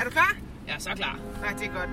Er 0.00 0.04
du 0.04 0.10
klar? 0.10 0.36
Jeg 0.66 0.74
er 0.74 0.78
så 0.78 0.90
klar. 0.96 1.18
Nej, 1.40 1.52
det 1.58 1.66
er 1.66 1.72
godt. 1.80 1.90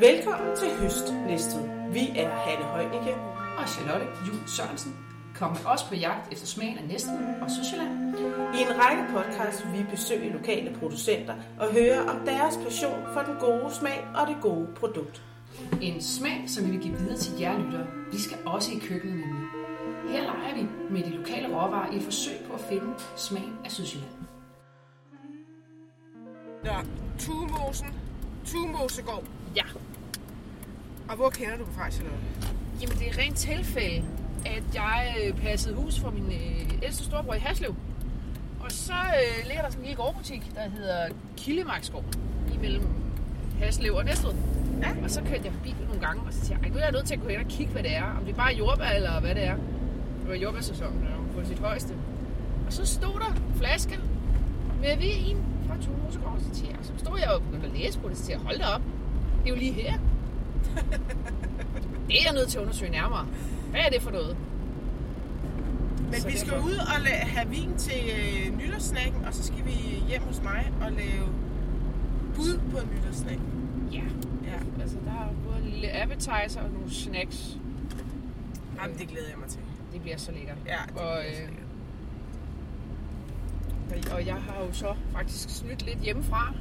Velkommen 0.00 0.56
til 0.56 0.68
Høst 0.80 1.14
Næstved. 1.26 1.92
Vi 1.92 2.04
er 2.16 2.28
Hanne 2.28 2.64
Højnicke. 2.64 3.14
Og 3.58 3.68
Charlotte 3.68 4.06
Jul 4.26 4.48
Sørensen 4.48 4.96
kommer 5.34 5.58
også 5.64 5.88
på 5.88 5.94
jagt 5.94 6.32
efter 6.32 6.46
smagen 6.46 6.78
af 6.78 6.84
Næstved 6.84 7.40
og 7.42 7.50
Sydsjælland. 7.50 8.14
I 8.56 8.58
en 8.62 8.72
række 8.80 9.02
podcasts 9.12 9.64
vil 9.64 9.78
vi 9.78 9.86
besøge 9.90 10.32
lokale 10.32 10.76
producenter 10.78 11.34
og 11.60 11.72
høre 11.72 12.00
om 12.10 12.26
deres 12.26 12.56
passion 12.64 13.02
for 13.12 13.20
den 13.20 13.36
gode 13.40 13.74
smag 13.74 14.06
og 14.14 14.26
det 14.28 14.36
gode 14.42 14.68
produkt. 14.76 15.22
En 15.82 16.02
smag, 16.02 16.44
som 16.46 16.66
vi 16.66 16.70
vil 16.70 16.80
give 16.80 16.96
videre 16.98 17.18
til 17.18 17.38
jer 17.40 17.58
lyttere. 17.58 17.86
Vi 18.12 18.18
skal 18.18 18.38
også 18.46 18.72
i 18.72 18.78
køkkenet 18.88 19.16
nemlig. 19.16 19.48
Her 20.08 20.22
leger 20.22 20.54
vi 20.54 20.66
med 20.90 21.02
de 21.02 21.16
lokale 21.16 21.48
råvarer 21.48 21.92
i 21.92 21.96
et 21.96 22.02
forsøg 22.02 22.36
på 22.48 22.54
at 22.54 22.60
finde 22.60 22.94
smagen 23.16 23.58
af 23.64 23.70
Sydsjælland. 23.70 24.33
Nå, 26.64 26.70
Tuemosen. 27.18 27.86
Tuemosegård. 28.44 29.24
Ja, 29.56 29.62
Og 31.08 31.16
hvor 31.16 31.30
kender 31.30 31.56
du 31.56 31.64
dem 31.64 31.72
fra, 31.72 31.90
Charlotte? 31.90 32.18
Jamen, 32.80 32.96
det 32.98 33.08
er 33.08 33.18
rent 33.18 33.36
tilfælde, 33.36 34.04
at 34.46 34.62
jeg 34.74 35.14
øh, 35.24 35.40
passede 35.42 35.74
hus 35.74 36.00
for 36.00 36.10
min 36.10 36.24
øh, 36.32 36.70
ældste 36.82 37.04
storebror 37.04 37.34
i 37.34 37.38
Haslev. 37.38 37.74
Og 38.60 38.72
så 38.72 38.92
øh, 38.92 39.46
ligger 39.46 39.62
der 39.62 39.70
sådan 39.70 39.80
en 39.80 39.86
lille 39.86 39.96
gårdbutik, 40.02 40.42
der 40.54 40.68
hedder 40.70 41.08
Kildemarksgård, 41.36 42.04
imellem 42.54 42.86
Haslev 43.58 43.94
og 43.94 44.04
Næstved. 44.04 44.32
Ja. 44.82 44.88
Og 45.04 45.10
så 45.10 45.20
kørte 45.20 45.40
jeg 45.44 45.52
forbi 45.52 45.74
nogle 45.86 46.00
gange, 46.06 46.22
og 46.26 46.32
så 46.32 46.38
tænkte 46.38 46.54
jeg, 46.54 46.62
"Ej, 46.62 46.68
nu 46.68 46.76
er 46.78 46.82
jeg 46.82 46.92
nødt 46.92 47.06
til 47.06 47.14
at 47.14 47.20
gå 47.20 47.28
hen 47.28 47.40
og 47.40 47.46
kigge, 47.46 47.72
hvad 47.72 47.82
det 47.82 47.96
er. 47.96 48.04
Om 48.18 48.24
det 48.24 48.32
er 48.32 48.36
bare 48.36 48.54
jordbær, 48.54 48.88
eller 48.88 49.20
hvad 49.20 49.34
det 49.34 49.44
er. 49.44 49.54
Det 50.20 50.28
var 50.28 50.34
jordbærsæsonen, 50.34 51.02
der 51.02 51.10
var 51.10 51.42
på 51.42 51.48
sit 51.48 51.58
højeste. 51.58 51.94
Og 52.66 52.72
så 52.72 52.86
stod 52.86 53.20
der 53.20 53.34
flaske 53.56 53.98
med 54.80 54.96
vin 54.96 55.36
fra 55.74 55.82
Tunemosegård. 55.82 56.38
Så 56.40 56.44
tænkte 56.60 56.76
jeg, 56.76 56.78
så 56.82 56.92
stod 56.98 57.18
jeg 57.18 57.28
og 57.30 57.42
begyndte 57.42 57.66
at 57.66 57.72
læse 57.78 57.98
på 57.98 58.08
det, 58.08 58.16
så 58.16 58.24
tænkte 58.24 58.38
jeg, 58.40 58.46
hold 58.46 58.58
da 58.58 58.64
op. 58.74 58.82
Det 59.42 59.50
er 59.50 59.54
jo 59.54 59.56
lige 59.56 59.72
her. 59.72 59.94
Det 62.08 62.14
er 62.20 62.22
jeg 62.24 62.32
nødt 62.34 62.48
til 62.48 62.58
at 62.58 62.62
undersøge 62.62 62.90
nærmere. 62.90 63.26
Hvad 63.70 63.80
er 63.80 63.90
det 63.90 64.02
for 64.02 64.10
noget? 64.10 64.36
Men 66.10 66.14
Så 66.20 66.28
vi 66.28 66.36
skal 66.36 66.58
ud 66.58 66.76
og 66.76 66.96
la- 67.06 67.26
have 67.26 67.48
vin 67.50 67.76
til 67.78 68.02
øh, 68.18 68.58
nytårssnacken, 68.58 69.24
og 69.24 69.34
så 69.34 69.42
skal 69.42 69.64
vi 69.64 70.02
hjem 70.08 70.22
hos 70.22 70.42
mig 70.42 70.72
og 70.80 70.92
lave 70.92 71.26
bud 72.34 72.60
på 72.70 72.78
en 72.78 72.88
nytårssnack. 72.96 73.40
Ja, 73.92 74.02
Ja. 74.44 74.80
altså 74.82 74.96
der 75.04 75.10
er 75.10 75.28
både 75.46 75.58
en 75.64 75.70
lille 75.70 76.02
appetizer 76.02 76.60
og 76.62 76.70
nogle 76.70 76.90
snacks. 76.90 77.58
Jamen, 78.82 78.98
det 78.98 79.08
glæder 79.08 79.28
jeg 79.28 79.38
mig 79.38 79.48
til. 79.48 79.60
Det 79.92 80.00
bliver 80.02 80.16
så 80.18 80.32
lækkert. 80.32 80.56
Ja, 80.66 80.78
det 80.88 80.96
og, 81.02 81.18
bliver 81.20 81.34
så 81.34 81.42
øh, 81.42 81.48
lækkert. 81.48 81.63
Og 84.12 84.26
jeg 84.26 84.34
har 84.34 84.64
jo 84.66 84.72
så 84.72 84.94
faktisk 85.12 85.56
snydt 85.58 85.82
lidt 85.86 85.98
hjemmefra. 85.98 86.52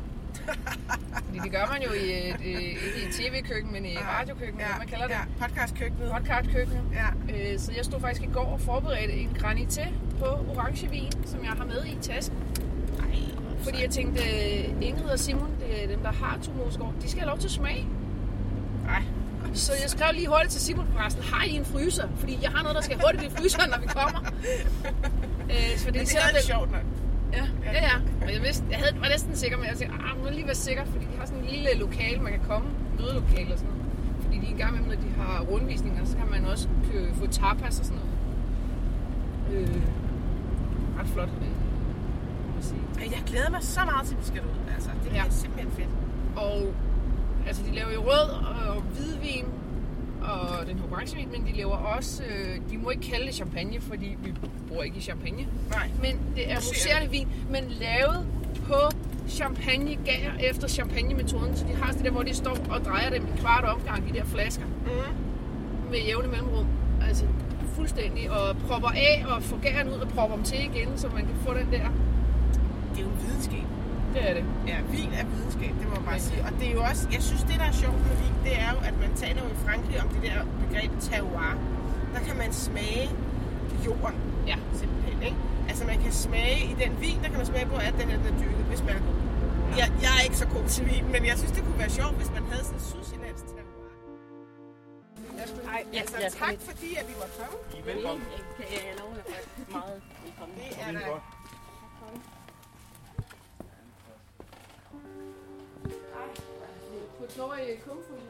Fordi 1.25 1.39
det 1.43 1.51
gør 1.51 1.65
man 1.73 1.81
jo 1.83 1.91
i 1.93 2.29
et, 2.29 2.35
øh, 2.45 2.61
ikke 2.61 3.01
i 3.09 3.11
tv-køkken, 3.11 3.71
men 3.73 3.85
i 3.85 3.93
et 3.93 3.99
radiokøkken, 4.07 4.59
ja, 4.59 4.77
man 4.77 4.87
kalder 4.87 5.07
det. 5.07 5.13
Ja, 5.13 5.21
podcastkøkkenet. 5.39 6.11
Podcastkøkkenet. 6.11 6.83
Ja. 6.93 7.07
Øh, 7.53 7.59
Så 7.59 7.71
jeg 7.77 7.85
stod 7.85 7.99
faktisk 7.99 8.21
i 8.23 8.29
går 8.33 8.45
og 8.45 8.61
forberedte 8.61 9.13
en 9.13 9.37
granité 9.39 9.87
på 10.19 10.25
orangevin, 10.25 11.11
som 11.25 11.43
jeg 11.43 11.51
har 11.51 11.65
med 11.65 11.85
i 11.85 11.97
tasken. 12.01 12.37
Ej, 12.99 13.17
Fordi 13.63 13.81
jeg 13.81 13.89
tænkte, 13.89 14.21
øh, 14.23 14.87
Ingrid 14.87 15.09
og 15.09 15.19
Simon, 15.19 15.51
det 15.59 15.83
er 15.83 15.87
dem, 15.87 15.99
der 15.99 16.11
har 16.11 16.39
Tumosgård, 16.43 16.93
de 17.01 17.09
skal 17.09 17.19
have 17.21 17.29
lov 17.29 17.37
til 17.39 17.47
at 17.47 17.51
smage. 17.51 17.85
Ej. 18.89 19.03
Så 19.53 19.71
jeg 19.81 19.89
skrev 19.89 20.13
lige 20.13 20.27
hurtigt 20.27 20.51
til 20.51 20.61
Simon 20.61 20.87
forresten, 20.93 21.23
har 21.23 21.45
I 21.45 21.49
en 21.55 21.65
fryser? 21.65 22.07
Fordi 22.17 22.39
jeg 22.41 22.51
har 22.51 22.61
noget, 22.63 22.75
der 22.75 22.81
skal 22.81 23.01
hurtigt 23.05 23.23
i 23.33 23.35
fryseren, 23.37 23.69
når 23.69 23.79
vi 23.79 23.87
kommer. 23.87 24.19
Øh, 25.49 25.77
fordi 25.77 25.97
Men 25.97 26.07
det 26.07 26.15
er 26.17 26.41
sjovt 26.41 26.71
nok. 26.71 26.81
Ja, 27.37 27.45
ja, 27.65 27.71
ja. 27.89 27.95
Og 28.25 28.33
jeg, 28.33 28.41
vidste, 28.41 28.63
jeg 28.71 28.77
havde, 28.79 29.01
var 29.01 29.07
næsten 29.09 29.35
sikker, 29.35 29.57
men 29.57 29.65
jeg 29.67 29.75
tænkte, 29.77 29.97
ah, 30.07 30.23
må 30.23 30.29
lige 30.29 30.45
være 30.45 30.55
sikker, 30.55 30.85
fordi 30.85 31.05
de 31.11 31.17
har 31.19 31.25
sådan 31.25 31.39
en 31.43 31.49
lille 31.49 31.69
lokale, 31.85 32.19
man 32.21 32.31
kan 32.31 32.41
komme, 32.47 32.67
mødelokale 32.99 33.53
og 33.53 33.59
sådan 33.59 33.73
noget. 33.73 33.83
Fordi 34.23 34.35
de 34.39 34.47
en 34.51 34.57
gang 34.57 34.69
imellem, 34.77 34.89
når 34.93 34.99
de 35.07 35.11
har 35.21 35.41
rundvisninger, 35.51 36.05
så 36.05 36.17
kan 36.17 36.27
man 36.31 36.45
også 36.45 36.67
kø- 36.91 37.13
få 37.13 37.25
tapas 37.27 37.79
og 37.79 37.85
sådan 37.85 38.01
noget. 38.01 38.13
Øh, 39.69 39.81
ret 40.99 41.07
flot, 41.07 41.29
øh, 41.41 43.11
jeg 43.11 43.21
glæder 43.25 43.49
mig 43.49 43.63
så 43.63 43.79
meget 43.85 44.07
til, 44.07 44.13
at 44.15 44.19
vi 44.21 44.25
skal 44.25 44.41
ud. 44.41 44.73
Altså, 44.75 44.89
det 45.03 45.09
bliver 45.09 45.23
Ja. 45.23 45.29
simpelthen 45.29 45.71
fedt. 45.71 45.89
Og 46.35 46.73
altså, 47.47 47.61
de 47.69 47.75
laver 47.75 47.91
jo 47.93 48.01
rød 48.01 48.29
og 48.75 48.81
hvidvin 48.81 49.45
og 50.23 50.67
den 50.67 50.79
her 50.79 50.85
orangevin, 50.91 51.27
men 51.31 51.45
de 51.47 51.57
laver 51.57 51.75
også, 51.75 52.23
øh, 52.23 52.55
de 52.71 52.77
må 52.77 52.89
ikke 52.89 53.03
kalde 53.03 53.25
det 53.25 53.35
champagne, 53.35 53.81
fordi 53.81 54.17
vi 54.23 54.33
bruger 54.67 54.83
ikke 54.83 55.01
champagne. 55.01 55.47
Nej. 55.69 55.89
Men 56.01 56.19
det 56.35 56.51
er 56.51 56.55
muserende 56.55 57.11
vin, 57.11 57.27
men 57.49 57.63
lavet 57.69 58.27
på 58.67 58.75
champagne 59.29 59.97
gær 60.05 60.31
efter 60.49 60.67
champagne-metoden. 60.67 61.55
Så 61.57 61.65
de 61.67 61.73
har 61.75 61.91
det 61.91 62.03
der, 62.05 62.11
hvor 62.11 62.23
de 62.23 62.33
står 62.35 62.57
og 62.69 62.85
drejer 62.85 63.09
dem 63.09 63.23
i 63.35 63.39
kvart 63.39 63.63
omgang, 63.63 64.07
de 64.09 64.13
der 64.19 64.25
flasker, 64.25 64.65
Mm. 64.65 65.89
med 65.91 65.99
jævne 65.99 66.27
mellemrum. 66.27 66.65
Altså 67.07 67.25
fuldstændig, 67.75 68.31
og 68.31 68.57
propper 68.57 68.89
af 68.89 69.25
og 69.27 69.43
får 69.43 69.57
gæren 69.61 69.87
ud 69.87 69.93
og 69.93 70.07
propper 70.07 70.35
dem 70.35 70.45
til 70.45 70.59
igen, 70.59 70.87
så 70.97 71.07
man 71.07 71.25
kan 71.25 71.35
få 71.45 71.53
den 71.53 71.67
der. 71.71 71.87
Det 72.93 72.99
er 72.99 73.01
jo 73.01 73.07
en 73.09 73.17
videnskab. 73.27 73.63
Det 74.13 74.29
er 74.29 74.33
det. 74.33 74.45
Ja, 74.67 74.77
vin 74.95 75.09
er 75.19 75.25
videnskab, 75.25 75.71
det 75.79 75.87
må 75.89 75.95
man 75.95 76.05
bare 76.11 76.19
sige. 76.19 76.41
Og 76.47 76.51
det 76.59 76.65
er 76.69 76.73
jo 76.77 76.81
også, 76.89 77.03
jeg 77.15 77.23
synes, 77.29 77.41
det 77.49 77.55
der 77.61 77.67
er 77.73 77.77
sjovt 77.83 77.99
med 78.07 78.15
vin, 78.23 78.35
det 78.47 78.53
er 78.65 78.69
jo, 78.73 78.79
at 78.89 78.95
man 79.03 79.11
taler 79.15 79.41
jo 79.45 79.49
i 79.55 79.57
Frankrig 79.65 80.01
om 80.03 80.07
det 80.13 80.21
der 80.27 80.37
begreb 80.63 80.91
terroir. 81.07 81.53
Der 82.13 82.19
kan 82.27 82.35
man 82.37 82.53
smage 82.53 83.09
jorden, 83.85 84.19
Ja. 84.47 84.57
simpelthen, 84.79 85.23
ikke? 85.23 85.37
Altså 85.69 85.83
man 85.85 85.97
kan 86.01 86.11
smage 86.11 86.59
i 86.71 86.73
den 86.83 86.91
vin, 87.01 87.17
der 87.23 87.29
kan 87.31 87.37
man 87.37 87.45
smage 87.45 87.65
på, 87.65 87.75
at 87.75 87.93
den 87.99 88.07
er 88.13 88.17
den 88.17 88.27
er 88.33 88.37
dyrket, 88.41 88.65
hvis 88.71 88.81
man 88.87 88.95
er 88.99 89.03
god. 89.09 89.19
Jeg, 89.79 89.87
jeg 90.05 90.11
er 90.19 90.23
ikke 90.27 90.37
så 90.37 90.47
god 90.47 90.65
til 90.75 90.83
vin, 90.91 91.05
men 91.15 91.21
jeg 91.29 91.35
synes, 91.37 91.51
det 91.57 91.63
kunne 91.65 91.79
være 91.79 91.89
sjovt, 91.99 92.15
hvis 92.21 92.31
man 92.37 92.43
havde 92.51 92.63
sådan 92.69 92.79
en 92.79 92.85
sydsjællandsk 92.91 93.45
terroir. 93.45 93.63
Ej, 95.73 95.83
Altså, 95.99 96.37
tak 96.39 96.55
fordi, 96.69 96.89
at 97.01 97.05
vi 97.09 97.13
var 97.21 97.29
komme. 97.37 97.55
I 97.75 97.79
er 97.79 97.85
velkommen. 97.93 98.25
Kan 98.57 98.65
jeg 98.71 98.93
love 98.99 99.11
jer 99.17 99.23
meget 99.77 100.01
velkommen. 100.25 100.55
Det 100.59 100.71
er 100.87 100.91
da 100.91 101.32
er. 107.41 107.45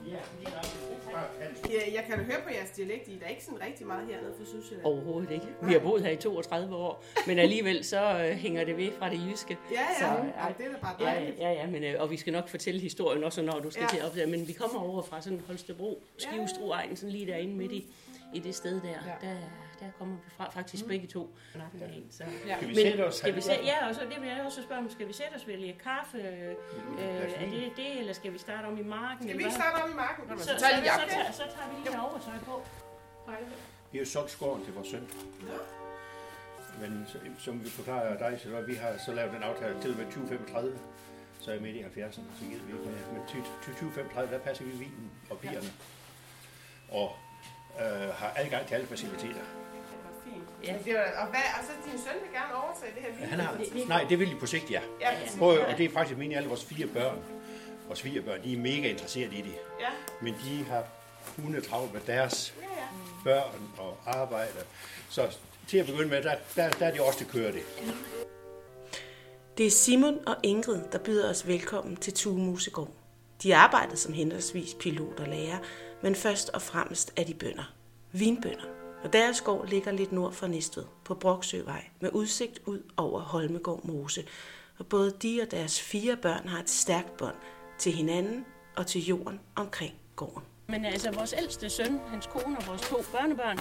Ja, 0.08 0.18
lige 0.40 0.52
nok. 0.56 1.14
Bare 1.14 1.28
tag 1.40 1.50
det. 1.64 1.70
Ja, 1.74 1.94
jeg 1.94 2.04
kan 2.08 2.18
da 2.18 2.24
høre 2.24 2.42
på 2.44 2.50
jeres 2.50 2.70
dialekt, 2.70 3.08
I 3.08 3.16
er 3.16 3.20
da 3.20 3.26
ikke 3.26 3.44
sådan 3.44 3.62
rigtig 3.68 3.88
meget 3.88 4.08
hernede 4.08 4.34
fra 4.38 4.46
Sydsjælland. 4.46 4.86
Overhovedet 4.86 5.32
ikke. 5.32 5.46
Vi 5.62 5.72
har 5.74 5.80
boet 5.80 6.02
her 6.04 6.10
i 6.12 6.16
32 6.18 6.76
år, 6.76 7.04
men 7.28 7.40
alligevel 7.40 7.84
så 7.86 8.02
øh, 8.26 8.30
hænger 8.36 8.64
det 8.66 8.78
ved 8.78 8.92
fra 9.00 9.10
det 9.10 9.22
jyske. 9.32 9.58
Ja, 9.72 9.76
ja, 9.80 10.00
Så, 10.00 10.06
ja, 10.06 10.30
ej, 10.42 10.54
det 10.58 10.66
er 10.66 10.72
da 10.72 10.78
bare 10.82 10.96
Ja, 11.00 11.06
dejligt. 11.06 11.40
ja, 11.40 11.52
ja, 11.52 11.68
men, 11.68 11.84
øh, 11.84 12.02
og 12.02 12.12
vi 12.12 12.18
skal 12.18 12.34
nok 12.34 12.48
fortælle 12.48 12.80
historien 12.80 13.24
også, 13.24 13.42
når 13.42 13.60
du 13.60 13.72
skal 13.72 13.82
Ja. 13.82 13.88
ja. 13.96 13.98
til 14.00 14.06
op 14.10 14.16
der. 14.16 14.28
Men 14.28 14.48
vi 14.48 14.54
kommer 14.54 14.82
over 14.82 15.02
fra 15.02 15.22
sådan 15.22 15.42
Holstebro, 15.48 16.04
Skivestro-egnen, 16.18 16.96
sådan 16.96 17.12
lige 17.12 17.28
derinde 17.28 17.56
midt 17.56 17.72
i, 17.72 17.86
i 18.34 18.40
det 18.40 18.56
sted 18.56 18.82
der. 18.82 18.88
Ja. 18.90 19.28
Der, 19.28 19.36
der 19.80 19.92
kommer 19.98 20.16
vi 20.16 20.30
fra, 20.38 20.50
faktisk 20.50 20.88
begge 20.88 21.08
to. 21.08 21.36
Ja. 21.56 21.60
Så. 22.12 22.24
Ja. 22.48 22.56
Skal 22.56 22.70
vi 22.70 22.74
Men 22.74 22.84
sætte 22.84 23.08
os? 23.08 23.16
skal 23.16 23.36
vi 23.36 23.42
sætte, 23.42 23.64
ja, 23.66 23.88
og 23.88 23.96
så 23.96 24.02
det 24.02 24.22
vil 24.22 24.30
jeg 24.30 24.42
også 24.46 24.64
spørge 24.64 24.82
om, 24.82 24.90
skal 24.90 25.08
vi 25.08 25.14
sætte 25.14 25.36
os 25.36 25.48
ved 25.48 25.58
lidt 25.58 25.78
kaffe? 25.82 26.18
Øh, 26.18 26.56
glas 26.98 27.34
er 27.34 27.50
det 27.50 27.72
det, 27.78 28.00
eller 28.00 28.14
skal 28.14 28.34
vi 28.34 28.38
starte 28.38 28.66
om 28.66 28.78
i 28.78 28.84
marken? 28.84 29.24
Skal 29.28 29.38
vi 29.38 29.44
ikke 29.44 29.56
starte 29.56 29.84
om 29.84 29.92
i 29.92 29.94
marken? 29.94 30.38
Så, 30.38 30.44
så, 30.44 30.50
så, 30.50 30.54
så, 30.54 30.60
så, 30.60 30.66
tager 30.66 30.82
vi 30.82 30.88
så, 30.88 31.16
tager, 31.16 31.32
så 31.32 31.44
tager 31.56 31.70
vi 31.70 31.90
lige 31.90 32.02
overtøj 32.02 32.38
på. 32.46 32.62
Vi 33.92 33.98
har 33.98 34.06
jo 34.06 34.10
solgt 34.10 34.32
skåren 34.32 34.66
til 34.66 34.74
vores 34.74 34.88
søn. 34.88 35.08
Men 36.82 37.06
så, 37.08 37.18
som 37.40 37.64
vi 37.64 37.70
forklarer 37.70 38.18
dig, 38.18 38.40
så 38.40 38.62
vi 38.62 38.76
har 38.76 38.98
så 39.06 39.14
lavet 39.14 39.34
den 39.34 39.44
aftale 39.44 39.82
til 39.82 39.92
og 39.92 39.98
med 39.98 40.06
2035. 40.06 40.80
Så 41.40 41.52
er 41.52 41.56
jeg 41.56 41.64
midt 41.64 41.76
i 41.76 41.82
70'erne, 41.82 42.12
så 42.40 42.46
gider 42.50 42.64
vi 42.64 42.72
ikke 42.74 42.86
med. 42.86 42.96
Men 43.14 43.22
til 43.28 43.42
2035, 43.66 44.34
der 44.34 44.40
passer 44.40 44.66
vi 44.66 44.72
vinen 44.72 45.12
og 45.30 45.38
bierne. 45.40 45.72
Og 46.92 47.16
øh, 47.80 48.10
har 48.10 48.34
adgang 48.36 48.68
til 48.68 48.76
alle 48.76 48.88
faciliteter. 48.88 49.44
Ja. 50.64 50.76
Det 50.86 50.94
var, 50.94 51.02
og, 51.22 51.28
hvad, 51.28 51.40
og 51.60 51.64
så 51.64 51.92
din 51.92 52.00
søn 52.00 52.14
vil 52.22 52.32
gerne 52.34 52.56
overtage 52.64 52.92
det 52.96 53.02
her 53.02 53.12
vin. 53.20 53.28
Han 53.30 53.40
har, 53.40 53.88
nej, 53.88 54.06
det 54.10 54.20
vil 54.20 54.32
de 54.32 54.36
på 54.40 54.46
sigt, 54.46 54.72
ja. 54.72 54.82
Ja. 55.02 55.10
Både, 55.40 55.66
og 55.66 55.78
det 55.78 55.86
er 55.86 55.90
faktisk 55.90 56.18
mine 56.18 56.36
alle 56.36 56.50
vores 56.50 56.66
fire 56.66 56.88
børn. 56.88 57.18
Vores 57.88 58.02
fire 58.02 58.22
børn, 58.22 58.44
de 58.44 58.54
er 58.54 58.58
mega 58.58 58.90
interesserede 58.90 59.36
i 59.36 59.42
det. 59.42 59.56
Ja, 59.80 59.90
Men 60.22 60.34
de 60.34 60.64
har 60.64 60.84
hunde 61.38 61.62
travlt 61.62 61.94
med 61.94 62.02
deres 62.08 62.54
ja, 62.62 62.68
ja. 62.68 62.88
børn 63.24 63.70
og 63.78 63.98
arbejde. 64.06 64.52
Så 65.10 65.38
til 65.68 65.78
at 65.78 65.86
begynde 65.86 66.10
med, 66.10 66.24
der, 66.24 66.36
der, 66.56 66.70
der 66.70 66.86
er 66.86 66.92
det 66.92 67.02
også, 67.02 67.20
der 67.26 67.32
kører 67.32 67.52
det. 67.52 67.62
Det 69.58 69.66
er 69.66 69.72
Simon 69.72 70.28
og 70.28 70.36
Ingrid, 70.44 70.82
der 70.92 71.00
byder 71.00 71.30
os 71.30 71.48
velkommen 71.48 71.96
til 71.98 72.14
Tue 72.14 72.40
Musegård. 72.40 72.92
De 73.44 73.56
arbejder 73.56 73.96
som 73.96 74.14
henholdsvis 74.14 74.74
pilot 74.80 75.20
og 75.20 75.28
lærer, 75.28 75.58
men 76.04 76.16
først 76.16 76.50
og 76.50 76.62
fremmest 76.62 77.14
er 77.16 77.24
de 77.24 77.34
bønder. 77.34 77.74
Vinbønder. 78.12 78.66
Og 79.04 79.14
deres 79.14 79.42
gård 79.42 79.68
ligger 79.68 79.92
lidt 79.92 80.12
nord 80.12 80.34
for 80.34 80.48
Næstved, 80.48 80.86
på 81.06 81.16
Broksøvej, 81.16 81.86
med 82.00 82.10
udsigt 82.14 82.60
ud 82.66 82.82
over 82.98 83.20
Holmegård 83.20 83.86
Mose. 83.86 84.26
Og 84.78 84.88
både 84.88 85.12
de 85.22 85.42
og 85.42 85.52
deres 85.52 85.82
fire 85.82 86.18
børn 86.18 86.48
har 86.48 86.60
et 86.60 86.70
stærkt 86.70 87.18
bånd 87.18 87.36
til 87.78 87.92
hinanden 87.92 88.46
og 88.76 88.88
til 88.88 89.06
jorden 89.06 89.40
omkring 89.56 89.94
gården. 90.16 90.44
Men 90.68 90.86
altså, 90.86 91.12
vores 91.12 91.34
ældste 91.38 91.70
søn, 91.70 92.00
hans 92.08 92.28
kone 92.28 92.58
og 92.58 92.68
vores 92.68 92.82
to 92.82 92.98
børnebørn, 93.12 93.60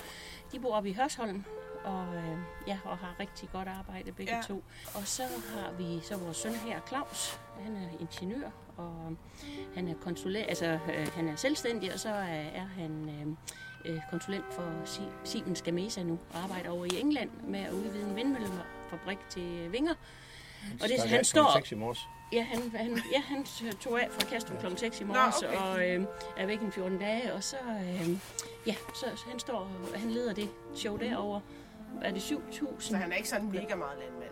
de 0.52 0.58
bor 0.60 0.74
oppe 0.74 0.88
i 0.88 0.92
Hørsholm 0.92 1.44
og, 1.84 2.06
øh, 2.16 2.38
ja, 2.66 2.78
og 2.84 2.98
har 2.98 3.14
rigtig 3.20 3.48
godt 3.52 3.68
arbejde 3.68 4.12
begge 4.12 4.36
Ja. 4.36 4.42
to. 4.42 4.64
Og 4.94 5.06
så 5.06 5.22
har 5.22 5.72
vi 5.78 6.00
så 6.02 6.16
vores 6.16 6.36
søn 6.36 6.54
her, 6.54 6.80
Claus. 6.88 7.40
Han 7.60 7.76
er 7.76 7.88
ingeniør, 8.00 8.50
og 8.76 9.16
han 9.74 9.88
er 9.88 9.94
konsulent, 10.04 10.48
altså 10.48 10.66
øh, 10.66 11.08
han 11.14 11.28
er 11.28 11.36
selvstændig, 11.36 11.92
og 11.92 12.00
så 12.00 12.08
er, 12.08 12.42
er 12.54 12.66
han 12.78 13.08
øh, 13.84 13.94
øh, 13.94 14.00
konsulent 14.10 14.44
for 14.54 14.72
Si- 14.84 15.00
Siemens 15.24 15.62
Gamesa 15.62 16.02
nu, 16.02 16.18
og 16.34 16.38
arbejder 16.42 16.70
over 16.70 16.84
i 16.84 17.00
England 17.00 17.30
med 17.46 17.60
at 17.60 17.72
udvide 17.72 18.02
en 18.10 18.16
vindmøllefabrik 18.16 19.18
til 19.28 19.72
Vinger. 19.72 19.94
Og 20.82 20.88
det, 20.88 21.00
han 21.00 21.24
står, 21.24 21.52
6 21.56 21.72
i 21.72 21.74
morges. 21.74 21.98
Ja, 22.32 22.42
han, 22.42 22.72
han, 22.76 22.98
ja, 23.12 23.20
han 23.20 23.44
tog 23.80 24.00
af 24.02 24.08
fra 24.10 24.26
Kastrup 24.30 24.58
kl. 24.60 24.76
6 24.76 25.00
i 25.00 25.04
morges, 25.04 25.42
okay. 25.42 25.56
og 25.56 25.88
øh, 25.88 26.04
er 26.36 26.46
væk 26.46 26.62
i 26.62 26.70
14 26.70 26.98
dage, 26.98 27.32
og 27.34 27.42
så, 27.42 27.56
øh, 27.80 28.10
ja, 28.66 28.74
så, 28.94 29.06
så 29.16 29.24
han 29.30 29.38
står, 29.38 29.58
og 29.58 30.00
han 30.00 30.10
leder 30.10 30.32
det 30.34 30.48
show 30.74 30.96
derovre. 30.96 31.40
Er 32.02 32.10
det 32.10 32.20
7.000? 32.20 32.80
Så 32.80 32.96
han 32.96 33.12
er 33.12 33.16
ikke 33.16 33.28
sådan 33.28 33.46
mega 33.46 33.74
meget 33.74 33.98
landmand, 33.98 34.30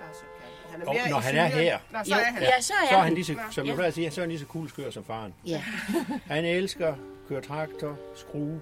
der 0.00 0.04
har 0.06 0.12
søgt. 0.14 0.70
Han 0.70 0.82
er 0.82 0.86
Og 0.86 0.94
mere 0.94 1.08
når 1.10 1.18
han 1.18 1.36
er 1.36 1.46
her. 1.46 1.78
Nå, 1.90 1.98
så 2.04 2.14
er 2.14 2.18
han. 2.24 2.42
ja, 2.42 2.60
så 2.60 2.72
er, 2.84 2.88
Så 2.88 2.94
er 2.96 3.00
han 3.02 3.14
lige 3.14 3.24
så, 3.24 3.34
som 3.50 3.66
jeg 3.66 3.74
plejer 3.74 3.88
at 3.88 3.94
sige, 3.94 4.10
så 4.10 4.20
er 4.20 4.22
han 4.22 4.30
lige 4.30 4.40
så 4.40 4.46
cool 4.46 4.68
skør 4.68 4.90
som 4.90 5.04
faren. 5.04 5.34
Ja, 5.46 5.62
Han 6.34 6.44
elsker 6.44 6.94
køre 7.28 7.40
traktor, 7.40 7.98
skrue, 8.14 8.60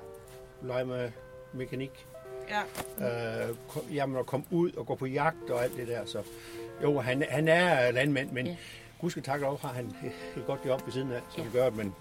lege 0.63 0.85
med 0.85 1.11
mekanik, 1.53 2.07
Ja. 2.49 3.49
øh, 3.49 3.55
ko- 3.69 3.85
jamen 3.93 4.17
at 4.17 4.27
komme 4.27 4.47
ud 4.51 4.73
og 4.73 4.87
gå 4.87 4.95
på 4.95 5.07
jagt 5.07 5.51
og 5.51 5.65
alt 5.65 5.77
det 5.77 5.89
der. 5.89 6.05
Så 6.05 6.23
jo, 6.83 7.01
han, 7.01 7.25
han 7.31 7.49
er 7.49 7.91
landmand, 7.91 8.31
men 8.31 8.47
Ja. 8.47 8.57
gudske 9.01 9.21
tak 9.21 9.41
lov 9.41 9.61
har 9.61 9.69
han 9.73 9.85
et, 10.37 10.47
godt 10.47 10.61
job 10.67 10.87
ved 10.87 10.93
siden 10.93 11.13
af, 11.13 11.21
som 11.31 11.45
Ja. 11.45 11.51
gør, 11.53 11.67
at 11.67 11.77
man. 11.77 11.95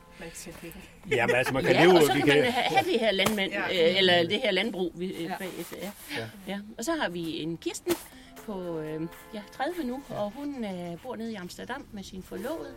Jamen, 1.12 1.36
altså, 1.36 1.54
man 1.54 1.63
kan 1.63 1.74
ja 1.75 1.83
leve... 1.86 1.95
og 1.95 2.04
så 2.04 2.13
vi 2.13 2.19
kan 2.19 2.27
man 2.27 2.51
ha- 2.51 2.62
have 2.62 2.92
det 2.92 3.00
her 3.00 3.12
landmand, 3.12 3.51
Ja. 3.51 3.62
øh, 3.92 3.98
eller 3.98 4.24
det 4.24 4.39
her 4.42 4.51
landbrug 4.51 4.92
vi, 4.95 5.24
Ja. 5.24 5.36
bagefter. 5.39 5.77
Ja. 5.81 5.92
Ja. 6.12 6.18
Ja. 6.21 6.27
Ja. 6.48 6.60
Og 6.77 6.86
så 6.86 6.92
har 7.01 7.10
vi 7.10 7.42
en 7.42 7.57
Kirsten 7.57 7.94
på 8.45 8.80
øh, 8.80 9.01
ja, 9.33 9.42
30 9.51 9.83
nu, 9.83 10.01
og 10.10 10.31
hun 10.36 10.66
øh, 10.66 11.01
bor 11.04 11.16
nede 11.16 11.31
i 11.31 11.36
Amsterdam 11.36 11.86
med 11.92 12.04
sin 12.04 12.24
forlovede. 12.24 12.74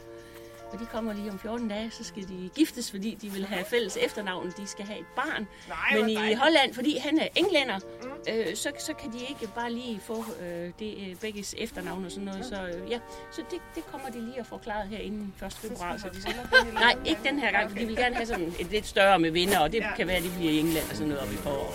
Og 0.72 0.78
de 0.80 0.86
kommer 0.86 1.12
lige 1.12 1.30
om 1.30 1.38
14 1.38 1.68
dage, 1.68 1.90
så 1.90 2.04
skal 2.04 2.22
de 2.28 2.50
giftes, 2.54 2.90
fordi 2.90 3.18
de 3.22 3.28
vil 3.32 3.46
have 3.46 3.64
fælles 3.64 3.98
efternavn. 4.00 4.52
De 4.56 4.66
skal 4.66 4.84
have 4.84 4.98
et 5.00 5.06
barn. 5.16 5.48
Nej, 5.68 6.00
Men 6.00 6.08
i 6.10 6.14
dejligt. 6.14 6.40
Holland, 6.40 6.74
fordi 6.74 6.98
han 6.98 7.18
er 7.18 7.26
englænder, 7.36 7.78
øh, 8.28 8.56
så, 8.56 8.72
så 8.78 8.92
kan 8.94 9.12
de 9.12 9.18
ikke 9.28 9.48
bare 9.54 9.72
lige 9.72 10.00
få 10.06 10.24
øh, 10.42 10.70
det, 10.78 10.94
øh, 11.08 11.16
begges 11.16 11.54
efternavn 11.58 12.04
og 12.04 12.10
sådan 12.10 12.24
noget. 12.24 12.44
Så 12.44 12.54
øh, 12.66 12.90
ja, 12.90 12.98
så 13.32 13.42
det, 13.50 13.58
det 13.74 13.86
kommer 13.92 14.08
de 14.10 14.20
lige 14.26 14.40
at 14.40 14.46
få 14.46 14.58
klaret 14.58 14.88
her 14.88 14.98
inden 14.98 15.34
1. 15.46 15.52
februar. 15.52 15.96
Så 15.96 16.08
de 16.14 16.22
skal... 16.22 16.34
Nej, 16.74 16.94
ikke 17.04 17.20
den 17.24 17.38
her 17.38 17.50
gang, 17.52 17.70
for 17.70 17.78
de 17.78 17.86
vil 17.86 17.96
gerne 17.96 18.14
have 18.14 18.26
sådan 18.26 18.54
et 18.60 18.70
lidt 18.70 18.86
større 18.86 19.18
med 19.18 19.30
vinder, 19.30 19.58
og 19.58 19.72
det 19.72 19.78
Ja. 19.78 19.94
kan 19.96 20.06
være, 20.06 20.16
at 20.16 20.22
det 20.22 20.32
bliver 20.38 20.52
i 20.52 20.58
England 20.58 20.84
og 20.90 20.96
sådan 20.96 21.08
noget 21.08 21.22
op 21.22 21.32
i 21.32 21.36
foråret. 21.36 21.74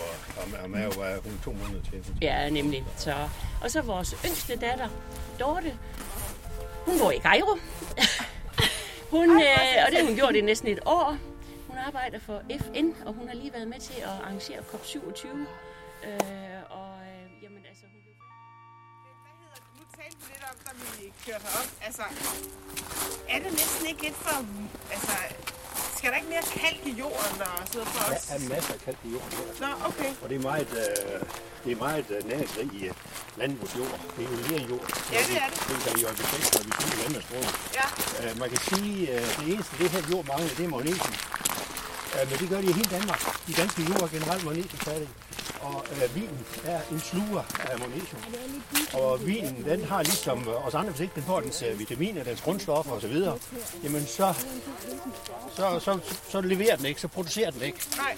Og, 0.62 0.70
Mao 0.70 0.90
er 0.90 1.20
hun 1.24 1.40
to 1.44 1.52
måneder 1.52 1.82
til. 1.90 2.14
Ja, 2.22 2.50
nemlig. 2.50 2.84
Så, 2.96 3.14
og 3.62 3.70
så 3.70 3.82
vores 3.82 4.14
yngste 4.26 4.56
datter, 4.56 4.88
Dorte, 5.40 5.74
hun 6.86 6.98
bor 6.98 7.10
i 7.10 7.18
Cairo. 7.18 7.58
hun, 9.10 9.30
øh, 9.30 9.84
og 9.84 9.90
det 9.90 9.98
har 9.98 10.06
hun 10.06 10.14
gjort 10.14 10.34
i 10.36 10.40
næsten 10.40 10.68
et 10.68 10.80
år. 10.86 11.16
Hun 11.68 11.78
arbejder 11.78 12.18
for 12.18 12.42
FN, 12.60 12.86
og 13.06 13.12
hun 13.12 13.28
har 13.28 13.34
lige 13.34 13.52
været 13.52 13.68
med 13.68 13.80
til 13.80 14.00
at 14.00 14.08
arrangere 14.08 14.58
COP27. 14.58 15.26
Øh, 16.06 16.60
og 16.78 16.90
øh, 17.10 17.42
jamen, 17.42 17.62
altså, 17.70 17.84
hun 17.92 18.00
Hvad 19.24 19.34
hedder 19.40 19.54
det? 19.54 19.64
Nu 19.78 19.84
talte 19.98 20.16
vi 20.20 20.32
lidt 20.32 20.44
om, 20.50 20.56
da 20.66 20.70
vi 20.98 21.12
kørte 21.26 21.44
herop. 21.48 21.68
Altså, 21.86 22.02
er 23.28 23.38
det 23.44 23.50
næsten 23.60 23.86
ikke 23.90 24.02
lidt 24.02 24.14
for... 24.14 24.36
Altså, 24.94 25.16
skal 25.98 26.08
der 26.12 26.16
ikke 26.20 26.30
mere 26.34 26.46
kalk 26.62 26.80
i 26.92 26.92
jorden 27.02 27.36
og 27.48 27.58
sådan 27.70 27.78
noget 27.78 27.88
for 27.94 28.02
os? 28.12 28.22
Der 28.28 28.34
er 28.38 28.42
masser 28.54 28.72
af 28.76 28.80
kalk 28.86 28.98
i 29.08 29.10
jorden 29.14 29.32
her. 29.38 29.44
Nå, 29.64 29.70
okay. 29.90 30.10
Og 30.22 30.26
det 30.30 30.36
er 30.40 30.44
meget, 30.50 30.70
øh, 30.82 31.20
det 31.64 31.70
er 31.76 31.80
meget 31.86 32.06
øh, 32.14 32.20
næringsrig 32.30 32.68
i 32.78 32.80
øh, 32.88 32.94
landbrugsjord. 33.40 33.94
Det 34.16 34.22
er 34.26 34.30
jo 34.34 34.38
lerjord. 34.50 34.86
Ja, 35.14 35.20
det 35.30 35.36
er 35.44 35.48
det. 35.52 35.58
Det 35.68 35.76
kan 35.84 35.90
vi 35.96 36.00
jo 36.06 36.08
bestemt, 36.20 36.46
når 36.54 36.62
vi 36.66 36.72
fylder 36.80 36.98
landmandsbrug. 37.02 37.44
Ja, 37.80 37.86
Øh, 38.22 38.32
man 38.42 38.48
kan 38.52 38.60
sige, 38.70 38.96
at 39.18 39.26
det 39.38 39.46
eneste, 39.52 39.72
det 39.80 39.90
her 39.94 40.02
jord 40.12 40.24
mangler, 40.30 40.48
det 40.58 40.64
er 40.68 40.72
magnesium. 40.76 41.14
Øh, 42.16 42.24
men 42.30 42.36
det 42.40 42.46
gør 42.52 42.60
de 42.64 42.68
i 42.72 42.74
hele 42.80 42.90
Danmark. 42.96 43.20
De 43.48 43.52
danske 43.60 43.80
jord 43.88 44.02
er 44.08 44.10
generelt 44.16 44.44
magnesiumfattige. 44.48 45.10
Og 45.60 45.84
øh, 45.92 46.14
vinen 46.14 46.46
er 46.64 46.80
en 46.92 47.00
sluger 47.00 47.42
af 47.70 47.78
magnesium. 47.78 48.20
Og 48.92 49.26
vinen, 49.26 49.64
den 49.64 49.84
har 49.84 50.02
ligesom 50.02 50.48
øh, 50.48 50.66
os 50.66 50.74
andre, 50.74 50.90
hvis 50.90 51.00
ikke 51.00 51.14
den 51.14 51.22
får 51.22 51.40
dens 51.40 51.62
øh, 51.62 51.78
vitaminer, 51.78 52.24
dens 52.24 52.40
grundstoffer 52.40 52.92
osv., 52.92 53.16
jamen 53.82 54.06
så, 54.06 54.34
så, 55.56 55.80
så, 55.80 55.98
så 56.28 56.40
leverer 56.40 56.76
den 56.76 56.86
ikke, 56.86 57.00
så 57.00 57.08
producerer 57.08 57.50
den 57.50 57.62
ikke. 57.62 57.78
nej. 57.96 58.16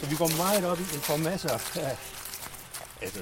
Så 0.00 0.06
vi 0.06 0.16
går 0.16 0.36
meget 0.36 0.64
op 0.64 0.80
i, 0.80 0.82
den 0.82 1.00
får 1.00 1.16
masser 1.16 1.78
af... 1.80 1.96
Altså, 3.02 3.20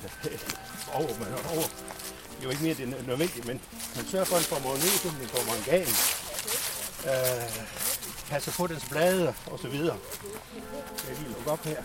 over, 0.99 1.19
man 1.19 1.29
over. 1.55 1.63
Det 1.63 2.41
er 2.41 2.43
jo 2.45 2.51
ikke 2.51 2.63
mere 2.63 2.75
det 2.75 2.85
er 2.89 3.07
nødvendigt, 3.07 3.47
men 3.47 3.61
man 3.97 4.07
sørger 4.07 4.25
for, 4.25 4.37
at 4.37 4.43
den 4.43 4.49
får 4.49 4.69
magnesium, 4.69 5.15
den 5.15 5.29
får 5.29 5.45
mangan, 5.53 5.89
øh, 7.11 7.51
passer 8.31 8.53
på 8.53 8.67
dens 8.67 8.85
blade 8.91 9.35
og 9.47 9.59
så 9.59 9.69
videre. 9.69 9.97
Jeg 11.09 11.17
lige 11.19 11.29
lukke 11.35 11.51
op 11.51 11.65
her. 11.65 11.83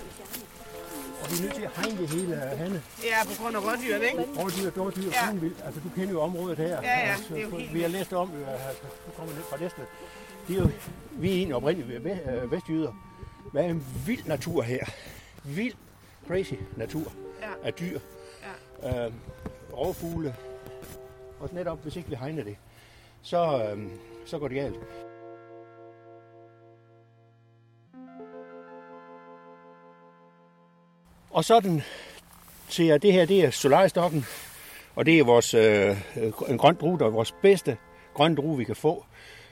Og 1.25 1.31
vi 1.31 1.37
er 1.37 1.41
nødt 1.43 1.55
til 1.55 1.63
at 1.63 1.71
hegne 1.77 1.97
det 2.01 2.09
hele, 2.09 2.35
Hanne. 2.35 2.81
Ja, 3.03 3.17
på 3.25 3.41
grund 3.41 3.55
af 3.55 3.61
rådyret, 3.61 4.03
ikke? 4.03 4.41
Rådyr, 4.41 4.69
dårdyr, 4.69 5.01
Ja. 5.11 5.33
vildt. 5.33 5.57
Altså, 5.65 5.79
du 5.85 5.89
kender 5.95 6.11
jo 6.13 6.21
området 6.21 6.57
her. 6.57 6.81
Ja, 6.81 6.81
ja, 6.81 7.11
altså, 7.11 7.33
det 7.33 7.37
er 7.43 7.47
jo 7.49 7.57
helt 7.57 7.73
Vi 7.73 7.81
har 7.81 7.87
læst 7.87 8.13
om, 8.13 8.31
øh, 8.35 8.53
altså, 8.67 8.83
du 9.07 9.11
kommer 9.17 9.33
ned 9.33 9.43
fra 9.49 9.57
Næstved. 9.57 9.85
Det 10.47 10.55
er 10.57 10.59
jo, 10.61 10.69
vi 11.11 11.29
er 11.31 11.33
egentlig 11.35 11.55
oprindeligt 11.55 12.05
øh, 12.05 12.51
vestjyder. 12.51 12.91
Hvad 13.51 13.63
er 13.63 13.69
en 13.69 13.85
vild 14.05 14.25
natur 14.25 14.61
her? 14.61 14.85
Vild, 15.43 15.73
crazy 16.27 16.53
natur 16.77 17.11
Ja. 17.41 17.47
af 17.67 17.73
dyr. 17.73 17.99
Ja. 18.83 19.05
Øh, 19.05 19.11
rovfugle. 19.73 20.35
Og 21.39 21.49
netop, 21.53 21.79
hvis 21.83 21.95
ikke 21.95 22.09
vi 22.09 22.15
hegner 22.15 22.43
det, 22.43 22.55
så, 23.21 23.63
øh, 23.75 23.83
så 24.25 24.39
går 24.39 24.47
det 24.47 24.57
galt. 24.57 24.75
Og 31.35 31.45
sådan 31.45 31.81
ser 32.67 32.85
jeg, 32.85 33.01
det 33.01 33.13
her 33.13 33.25
det 33.25 33.45
er 33.45 33.49
Solarstokken, 33.49 34.25
og 34.95 35.05
det 35.05 35.19
er 35.19 35.23
vores, 35.23 35.53
øh, 35.53 35.97
en 36.49 36.57
grøn 36.57 36.75
drue, 36.81 36.99
der 36.99 37.05
er 37.05 37.09
vores 37.09 37.31
bedste 37.41 37.77
grøn 38.13 38.35
drue, 38.35 38.57
vi 38.57 38.63
kan 38.63 38.75
få. 38.75 39.05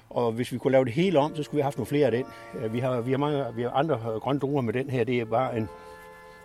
Og 0.10 0.32
hvis 0.32 0.52
vi 0.52 0.58
kunne 0.58 0.72
lave 0.72 0.86
det 0.86 0.94
hele 0.94 1.20
om, 1.20 1.36
så 1.36 1.44
skulle 1.44 1.56
vi 1.58 1.62
have 1.62 1.66
haft 1.66 1.78
nogle 1.78 1.88
flere 1.88 2.06
af 2.06 2.12
den. 2.12 2.26
Øh, 2.60 2.74
Vi 2.74 2.80
har, 2.80 3.02
vi 3.02 3.12
har, 3.12 3.18
mange, 3.18 3.46
vi 3.56 3.62
har 3.62 3.70
andre 3.70 3.96
øh, 3.96 4.02
grønne 4.22 4.40
druer 4.40 4.62
med 4.62 4.74
den 4.74 4.90
her, 4.90 5.04
det 5.04 5.20
er 5.20 5.26
bare 5.26 5.58
en 5.58 5.70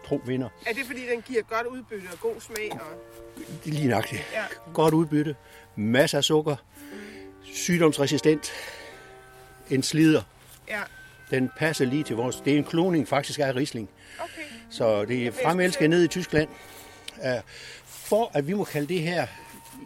tro 0.08 0.20
vinder. 0.26 0.48
Er 0.66 0.72
det 0.72 0.86
fordi, 0.86 1.00
den 1.14 1.22
giver 1.22 1.42
godt 1.42 1.66
udbytte 1.66 2.06
og 2.12 2.20
god 2.20 2.40
smag? 2.40 2.72
Og... 2.72 2.78
Det 3.64 3.70
er 3.70 3.74
lige 3.74 3.88
nøjagtigt. 3.88 4.22
Ja. 4.34 4.42
Godt 4.74 4.94
udbytte, 4.94 5.36
masser 5.76 6.18
af 6.18 6.24
sukker, 6.24 6.56
sygdomsresistent, 7.42 8.52
en 9.70 9.82
slider. 9.82 10.22
Ja, 10.68 10.80
Den 11.30 11.50
passer 11.58 11.84
lige 11.84 12.02
til 12.04 12.16
vores... 12.16 12.36
Det 12.36 12.52
er 12.52 12.56
en 12.58 12.64
kloning 12.64 13.08
faktisk 13.08 13.40
af 13.40 13.56
Riesling. 13.56 13.88
okay. 14.20 14.42
Så 14.70 15.04
det 15.04 15.26
er 15.26 15.30
fremelsket 15.30 15.90
ned 15.90 16.04
i 16.04 16.08
Tyskland. 16.08 16.48
Uh, 17.16 17.24
for 17.86 18.30
at 18.34 18.46
vi 18.48 18.52
må 18.54 18.64
kalde 18.64 18.88
det 18.94 19.02
her, 19.02 19.26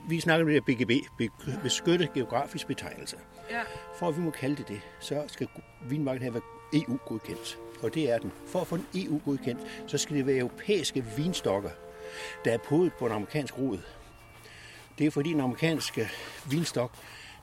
vi 0.09 0.21
snakker 0.21 0.45
om 0.45 0.53
det 0.53 0.63
her 0.69 0.75
BGB, 0.75 0.91
be- 1.19 1.59
beskyttet 1.63 2.13
geografisk 2.13 2.67
betegnelse. 2.67 3.17
Ja, 3.51 3.61
For 3.99 4.09
at 4.09 4.17
vi 4.17 4.21
må 4.23 4.31
kalde 4.31 4.57
det 4.57 4.69
det, 4.69 4.81
så 5.01 5.23
skal 5.27 5.49
vinmarken 5.89 6.23
her 6.23 6.31
være 6.31 6.43
EU-godkendt. 6.75 7.59
Og 7.83 7.95
det 7.95 8.11
er 8.13 8.19
den. 8.19 8.33
For 8.47 8.61
at 8.61 8.67
få 8.67 8.77
den 8.77 8.87
EU-godkendt, 8.95 9.61
så 9.87 9.99
skal 9.99 10.17
det 10.17 10.27
være 10.27 10.37
europæiske 10.37 11.05
vinstokker, 11.17 11.71
der 12.45 12.53
er 12.53 12.59
podet 12.59 12.93
på 12.93 13.07
en 13.07 13.13
amerikansk 13.13 13.59
rod. 13.59 13.79
Det 14.99 15.07
er 15.07 15.11
fordi 15.11 15.33
den 15.33 15.41
amerikanske 15.41 16.09
vinstok, 16.51 16.93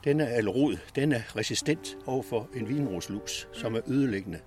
den 0.04 0.20
er, 0.20 0.36
eller 0.36 0.50
rod, 0.52 0.76
den 0.94 1.12
er 1.12 1.36
resistent 1.36 1.96
over 2.06 2.22
for 2.22 2.48
en 2.54 2.68
vinroslus, 2.68 3.48
som 3.52 3.74
er 3.74 3.80
ødelæggende. 3.86 4.40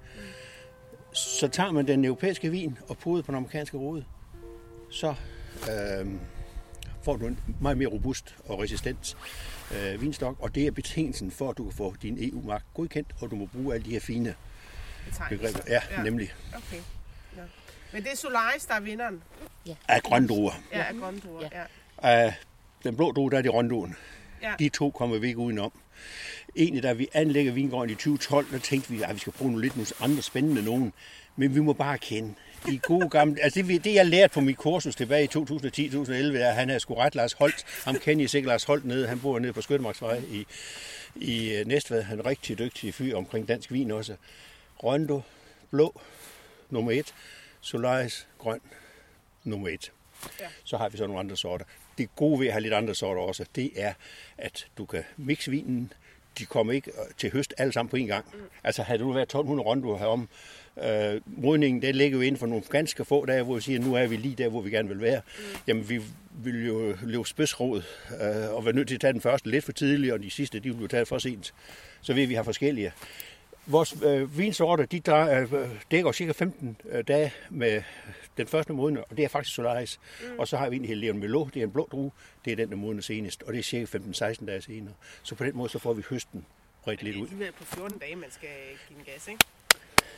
Så 1.13 1.47
tager 1.47 1.71
man 1.71 1.87
den 1.87 2.05
europæiske 2.05 2.49
vin 2.51 2.77
og 2.89 2.97
podet 2.97 3.25
på 3.25 3.31
den 3.31 3.37
amerikanske 3.37 3.77
rod, 3.77 4.03
så 4.89 5.15
øh, 5.71 6.07
får 7.03 7.15
du 7.17 7.27
en 7.27 7.39
meget 7.61 7.77
mere 7.77 7.87
robust 7.87 8.35
og 8.45 8.59
resistent 8.59 9.17
øh, 9.75 10.01
vinstok, 10.01 10.35
og 10.39 10.55
det 10.55 10.67
er 10.67 10.71
betingelsen 10.71 11.31
for, 11.31 11.49
at 11.49 11.57
du 11.57 11.63
kan 11.63 11.73
få 11.73 11.95
din 12.01 12.17
EU-mark 12.29 12.63
godkendt, 12.73 13.07
og 13.21 13.31
du 13.31 13.35
må 13.35 13.45
bruge 13.45 13.73
alle 13.75 13.85
de 13.85 13.91
her 13.91 13.99
fine 13.99 14.35
begreber. 15.29 15.59
Ja, 15.67 15.73
Ja. 15.73 15.81
ja. 15.97 16.03
nemlig 16.03 16.33
Okay. 16.55 16.81
Ja. 17.37 17.41
Men 17.93 18.03
det 18.03 18.11
er 18.11 18.15
Solaris, 18.15 18.65
der 18.65 18.73
er 18.73 18.79
vinderen. 18.79 19.23
af 19.87 20.03
grønne 20.03 20.27
druer. 20.27 20.51
Ja, 20.71 20.83
af 20.83 20.95
grønne 20.95 21.19
druer. 21.19 21.49
Ja. 21.51 21.59
Ja. 21.59 21.65
Af 21.97 22.33
den 22.83 22.95
blå 22.95 23.11
drue, 23.11 23.31
der 23.31 23.37
er 23.37 23.41
det 23.41 23.53
ronduen. 23.53 23.95
Ja. 24.41 24.53
De 24.59 24.69
to 24.69 24.91
kommer 24.91 25.17
vi 25.17 25.27
ikke 25.27 25.39
udenom. 25.39 25.71
Egentlig, 26.55 26.83
da 26.83 26.93
vi 26.93 27.07
anlægger 27.13 27.51
vingården 27.51 27.89
i 27.89 27.93
2012, 27.93 28.51
der 28.51 28.59
tænkte 28.59 28.89
vi, 28.89 29.01
at 29.01 29.13
vi 29.15 29.19
skal 29.19 29.33
bruge 29.33 29.51
nogle 29.51 29.65
lidt 29.65 29.75
nogle 29.75 29.87
andre 29.99 30.21
spændende 30.21 30.63
nogen. 30.63 30.93
Men 31.35 31.55
vi 31.55 31.59
må 31.59 31.73
bare 31.73 31.97
kende. 31.97 32.33
De 32.65 32.77
gode 32.77 33.09
gamle, 33.09 33.41
altså 33.41 33.61
det, 33.61 33.83
det 33.83 33.93
jeg 33.93 34.05
lærte 34.05 34.33
på 34.33 34.41
mit 34.41 34.57
kursus 34.57 34.95
tilbage 34.95 35.23
i 35.23 35.27
2010-2011, 35.27 36.13
er, 36.13 36.49
at 36.49 36.55
han 36.55 36.69
er 36.69 36.79
sgu 36.79 36.93
ret 36.93 37.15
Lars 37.15 37.33
Holt. 37.33 37.65
Ham 37.85 37.95
kender 37.95 38.25
I 38.25 38.27
sikkert 38.27 38.49
Lars 38.49 38.63
Holt 38.63 38.85
nede. 38.85 39.07
Han 39.07 39.19
bor 39.19 39.39
nede 39.39 39.53
på 39.53 39.61
Skyttemarksvej 39.61 40.21
i, 40.31 40.45
i 41.15 41.53
øh, 41.53 41.65
Næstved. 41.65 42.01
Han 42.01 42.19
er 42.19 42.25
rigtig 42.25 42.59
dygtig 42.59 42.93
fyr 42.93 43.15
omkring 43.15 43.47
dansk 43.47 43.71
vin 43.71 43.91
også. 43.91 44.15
Rondo, 44.83 45.21
blå, 45.71 46.01
nummer 46.69 46.91
et. 46.91 47.13
Solaris, 47.61 48.27
grøn, 48.37 48.61
nummer 49.43 49.69
et. 49.69 49.91
Ja. 50.39 50.45
Så 50.63 50.77
har 50.77 50.89
vi 50.89 50.97
så 50.97 51.07
nogle 51.07 51.19
andre 51.19 51.37
sorter. 51.37 51.65
Det 51.97 52.15
gode 52.15 52.39
ved 52.39 52.47
at 52.47 52.53
have 52.53 52.61
lidt 52.61 52.73
andre 52.73 52.95
sorter 52.95 53.21
også, 53.21 53.45
det 53.55 53.71
er, 53.75 53.93
at 54.37 54.67
du 54.77 54.85
kan 54.85 55.03
mixe 55.17 55.51
vinen. 55.51 55.93
De 56.39 56.45
kommer 56.45 56.73
ikke 56.73 56.91
øh, 56.91 57.13
til 57.17 57.31
høst 57.31 57.53
alle 57.57 57.73
sammen 57.73 57.89
på 57.89 57.95
en 57.95 58.07
gang. 58.07 58.25
Mm. 58.33 58.39
Altså 58.63 58.83
havde 58.83 58.99
det 58.99 59.07
nu 59.07 59.13
været 59.13 59.23
1200 59.23 59.67
rundt, 59.67 59.83
du 59.83 59.95
har 59.95 60.05
om, 60.05 60.29
Øh, 60.81 61.21
modningen, 61.25 61.81
den 61.81 61.95
ligger 61.95 62.17
jo 62.17 62.21
inden 62.21 62.39
for 62.39 62.47
nogle 62.47 62.63
ganske 62.69 63.05
få 63.05 63.25
dage, 63.25 63.43
hvor 63.43 63.55
vi 63.55 63.61
siger, 63.61 63.79
nu 63.79 63.95
er 63.95 64.07
vi 64.07 64.15
lige 64.15 64.35
der, 64.35 64.49
hvor 64.49 64.61
vi 64.61 64.69
gerne 64.69 64.89
vil 64.89 65.01
være. 65.01 65.21
Mm. 65.37 65.43
Jamen, 65.67 65.89
vi 65.89 66.01
vil 66.43 66.67
jo 66.67 66.95
løbe 67.03 67.25
spidsråd 67.25 67.83
øh, 68.21 68.55
og 68.55 68.65
være 68.65 68.75
nødt 68.75 68.87
til 68.87 68.95
at 68.95 69.01
tage 69.01 69.13
den 69.13 69.21
første 69.21 69.49
lidt 69.49 69.65
for 69.65 69.71
tidligt, 69.71 70.13
og 70.13 70.23
de 70.23 70.29
sidste, 70.29 70.59
de 70.59 70.63
vil 70.63 70.75
blive 70.75 70.87
taget 70.87 71.07
for 71.07 71.17
sent. 71.17 71.53
Så 72.01 72.13
vil 72.13 72.29
vi 72.29 72.33
have 72.33 72.45
forskellige. 72.45 72.91
Vores 73.65 73.95
øh, 74.03 74.37
vinsorter, 74.37 74.85
de 74.85 74.99
der, 74.99 75.41
øh, 75.41 75.69
dækker 75.91 76.11
cirka 76.11 76.31
15 76.31 76.77
øh, 76.89 77.03
dage 77.07 77.33
med 77.49 77.83
den 78.37 78.47
første 78.47 78.73
modne, 78.73 79.03
og 79.03 79.17
det 79.17 79.25
er 79.25 79.29
faktisk 79.29 79.55
Solaris. 79.55 79.99
Mm. 80.21 80.39
Og 80.39 80.47
så 80.47 80.57
har 80.57 80.69
vi 80.69 80.75
en 80.75 80.85
Leon 80.85 81.19
Melo, 81.19 81.45
det 81.53 81.59
er 81.59 81.63
en 81.63 81.71
blå 81.71 81.87
drue, 81.91 82.11
det 82.45 82.51
er 82.51 82.55
den, 82.55 82.69
der 82.69 82.75
modner 82.75 83.01
senest, 83.01 83.43
og 83.43 83.53
det 83.53 83.59
er 83.59 83.63
cirka 83.63 83.97
15-16 83.97 84.45
dage 84.45 84.61
senere. 84.61 84.93
Så 85.23 85.35
på 85.35 85.43
den 85.43 85.57
måde, 85.57 85.69
så 85.69 85.79
får 85.79 85.93
vi 85.93 86.03
høsten 86.09 86.45
bredt 86.83 87.03
lidt 87.03 87.15
ud. 87.15 87.27
Det 87.27 87.47
er 87.47 87.51
på 87.51 87.63
14 87.63 87.99
dage, 87.99 88.15
man 88.15 88.31
skal 88.31 88.49
give 88.87 88.97
den 88.97 89.05
gas, 89.05 89.27
ikke? 89.27 89.45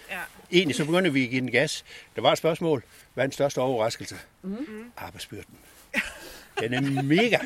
Ja. 0.10 0.20
Egentlig 0.52 0.75
så 0.75 0.86
begynder 0.86 1.12
vi 1.12 1.24
at 1.24 1.30
give 1.30 1.42
den 1.42 1.52
gas. 1.52 1.86
Der 2.16 2.22
var 2.22 2.32
et 2.32 2.38
spørgsmål. 2.38 2.84
Hvad 3.14 3.24
er 3.24 3.28
den 3.28 3.34
største 3.34 3.62
overraskelse? 3.62 4.16
Mm. 4.42 4.92
Arbejdsbyrden. 4.98 5.58
Den 6.59 6.74
er 6.74 7.03
mega. 7.03 7.38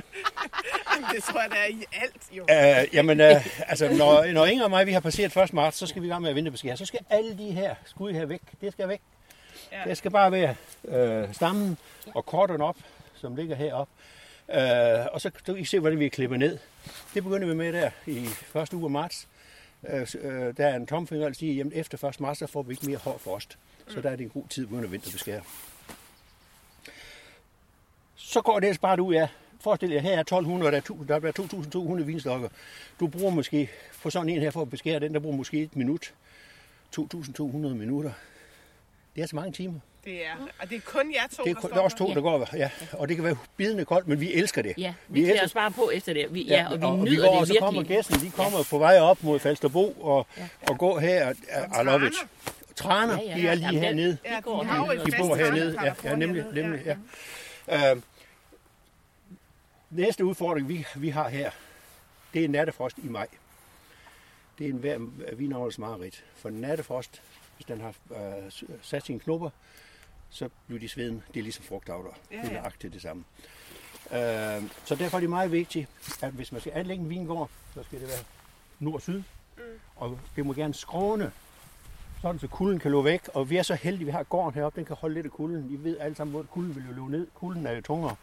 det 1.13 1.23
tror 1.23 1.41
jeg, 1.41 1.49
der 1.51 1.57
er 1.57 1.67
i 1.67 1.85
alt, 1.91 2.21
jo. 2.31 2.43
Uh, 2.43 2.95
jamen, 2.95 3.19
uh, 3.19 3.69
altså, 3.69 3.93
når, 3.93 4.31
når 4.31 4.45
Inger 4.45 4.63
og 4.63 4.69
mig 4.69 4.87
vi 4.87 4.91
har 4.91 4.99
passeret 4.99 5.37
1. 5.37 5.53
marts, 5.53 5.77
så 5.77 5.87
skal 5.87 6.01
vi 6.01 6.07
i 6.07 6.09
gang 6.09 6.21
med 6.21 6.29
at 6.29 6.35
vinterbeskære. 6.35 6.77
Så 6.77 6.85
skal 6.85 6.99
alle 7.09 7.37
de 7.37 7.51
her 7.51 7.75
skud 7.85 8.13
her 8.13 8.25
væk. 8.25 8.41
Det 8.61 8.71
skal 8.71 8.87
væk. 8.87 9.01
Ja. 9.71 9.89
Det 9.89 9.97
skal 9.97 10.11
bare 10.11 10.31
være 10.31 10.55
uh, 10.83 11.33
stammen 11.33 11.77
og 12.15 12.25
kortene 12.25 12.63
op, 12.63 12.77
som 13.15 13.35
ligger 13.35 13.55
heroppe. 13.55 13.93
Uh, 14.47 15.13
og 15.13 15.21
så 15.21 15.29
kan 15.45 15.57
I 15.57 15.65
se, 15.65 15.79
hvordan 15.79 15.99
vi 15.99 16.09
klipper 16.09 16.37
ned. 16.37 16.57
Det 17.13 17.23
begynder 17.23 17.47
vi 17.47 17.53
med 17.53 17.73
der 17.73 17.89
i 18.05 18.25
første 18.25 18.75
uge 18.75 18.85
af 18.85 18.91
marts. 18.91 19.27
Øh, 19.87 20.07
øh, 20.21 20.57
der 20.57 20.67
er 20.67 20.75
en 20.75 20.87
tomfinger, 20.87 21.27
der 21.27 21.33
siger, 21.33 21.65
at 21.65 21.71
efter 21.73 22.07
1. 22.07 22.19
marts, 22.19 22.39
så 22.39 22.47
får 22.47 22.63
vi 22.63 22.73
ikke 22.73 22.85
mere 22.85 22.97
hård 22.97 23.19
frost. 23.19 23.57
Mm. 23.87 23.93
Så 23.93 24.01
der 24.01 24.09
er 24.09 24.15
det 24.15 24.23
en 24.23 24.29
god 24.29 24.47
tid, 24.49 24.67
uden 24.71 24.83
at 24.83 24.91
vinterbeskære. 24.91 25.41
Så 28.21 28.41
går 28.41 28.59
det 28.59 28.81
bare 28.81 29.01
ud 29.01 29.13
af, 29.13 29.27
forestil 29.61 29.89
jer, 29.89 29.99
her 29.99 30.11
er 30.15 30.19
1200, 30.19 30.71
der 30.71 30.77
er, 30.77 30.81
1000, 30.81 31.07
der 31.07 31.15
er 31.15 31.97
2.200 31.99 32.03
vinstokker. 32.03 32.49
Du 32.99 33.07
bruger 33.07 33.31
måske, 33.31 33.69
på 34.03 34.09
sådan 34.09 34.29
en 34.29 34.41
her 34.41 34.51
for 34.51 34.61
at 34.61 34.69
beskære 34.69 34.99
den, 34.99 35.13
der 35.13 35.19
bruger 35.19 35.37
måske 35.37 35.61
et 35.61 35.75
minut. 35.75 36.13
2.200 36.99 37.43
minutter. 37.57 38.11
Det 39.15 39.23
er 39.23 39.27
så 39.27 39.35
mange 39.35 39.51
timer. 39.51 39.79
Det 40.05 40.25
er, 40.25 40.47
og 40.59 40.69
det 40.69 40.75
er 40.75 40.81
kun 40.81 41.13
jer 41.13 41.27
to, 41.37 41.43
det 41.43 41.49
er, 41.49 41.53
der 41.53 41.61
står 41.61 41.69
der 41.69 41.75
er 41.75 41.79
også 41.79 41.97
to, 41.97 42.13
der 42.13 42.21
går, 42.21 42.47
ja. 42.53 42.69
Og 42.91 43.07
det 43.09 43.15
kan 43.15 43.25
være 43.25 43.37
bidende 43.57 43.85
koldt, 43.85 44.07
men 44.07 44.19
vi 44.19 44.33
elsker 44.33 44.61
det. 44.61 44.73
Ja, 44.77 44.93
vi, 45.07 45.19
vi 45.21 45.25
klæder 45.25 45.43
os 45.43 45.53
bare 45.53 45.71
på 45.71 45.89
efter 45.93 46.13
det. 46.13 46.33
Vi, 46.33 46.41
ja, 46.41 46.67
og 46.71 46.79
vi 46.79 46.85
og, 46.85 46.97
nyder 46.97 47.09
vi 47.09 47.15
går, 47.15 47.31
det 47.31 47.39
og 47.41 47.47
så 47.47 47.55
kommer 47.59 47.83
gæsten, 47.83 48.19
de 48.19 48.31
kommer 48.31 48.57
ja. 48.57 48.63
på 48.69 48.77
vej 48.77 48.99
op 48.99 49.23
mod 49.23 49.39
Falsterbo 49.39 49.91
og, 49.91 50.27
ja. 50.37 50.47
og 50.69 50.77
går 50.77 50.99
her, 50.99 51.27
og, 51.27 51.35
og 51.71 51.81
I 51.81 51.85
love 51.85 52.07
it. 52.07 52.13
Træner, 52.75 53.21
ja, 53.21 53.29
ja. 53.29 53.41
de 53.41 53.47
er 53.47 53.55
lige 53.55 53.65
Jamen, 53.65 53.81
hernede. 53.81 54.17
Ja, 54.25 54.35
de, 54.35 54.41
går 54.41 54.63
hernede. 54.63 55.05
de 55.05 55.11
bor 55.17 55.35
hernede. 55.35 55.77
Ja, 55.83 55.93
ja, 56.03 56.15
nemlig. 56.15 56.45
nemlig 56.53 56.81
ja. 56.85 56.89
Ja. 56.89 56.95
Uh, 57.71 58.01
næste 59.89 60.25
udfordring, 60.25 60.69
vi, 60.69 60.85
vi 60.95 61.09
har 61.09 61.29
her, 61.29 61.51
det 62.33 62.45
er 62.45 62.49
nattefrost 62.49 62.97
i 62.97 63.07
maj. 63.07 63.27
Det 64.57 64.65
er 64.65 64.69
en 64.69 64.77
hver 64.77 64.97
vinavlers 65.35 65.77
mareridt. 65.77 66.25
For 66.35 66.49
nattefrost, 66.49 67.21
hvis 67.55 67.65
den 67.65 67.81
har 67.81 67.95
uh, 68.09 68.17
sat 68.81 69.05
sine 69.05 69.19
knopper, 69.19 69.49
så 70.29 70.49
bliver 70.67 70.79
de 70.79 70.89
sveden. 70.89 71.23
Det 71.33 71.39
er 71.39 71.43
ligesom 71.43 71.65
frugtavler. 71.65 72.11
Ja, 72.31 72.35
ja. 72.35 72.41
Det 72.41 72.49
er 72.49 72.53
nøjagtigt 72.53 72.93
det 72.93 73.01
samme. 73.01 73.23
Øh, 74.11 74.63
så 74.85 74.95
derfor 74.95 75.17
er 75.17 75.19
det 75.19 75.29
meget 75.29 75.51
vigtigt, 75.51 75.87
at 76.21 76.31
hvis 76.31 76.51
man 76.51 76.61
skal 76.61 76.73
anlægge 76.75 77.03
en 77.03 77.09
vingård, 77.09 77.49
så 77.73 77.83
skal 77.83 77.99
det 77.99 78.07
være 78.07 78.23
nord-syd. 78.79 79.23
Mm. 79.57 79.63
Og 79.95 80.19
det 80.35 80.45
må 80.45 80.53
gerne 80.53 80.73
skråne, 80.73 81.31
sådan 82.21 82.39
så 82.39 82.47
kulden 82.47 82.79
kan 82.79 82.91
løbe 82.91 83.03
væk. 83.03 83.21
Og 83.33 83.49
vi 83.49 83.57
er 83.57 83.63
så 83.63 83.75
heldige, 83.75 84.05
vi 84.05 84.11
har 84.11 84.23
gården 84.23 84.53
heroppe, 84.53 84.79
den 84.79 84.85
kan 84.85 84.95
holde 84.95 85.13
lidt 85.15 85.25
af 85.25 85.31
kulden. 85.31 85.67
I 85.71 85.83
ved 85.83 85.97
alle 85.99 86.15
sammen, 86.15 86.31
hvor 86.31 86.43
kulden 86.43 86.75
vil 86.75 86.83
jo 86.87 86.93
løbe 86.93 87.11
ned. 87.11 87.27
Kulden 87.33 87.67
er 87.67 87.71
jo 87.71 87.81
tungere. 87.81 88.15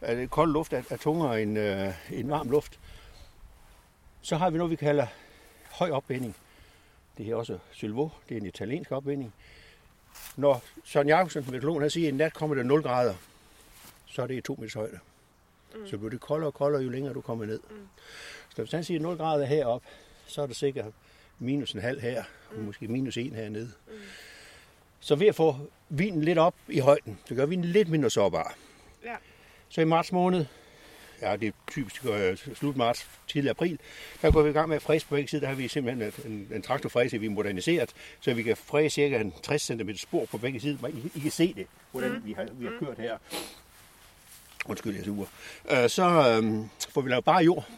Det 0.00 0.30
kold 0.30 0.52
luft 0.52 0.72
er, 0.72 0.82
er 0.90 0.96
tungere 0.96 1.42
end, 1.42 1.58
øh, 1.58 1.94
end 2.10 2.28
varm 2.28 2.50
luft. 2.50 2.78
Så 4.20 4.36
har 4.36 4.50
vi 4.50 4.58
noget, 4.58 4.70
vi 4.70 4.76
kalder 4.76 5.06
høj 5.70 5.90
opvinding. 5.90 6.36
Det 7.18 7.28
er 7.28 7.34
også 7.34 7.58
Sylvo, 7.72 8.08
det 8.28 8.36
er 8.36 8.40
en 8.40 8.46
italiensk 8.46 8.92
opvinding. 8.92 9.34
Når 10.36 10.62
Søren 10.84 11.08
Jacobsen, 11.08 11.44
meteorologen, 11.46 11.82
han 11.82 11.90
siger, 11.90 12.08
at 12.08 12.14
i 12.14 12.16
nat 12.16 12.34
kommer 12.34 12.56
der 12.56 12.62
0 12.62 12.82
grader, 12.82 13.14
så 14.06 14.22
er 14.22 14.26
det 14.26 14.34
i 14.34 14.40
2 14.40 14.54
meters 14.58 14.74
højde. 14.74 14.98
Mm. 15.74 15.86
Så 15.86 15.98
bliver 15.98 16.10
det 16.10 16.20
koldere 16.20 16.48
og 16.48 16.54
koldere, 16.54 16.82
jo 16.82 16.88
længere 16.88 17.14
du 17.14 17.20
kommer 17.20 17.46
ned. 17.46 17.60
Mm. 17.70 17.88
Så 18.48 18.62
hvis 18.62 18.72
han 18.72 18.84
siger 18.84 19.00
0 19.00 19.16
grader 19.16 19.44
heroppe, 19.44 19.86
så 20.26 20.42
er 20.42 20.46
det 20.46 20.56
sikkert 20.56 20.92
minus 21.38 21.72
en 21.72 21.80
halv 21.80 22.00
her, 22.00 22.22
mm. 22.52 22.58
og 22.58 22.64
måske 22.64 22.88
minus 22.88 23.16
en 23.16 23.34
hernede. 23.34 23.70
Mm. 23.86 23.92
Så 25.00 25.14
ved 25.14 25.26
at 25.26 25.34
få 25.34 25.56
vinen 25.88 26.24
lidt 26.24 26.38
op 26.38 26.54
i 26.68 26.78
højden, 26.78 27.18
det 27.28 27.36
gør 27.36 27.46
vinen 27.46 27.64
lidt 27.64 27.88
mindre 27.88 28.10
sårbar. 28.10 28.54
Ja. 29.04 29.14
Så 29.68 29.80
i 29.80 29.84
marts 29.84 30.12
måned, 30.12 30.44
ja, 31.22 31.36
det 31.36 31.48
er 31.48 31.52
typisk 31.70 32.04
uh, 32.04 32.54
slut 32.54 32.76
marts, 32.76 33.08
tidlig 33.28 33.50
april, 33.50 33.78
der 34.22 34.30
går 34.30 34.42
vi 34.42 34.50
i 34.50 34.52
gang 34.52 34.68
med 34.68 34.76
at 34.76 34.82
fræse 34.82 35.06
på 35.06 35.14
begge 35.14 35.28
sider. 35.28 35.40
Der 35.40 35.48
har 35.48 35.54
vi 35.54 35.68
simpelthen 35.68 36.12
en, 36.32 36.48
en 36.54 36.62
traktorfræse, 36.62 37.18
vi 37.18 37.26
er 37.26 37.30
moderniseret, 37.30 37.90
så 38.20 38.34
vi 38.34 38.42
kan 38.42 38.56
fræse 38.56 38.94
cirka 38.94 39.20
en 39.20 39.32
60 39.42 39.62
cm 39.62 39.90
spor 39.96 40.24
på 40.24 40.38
begge 40.38 40.60
sider. 40.60 40.88
I, 40.88 41.10
I 41.14 41.18
kan 41.18 41.30
se 41.30 41.54
det, 41.54 41.66
hvordan 41.90 42.12
mm. 42.12 42.24
vi, 42.24 42.32
har, 42.32 42.46
vi 42.52 42.64
har 42.64 42.72
kørt 42.80 42.98
her. 42.98 43.18
Undskyld, 44.66 44.92
jeg 44.92 45.00
er 45.00 45.04
sur. 45.04 45.28
Uh, 45.64 45.88
så 45.88 46.38
um, 46.38 46.70
får 46.90 47.00
vi 47.00 47.10
lavet 47.10 47.24
bare 47.24 47.44
jord. 47.44 47.68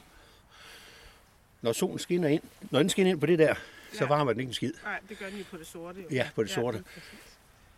Når 1.63 1.73
solen 1.73 1.99
skinner 1.99 2.29
ind, 2.29 2.43
når 2.71 2.79
den 2.79 2.89
skinner 2.89 3.13
ind 3.13 3.21
på 3.21 3.27
det 3.27 3.39
der, 3.39 3.55
så 3.93 4.05
ja. 4.05 4.09
varmer 4.09 4.33
den 4.33 4.41
ikke 4.41 4.51
en 4.51 4.55
skid. 4.55 4.73
Nej, 4.85 5.01
det 5.09 5.19
gør 5.19 5.27
den 5.27 5.39
jo 5.39 5.45
på 5.51 5.57
det 5.57 5.67
sorte. 5.67 6.01
Jo. 6.01 6.07
Ja, 6.11 6.29
på 6.35 6.43
det 6.43 6.51
sorte. 6.51 6.79
Ja, 6.97 7.01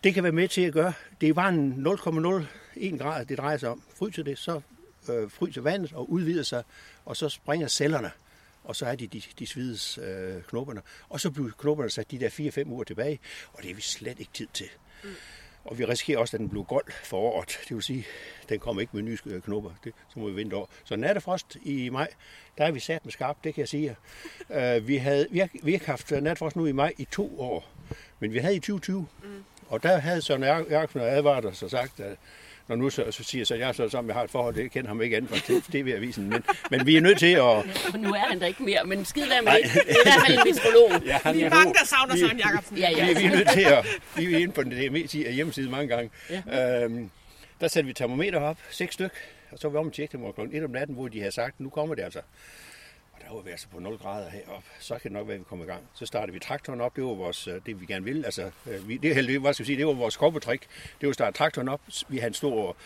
det 0.04 0.14
kan 0.14 0.22
være 0.22 0.32
med 0.32 0.48
til 0.48 0.62
at 0.62 0.72
gøre. 0.72 0.92
Det 1.20 1.28
er 1.28 1.32
bare 1.32 1.48
en 1.48 1.86
0,01 1.86 2.96
grad, 2.98 3.26
det 3.26 3.38
drejer 3.38 3.56
sig 3.56 3.68
om. 3.68 3.82
Fryser 3.94 4.22
det, 4.22 4.38
så 4.38 4.60
øh, 5.10 5.30
fryser 5.30 5.60
vandet 5.60 5.92
og 5.92 6.10
udvider 6.10 6.42
sig, 6.42 6.62
og 7.04 7.16
så 7.16 7.28
springer 7.28 7.68
cellerne, 7.68 8.10
og 8.64 8.76
så 8.76 8.86
er 8.86 8.94
de, 8.94 9.06
de, 9.06 9.22
de 9.38 9.46
svides 9.46 9.98
øh, 9.98 10.42
knopperne. 10.42 10.82
Og 11.08 11.20
så 11.20 11.30
bliver 11.30 11.50
knopperne 11.58 11.90
sat 11.90 12.10
de 12.10 12.20
der 12.20 12.28
4-5 12.64 12.68
uger 12.68 12.84
tilbage, 12.84 13.20
og 13.52 13.62
det 13.62 13.70
er 13.70 13.74
vi 13.74 13.80
slet 13.80 14.20
ikke 14.20 14.32
tid 14.32 14.48
til. 14.54 14.68
Mm. 15.04 15.10
Og 15.64 15.78
vi 15.78 15.84
risikerer 15.84 16.18
også, 16.18 16.36
at 16.36 16.40
den 16.40 16.48
bliver 16.48 16.64
gold 16.64 16.92
for 17.04 17.16
året. 17.16 17.60
Det 17.68 17.74
vil 17.74 17.82
sige, 17.82 18.06
at 18.42 18.48
den 18.48 18.58
kommer 18.58 18.80
ikke 18.80 18.96
med 18.96 19.02
nye 19.02 19.18
knopper. 19.44 19.70
Det, 19.84 19.92
så 20.08 20.20
må 20.20 20.28
vi 20.28 20.36
vente 20.36 20.54
over. 20.54 20.66
Så 20.84 20.96
nattefrost 20.96 21.56
i 21.62 21.88
maj, 21.88 22.08
der 22.58 22.64
er 22.64 22.70
vi 22.70 22.80
sat 22.80 23.04
med 23.04 23.12
skarpt, 23.12 23.44
det 23.44 23.54
kan 23.54 23.60
jeg 23.60 23.68
sige. 23.68 23.96
uh, 24.48 24.88
vi, 24.88 24.96
havde, 24.96 25.26
vi, 25.30 25.38
har, 25.38 25.48
vi 25.62 25.72
har 25.72 25.86
haft 25.86 26.10
nattefrost 26.10 26.56
nu 26.56 26.66
i 26.66 26.72
maj 26.72 26.92
i 26.98 27.04
to 27.04 27.40
år, 27.40 27.68
men 28.20 28.32
vi 28.32 28.38
havde 28.38 28.56
i 28.56 28.58
2020. 28.58 29.06
Mm. 29.22 29.44
Og 29.68 29.82
der 29.82 29.98
havde 29.98 30.22
Søren 30.22 30.42
Jørgensen 30.42 31.00
advaret 31.00 31.44
os 31.44 31.62
og 31.62 31.70
sagt, 31.70 32.00
at 32.00 32.16
når 32.68 32.76
nu 32.76 32.90
så, 32.90 33.04
så 33.10 33.24
siger 33.24 33.44
så 33.44 33.54
jeg 33.54 33.74
så 33.74 33.88
som 33.88 34.06
jeg 34.06 34.14
har 34.14 34.24
et 34.24 34.30
forhold, 34.30 34.54
det 34.54 34.70
kender 34.70 34.88
ham 34.88 35.02
ikke 35.02 35.16
andet 35.16 35.30
fra 35.30 35.60
TV-avisen, 35.72 36.28
men, 36.28 36.44
men 36.70 36.86
vi 36.86 36.96
er 36.96 37.00
nødt 37.00 37.18
til 37.18 37.26
at... 37.26 37.42
Ja, 37.42 37.62
nu 37.98 38.12
er 38.12 38.18
han 38.18 38.40
der 38.40 38.46
ikke 38.46 38.62
mere, 38.62 38.84
men 38.84 39.04
skid 39.04 39.22
der 39.22 39.42
med 39.42 39.52
det. 39.52 39.72
Det 39.72 39.80
er 39.80 39.90
i 39.90 40.02
hvert 40.02 40.26
fald 40.26 40.38
en 40.38 40.44
meteorolog. 40.46 41.02
Ja, 41.06 41.18
han 41.24 41.36
vi 41.36 41.42
er 41.42 41.50
mange, 41.50 41.74
der 41.74 41.84
savner 41.84 42.16
Søren 42.16 42.38
Jacobsen. 42.38 42.78
Ja, 42.78 42.90
ja. 42.90 43.06
Vi, 43.06 43.14
vi, 43.14 43.24
er 43.24 43.30
nødt 43.30 43.50
til 43.50 43.60
at... 43.60 43.86
Vi 44.16 44.34
er 44.34 44.38
inde 44.38 44.52
på 44.52 44.62
den 44.62 44.72
hjemmeside 45.34 45.70
mange 45.70 45.88
gange. 45.88 46.10
Ja. 46.30 46.84
Øhm, 46.84 47.10
der 47.60 47.68
satte 47.68 47.86
vi 47.86 47.92
termometer 47.92 48.40
op, 48.40 48.58
seks 48.70 48.94
styk, 48.94 49.12
og 49.50 49.58
så 49.58 49.68
var 49.68 49.72
vi 49.72 49.78
om 49.78 49.86
at 49.86 49.92
tjekke 49.92 50.16
dem 50.16 50.32
kl. 50.32 50.56
1 50.56 50.64
om 50.64 50.70
natten, 50.70 50.96
hvor 50.96 51.08
de 51.08 51.18
havde 51.18 51.32
sagt, 51.32 51.60
nu 51.60 51.68
kommer 51.68 51.94
det 51.94 52.02
altså 52.02 52.20
der 53.32 53.42
var 53.42 53.48
er 53.48 53.52
altså 53.52 53.68
på 53.68 53.80
0 53.80 53.98
grader 53.98 54.30
heroppe, 54.30 54.68
så 54.80 54.94
kan 54.94 55.02
det 55.02 55.12
nok 55.12 55.26
være, 55.26 55.34
at 55.34 55.40
vi 55.40 55.44
kommer 55.44 55.64
i 55.64 55.68
gang. 55.68 55.82
Så 55.94 56.06
startede 56.06 56.32
vi 56.32 56.38
traktoren 56.38 56.80
op, 56.80 56.96
det 56.96 57.04
var 57.04 57.14
vores, 57.14 57.48
øh, 57.48 57.60
det 57.66 57.80
vi 57.80 57.86
gerne 57.86 58.04
ville. 58.04 58.24
Altså, 58.24 58.50
øh, 58.66 58.88
vi, 58.88 58.96
det, 58.96 59.14
heldigvis, 59.14 59.40
hvad 59.40 59.54
skal 59.54 59.66
sige, 59.66 59.78
det 59.78 59.86
var 59.86 59.92
vores 59.92 60.16
korpetrik. 60.16 60.60
Det 61.00 61.06
var 61.06 61.08
at 61.08 61.14
starte 61.14 61.38
traktoren 61.38 61.68
op. 61.68 61.80
Vi 62.08 62.18
havde 62.18 62.28
en 62.28 62.34
stor 62.34 62.76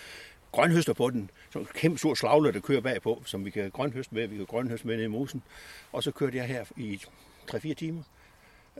grønhøster 0.52 0.92
på 0.92 1.10
den, 1.10 1.30
som 1.50 1.62
en 1.62 1.68
kæmpe 1.74 1.98
stor 1.98 2.14
slagler, 2.14 2.50
der 2.50 2.60
kører 2.60 2.80
bagpå, 2.80 3.22
som 3.26 3.44
vi 3.44 3.50
kan 3.50 3.70
grønhøste 3.70 4.14
med, 4.14 4.26
vi 4.26 4.36
kan 4.36 4.46
grønhøste 4.46 4.86
med 4.86 4.96
ned 4.96 5.04
i 5.04 5.08
mosen. 5.08 5.42
Og 5.92 6.02
så 6.02 6.10
kørte 6.10 6.36
jeg 6.36 6.46
her 6.46 6.64
i 6.76 7.00
3-4 7.50 7.74
timer 7.74 8.02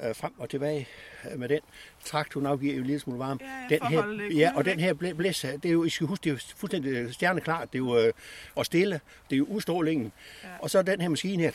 øh, 0.03 0.15
frem 0.15 0.33
og 0.38 0.50
tilbage 0.50 0.88
øh, 1.31 1.38
med 1.38 1.49
den. 1.49 1.61
Traktoren 2.05 2.47
afgiver 2.47 2.75
jo 2.75 2.81
en 2.81 2.87
lille 2.87 3.00
smule 3.00 3.19
varme. 3.19 3.41
Ja, 3.43 3.76
den 3.76 3.87
her, 3.87 4.29
ja, 4.37 4.53
og 4.57 4.65
den 4.65 4.81
her 4.81 4.95
blæs, 4.95 5.41
det 5.41 5.65
er 5.65 5.73
jo, 5.73 5.85
I 5.85 5.91
skal 5.91 6.07
huske, 6.07 6.25
det 6.25 6.31
er 6.31 6.35
jo 6.35 6.38
fuldstændig 6.57 7.15
stjerneklart, 7.15 7.73
det 7.73 7.79
er 7.79 7.85
jo 7.85 7.99
øh, 7.99 8.12
og 8.55 8.67
stille, 8.67 9.00
det 9.31 9.37
er 9.37 9.38
jo 9.38 9.45
udstrålingen. 9.45 10.12
Ja. 10.45 10.49
Og 10.61 10.71
så 10.71 10.83
den 10.83 11.00
her 11.00 11.09
maskine 11.09 11.43
her, 11.43 11.53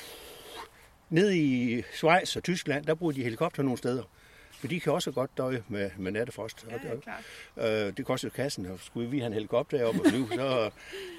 nede 1.10 1.38
i 1.38 1.84
Schweiz 1.94 2.36
og 2.36 2.44
Tyskland, 2.44 2.86
der 2.86 2.96
bruger 2.96 3.14
de 3.14 3.24
helikopter 3.24 3.64
nogle 3.64 3.78
steder. 3.78 4.04
For 4.52 4.68
de 4.68 4.80
kan 4.80 4.94
også 4.94 5.12
godt 5.12 5.38
døje 5.38 5.64
med, 5.68 5.90
med 5.98 6.12
nattefrost. 6.12 6.66
Ja, 6.70 6.76
det, 6.76 7.88
øh, 7.88 7.98
det 7.98 8.06
koster 8.06 8.30
kassen, 8.30 8.66
og 8.66 8.80
skulle 8.80 9.10
vi 9.10 9.20
have 9.20 9.28
en 9.28 9.34
helikopter 9.34 9.86
op 9.86 10.00
og 10.00 10.06
flyve, 10.06 10.28
så 10.36 10.72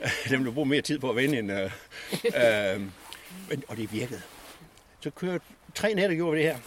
øh, 0.03 0.31
dem 0.31 0.45
der 0.45 0.53
bruger 0.53 0.69
mere 0.69 0.83
tid 0.83 0.99
på 0.99 1.11
at 1.11 1.17
vende 1.17 1.39
end... 1.39 1.53
Øh, 1.53 1.71
øh, 2.25 2.81
men, 3.51 3.63
og 3.69 3.77
det 3.77 3.93
virkede. 3.93 4.23
Så 5.01 5.11
kørte 5.11 5.45
tre 5.75 5.95
nætter 5.95 6.17
gjorde 6.17 6.37
vi 6.37 6.43
det 6.43 6.51
her. 6.53 6.59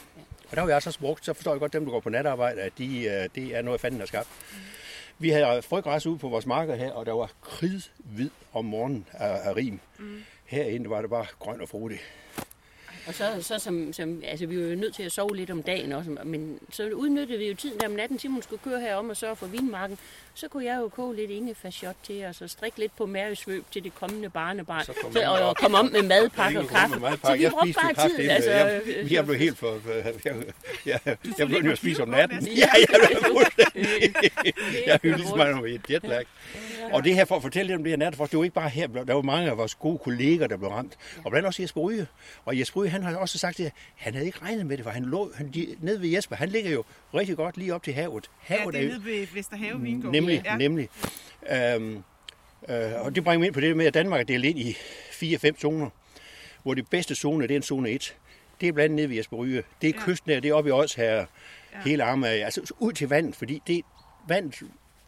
Og 0.51 0.55
der 0.55 0.61
var 0.61 0.67
jeg 0.67 0.75
altså 0.75 0.99
brugt, 0.99 1.25
så 1.25 1.33
forstår 1.33 1.51
jeg 1.51 1.59
godt 1.59 1.73
dem, 1.73 1.85
der 1.85 1.91
går 1.91 1.99
på 1.99 2.09
natarbejde, 2.09 2.61
at 2.61 2.71
de, 2.77 3.03
øh, 3.03 3.29
det 3.35 3.55
er 3.55 3.61
noget, 3.61 3.81
fanden 3.81 3.99
har 3.99 4.07
skabt. 4.07 4.27
Vi 5.19 5.29
havde 5.29 5.61
frøgræs 5.61 6.05
ude 6.05 6.17
på 6.17 6.29
vores 6.29 6.45
marker 6.45 6.75
her, 6.75 6.91
og 6.91 7.05
der 7.05 7.13
var 7.13 7.31
kridhvid 7.41 8.29
om 8.53 8.65
morgenen 8.65 9.07
af, 9.13 9.49
af 9.49 9.55
rim. 9.55 9.79
Mm. 9.99 10.23
Herinde 10.45 10.89
var 10.89 11.01
det 11.01 11.09
bare 11.09 11.25
grøn 11.39 11.61
og 11.61 11.69
frodig. 11.69 11.99
Og 13.07 13.13
så, 13.13 13.25
så 13.41 13.59
som, 13.59 13.93
som, 13.93 14.21
altså 14.27 14.45
vi 14.45 14.57
var 14.63 14.69
jo 14.69 14.75
nødt 14.75 14.95
til 14.95 15.03
at 15.03 15.11
sove 15.11 15.35
lidt 15.35 15.51
om 15.51 15.63
dagen 15.63 15.91
også, 15.91 16.17
men 16.23 16.59
så 16.71 16.83
udnyttede 16.89 17.39
vi 17.39 17.47
jo 17.47 17.55
tiden 17.55 17.79
der 17.79 17.87
om 17.87 17.91
natten, 17.93 18.19
Simon 18.19 18.41
skulle 18.41 18.61
køre 18.63 18.79
herom 18.81 19.09
og 19.09 19.17
sørge 19.17 19.35
for 19.35 19.45
vinmarken. 19.45 19.97
Så 20.33 20.47
kunne 20.47 20.65
jeg 20.65 20.77
jo 20.81 20.87
koge 20.87 21.15
lidt 21.15 21.31
ingefærshot 21.31 21.95
til 22.03 22.25
os 22.25 22.41
og 22.41 22.49
strikke 22.49 22.79
lidt 22.79 22.97
på 22.97 23.05
mærkesvøb 23.05 23.63
til 23.71 23.83
det 23.83 23.95
kommende 23.95 24.29
barnebarn. 24.29 24.85
Så 24.85 24.93
kom 25.03 25.13
Så, 25.13 25.19
og, 25.25 25.49
og 25.49 25.55
komme 25.57 25.77
om 25.77 25.85
med 25.91 26.01
madpakke 26.03 26.59
og 26.59 26.67
kaffe. 26.67 26.89
med 26.99 26.99
Så 26.99 27.09
madpakke. 27.09 27.37
vi 27.37 27.43
Jeg 27.43 27.51
brugte 27.51 27.73
bare 27.73 27.93
kaffe 27.93 28.09
tiden. 28.17 28.23
det, 28.29 28.35
Altså, 28.35 28.51
jeg, 28.51 28.81
jeg 29.11 29.25
blev 29.25 29.37
helt 29.37 29.57
for... 29.57 29.77
Jeg, 29.95 30.13
jeg, 30.25 30.35
jeg, 30.85 31.17
jeg 31.37 31.47
blev 31.47 31.61
nødt 31.61 31.63
til 31.63 31.71
at 31.71 31.77
spise 31.77 32.01
om 32.03 32.09
natten. 32.09 32.47
Ja, 32.47 32.69
jeg 32.91 32.99
blev 33.09 33.23
fuldstændig. 33.31 34.23
Jeg 34.87 34.99
hyldte 35.03 35.35
mig 35.35 35.53
om 35.53 35.65
et 35.65 35.81
jetlag. 35.89 36.25
Og 36.93 37.03
det 37.03 37.15
her 37.15 37.25
for 37.25 37.35
at 37.35 37.41
fortælle 37.41 37.67
lidt 37.67 37.77
om 37.77 37.83
det 37.83 37.91
her 37.91 37.97
natterfrost, 37.97 38.31
det 38.31 38.37
var 38.37 38.43
ikke 38.43 38.53
bare 38.53 38.69
her, 38.69 38.87
der 38.87 39.13
var 39.13 39.21
mange 39.21 39.49
af 39.49 39.57
vores 39.57 39.75
gode 39.75 39.97
kolleger, 39.97 40.47
der 40.47 40.57
blev 40.57 40.69
ramt. 40.69 40.97
Og 41.23 41.31
blandt 41.31 41.47
også 41.47 41.61
Jesper 41.61 41.81
Ryge. 41.81 42.07
Og 42.45 42.59
Jesper 42.59 42.81
Ryge, 42.81 42.89
han 42.89 43.03
har 43.03 43.15
også 43.15 43.37
sagt 43.37 43.57
det, 43.57 43.71
han 43.95 44.13
havde 44.13 44.25
ikke 44.25 44.39
regnet 44.41 44.65
med 44.65 44.77
det, 44.77 44.83
for 44.85 44.91
han 44.91 45.03
lå 45.05 45.31
han, 45.35 45.51
de, 45.51 45.75
nede 45.79 46.01
ved 46.01 46.09
Jesper, 46.09 46.35
han 46.35 46.49
ligger 46.49 46.71
jo 46.71 46.83
rigtig 47.13 47.35
godt 47.37 47.57
lige 47.57 47.73
op 47.75 47.83
til 47.83 47.93
havet. 47.93 48.29
Ja, 48.49 48.55
Havet 48.57 48.73
det 48.73 48.83
er 48.83 48.87
nede 48.87 49.05
ved 49.05 49.27
Vesterhave 49.33 49.81
Vingård. 49.81 50.11
Nemlig, 50.11 50.41
ja. 50.45 50.57
nemlig. 50.57 50.89
Øhm, 51.51 52.03
øh, 52.69 52.91
og 53.05 53.15
det 53.15 53.23
bringer 53.23 53.39
mig 53.39 53.45
ind 53.45 53.53
på 53.53 53.59
det 53.61 53.77
med, 53.77 53.85
at 53.85 53.93
Danmark 53.93 54.19
er 54.19 54.25
delt 54.25 54.45
ind 54.45 54.59
i 54.59 54.71
4-5 55.35 55.59
zoner, 55.59 55.89
hvor 56.63 56.73
det 56.73 56.89
bedste 56.89 57.15
zone, 57.15 57.43
det 57.47 57.51
er 57.51 57.55
en 57.55 57.63
zone 57.63 57.89
1. 57.89 58.15
Det 58.61 58.67
er 58.69 58.73
blandt 58.73 58.83
andet 58.91 58.95
nede 58.95 59.09
ved 59.09 59.15
Jesper 59.15 59.37
Ryge. 59.37 59.63
Det 59.81 59.89
er 59.89 59.93
Ja. 59.99 60.05
kysten 60.05 60.31
her, 60.31 60.39
det 60.39 60.49
er 60.49 60.53
oppe 60.53 60.69
i 60.69 60.71
Ods 60.71 60.93
her, 60.93 61.15
Ja. 61.15 61.25
hele 61.85 62.03
af, 62.03 62.45
altså 62.45 62.73
ud 62.79 62.91
til 62.93 63.09
vandet, 63.09 63.35
fordi 63.35 63.61
det 63.67 63.81
vandet 64.27 64.61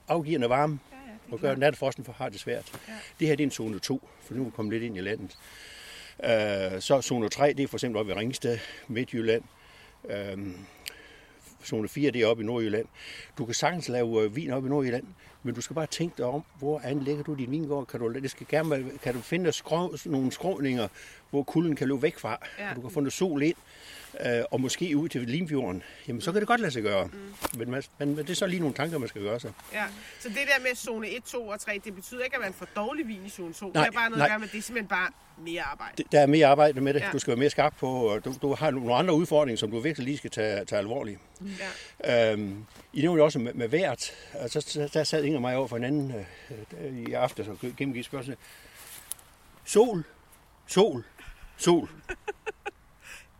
afgiver 0.07 0.39
noget 0.39 0.49
varme, 0.49 0.79
Ja, 0.91 0.96
ja, 0.96 0.96
og 1.31 1.39
gør, 1.39 1.51
at 1.51 1.57
natfrosten 1.57 2.03
for 2.03 2.11
har 2.13 2.29
det 2.29 2.39
svært. 2.39 2.71
Ja. 2.87 2.93
Det 3.19 3.27
her 3.27 3.35
det 3.35 3.43
er 3.43 3.47
en 3.47 3.51
zone 3.51 3.79
2, 3.79 4.09
for 4.21 4.33
nu 4.33 4.41
er 4.41 4.45
vi 4.45 4.51
kommet 4.51 4.73
lidt 4.73 4.83
ind 4.83 4.97
i 4.97 5.01
landet. 5.01 5.37
Øh, 6.23 6.81
så 6.81 7.01
zone 7.01 7.29
3, 7.29 7.53
det 7.53 7.63
er 7.63 7.67
for 7.67 7.77
eksempel 7.77 7.99
oppe 7.99 8.11
i 8.11 8.15
Ringsted, 8.15 8.57
Midtjylland. 8.87 9.43
Øh, 10.09 10.37
zone 11.65 11.87
4, 11.89 12.11
det 12.11 12.21
er 12.21 12.27
oppe 12.27 12.43
i 12.43 12.45
Nordjylland. 12.45 12.85
Du 13.37 13.45
kan 13.45 13.53
sagtens 13.53 13.89
lave 13.89 14.23
øh, 14.23 14.35
vin 14.35 14.51
oppe 14.51 14.67
i 14.67 14.69
Nordjylland, 14.69 15.03
men 15.43 15.55
du 15.55 15.61
skal 15.61 15.73
bare 15.73 15.85
tænke 15.87 16.13
dig 16.17 16.25
om, 16.25 16.43
hvor 16.59 16.79
anlægger 16.83 17.23
du 17.23 17.33
din 17.33 17.51
vingård? 17.51 17.85
Kan 17.87 17.99
du, 17.99 18.13
det 18.13 18.31
skal 18.31 18.47
gerne, 18.49 18.69
være- 18.69 18.97
kan 19.03 19.13
du 19.13 19.21
finde 19.21 19.51
skrå, 19.51 19.95
nogle 20.05 20.31
skråninger, 20.31 20.87
hvor 21.29 21.43
kulden 21.43 21.75
kan 21.75 21.87
løbe 21.87 22.01
væk 22.01 22.17
fra, 22.19 22.37
Ja. 22.59 22.69
og 22.69 22.75
du 22.75 22.81
kan 22.81 22.89
få 22.89 22.99
noget 22.99 23.13
sol 23.13 23.43
ind, 23.43 23.55
øh, 24.25 24.43
og 24.51 24.61
måske 24.61 24.97
ud 24.97 25.09
til 25.09 25.21
Limfjorden, 25.21 25.83
jamen 26.07 26.21
så 26.21 26.31
kan 26.31 26.41
det 26.41 26.47
godt 26.47 26.61
lade 26.61 26.71
sig 26.71 26.83
gøre. 26.83 27.05
Mm. 27.05 27.33
Men, 27.57 27.71
man, 27.71 27.83
men, 27.99 28.17
det 28.17 28.29
er 28.29 28.33
så 28.33 28.47
lige 28.47 28.59
nogle 28.59 28.75
tanker, 28.75 28.97
man 28.97 29.09
skal 29.09 29.21
gøre 29.21 29.39
sig. 29.39 29.51
Ja. 29.73 29.83
Så 30.19 30.29
det 30.29 30.37
der 30.37 30.61
med 30.61 30.75
zone 30.75 31.09
1, 31.09 31.23
2 31.23 31.47
og 31.47 31.59
3, 31.59 31.81
det 31.85 31.95
betyder 31.95 32.23
ikke, 32.23 32.35
at 32.35 32.41
man 32.41 32.53
får 32.53 32.67
dårlig 32.75 33.07
vin 33.07 33.25
i 33.25 33.29
zone 33.29 33.53
2. 33.53 33.71
Nej, 33.71 33.83
det 33.83 33.87
er 33.95 33.99
bare 33.99 34.09
noget 34.09 34.17
nej. 34.17 34.25
at 34.25 34.31
gøre 34.31 34.39
med, 34.39 34.47
det 34.47 34.57
er 34.57 34.61
simpelthen 34.61 34.87
bare 34.87 35.09
mere 35.37 35.61
arbejde. 35.61 36.03
Der 36.11 36.19
er 36.19 36.25
mere 36.25 36.47
arbejde 36.47 36.81
med 36.81 36.93
det. 36.93 36.99
Ja. 36.99 37.09
Du 37.13 37.19
skal 37.19 37.31
være 37.31 37.39
mere 37.39 37.49
skarp 37.49 37.73
på, 37.79 37.89
og 37.89 38.25
du, 38.25 38.33
du 38.41 38.53
har 38.53 38.71
nogle 38.71 38.95
andre 38.95 39.13
udfordringer, 39.13 39.57
som 39.57 39.71
du 39.71 39.79
virkelig 39.79 40.05
lige 40.05 40.17
skal 40.17 40.29
tage, 40.31 40.65
tage 40.65 40.79
alvorligt. 40.79 41.19
Ja. 42.03 42.31
Øhm, 42.33 42.65
I 42.93 43.01
nævnte 43.01 43.21
også 43.21 43.39
med, 43.39 43.53
med 43.53 43.67
vejret. 43.67 44.13
Altså, 44.33 44.61
så- 44.61 44.89
der 44.93 45.03
sad 45.03 45.23
Inger 45.23 45.37
og 45.37 45.41
mig 45.41 45.55
over 45.55 45.67
for 45.67 45.75
hinanden 45.75 46.13
øh, 46.81 46.97
i 47.09 47.13
aften 47.13 47.47
og 47.49 47.57
gennemgik 47.77 48.05
spørgsmålet. 48.05 48.39
Sol, 49.65 50.03
sol, 50.67 51.03
sol. 51.57 51.89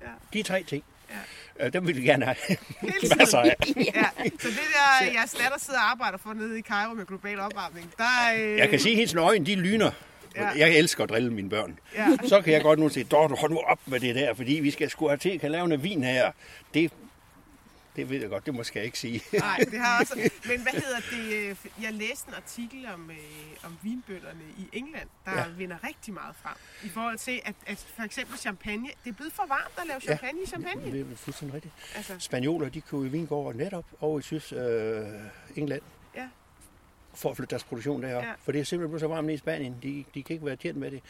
Ja. 0.08 0.38
De 0.40 0.44
tre 0.44 0.64
ting. 0.64 0.84
Ja. 1.60 1.66
Øh, 1.66 1.74
dem 1.74 1.88
vil 1.88 1.96
vi 1.96 2.02
gerne 2.02 2.26
have 2.26 2.36
masser 3.18 3.38
af. 3.38 3.56
Ja. 3.96 4.06
Så 4.40 4.48
det 4.48 4.60
der, 4.74 5.12
jeres 5.14 5.32
datter 5.32 5.60
sidder 5.60 5.80
og 5.80 5.92
arbejder 5.92 6.18
for 6.18 6.34
nede 6.34 6.60
i 6.60 6.62
Cairo 6.62 6.94
med 6.94 7.06
global 7.06 7.40
opvarmning, 7.40 7.92
der 7.98 8.04
øh, 8.40 8.58
Jeg 8.58 8.70
kan 8.70 8.80
se 8.80 8.96
hendes 8.96 9.16
øjne, 9.16 9.46
de 9.46 9.56
lyner. 9.56 9.92
Ja. 10.36 10.48
Jeg 10.58 10.78
elsker 10.78 11.04
at 11.04 11.10
drille 11.10 11.34
mine 11.34 11.50
børn. 11.50 11.80
Ja. 11.96 12.08
Så 12.28 12.42
kan 12.42 12.54
jeg 12.54 12.62
godt 12.62 12.80
nu 12.80 12.90
sige, 12.90 13.04
Dorte, 13.04 13.36
hold 13.40 13.52
nu 13.52 13.58
op 13.58 13.80
med 13.86 14.00
det 14.00 14.16
der, 14.16 14.34
fordi 14.34 14.54
vi 14.54 14.72
skal 14.72 14.90
sgu 14.90 15.08
have 15.08 15.18
til 15.18 15.40
at 15.44 15.52
lave 15.52 15.68
noget 15.68 15.84
vin 15.84 16.04
her. 16.04 16.32
Det, 16.74 16.92
det 17.98 18.10
ved 18.10 18.20
jeg 18.22 18.30
godt, 18.30 18.46
det 18.46 18.54
må 18.54 18.63
jeg 18.75 18.84
ikke 18.84 19.00
sige. 19.00 19.21
Nej, 19.39 19.58
det 19.71 19.80
har 19.80 20.00
også. 20.00 20.15
Men 20.50 20.62
hvad 20.62 20.74
hedder 20.74 21.00
det? 21.12 21.34
øh, 21.50 21.56
Jeg 21.84 21.93
læste 21.93 22.28
en 22.28 22.34
artikel 22.34 22.86
om, 22.93 23.12
øh, 23.12 23.17
om 23.63 23.78
vinbønderne 23.84 24.41
i 24.58 24.69
England, 24.74 25.08
der 25.26 25.32
ja. 25.32 25.48
Vinder 25.48 25.78
rigtig 25.88 26.13
meget 26.13 26.36
frem. 26.41 26.56
I 26.84 26.89
forhold 26.89 27.17
til, 27.17 27.41
at, 27.45 27.56
at 27.67 27.86
for 27.95 28.04
eksempel 28.04 28.38
champagne, 28.38 28.88
det 29.04 29.10
er 29.10 29.13
blevet 29.13 29.34
for 29.34 29.45
varmt 29.48 29.74
at 29.78 29.88
lave 29.88 30.00
champagne 30.00 30.38
ja. 30.39 30.43
i 30.43 30.48
champagne. 30.48 30.91
Det 30.91 31.02
er 31.12 31.15
fuldstændig 31.15 31.56
rigtigt. 31.56 31.74
Altså, 31.95 32.15
Spanioler, 32.19 32.69
de 32.69 32.82
kunne 32.82 33.06
jo 33.06 33.12
vingård 33.12 33.56
netop 33.56 33.86
over 34.00 34.19
i 34.19 34.21
Sys, 34.21 34.52
øh, 34.54 35.06
England. 35.56 35.82
Ja. 36.15 36.28
For 37.13 37.30
at 37.30 37.36
flytte 37.36 37.50
deres 37.52 37.63
produktion 37.63 38.04
derop. 38.04 38.24
Ja. 38.24 38.32
For 38.43 38.52
det 38.52 38.62
er 38.62 38.65
simpelthen 38.65 38.89
blevet 38.91 39.02
så 39.02 39.08
varmt 39.08 39.30
i 39.32 39.38
Spanien. 39.38 39.76
De, 39.84 40.06
de 40.13 40.24
kan 40.24 40.34
ikke 40.34 40.45
være 40.45 40.56
tjent 40.56 40.78
med 40.78 40.91
det. 40.91 41.02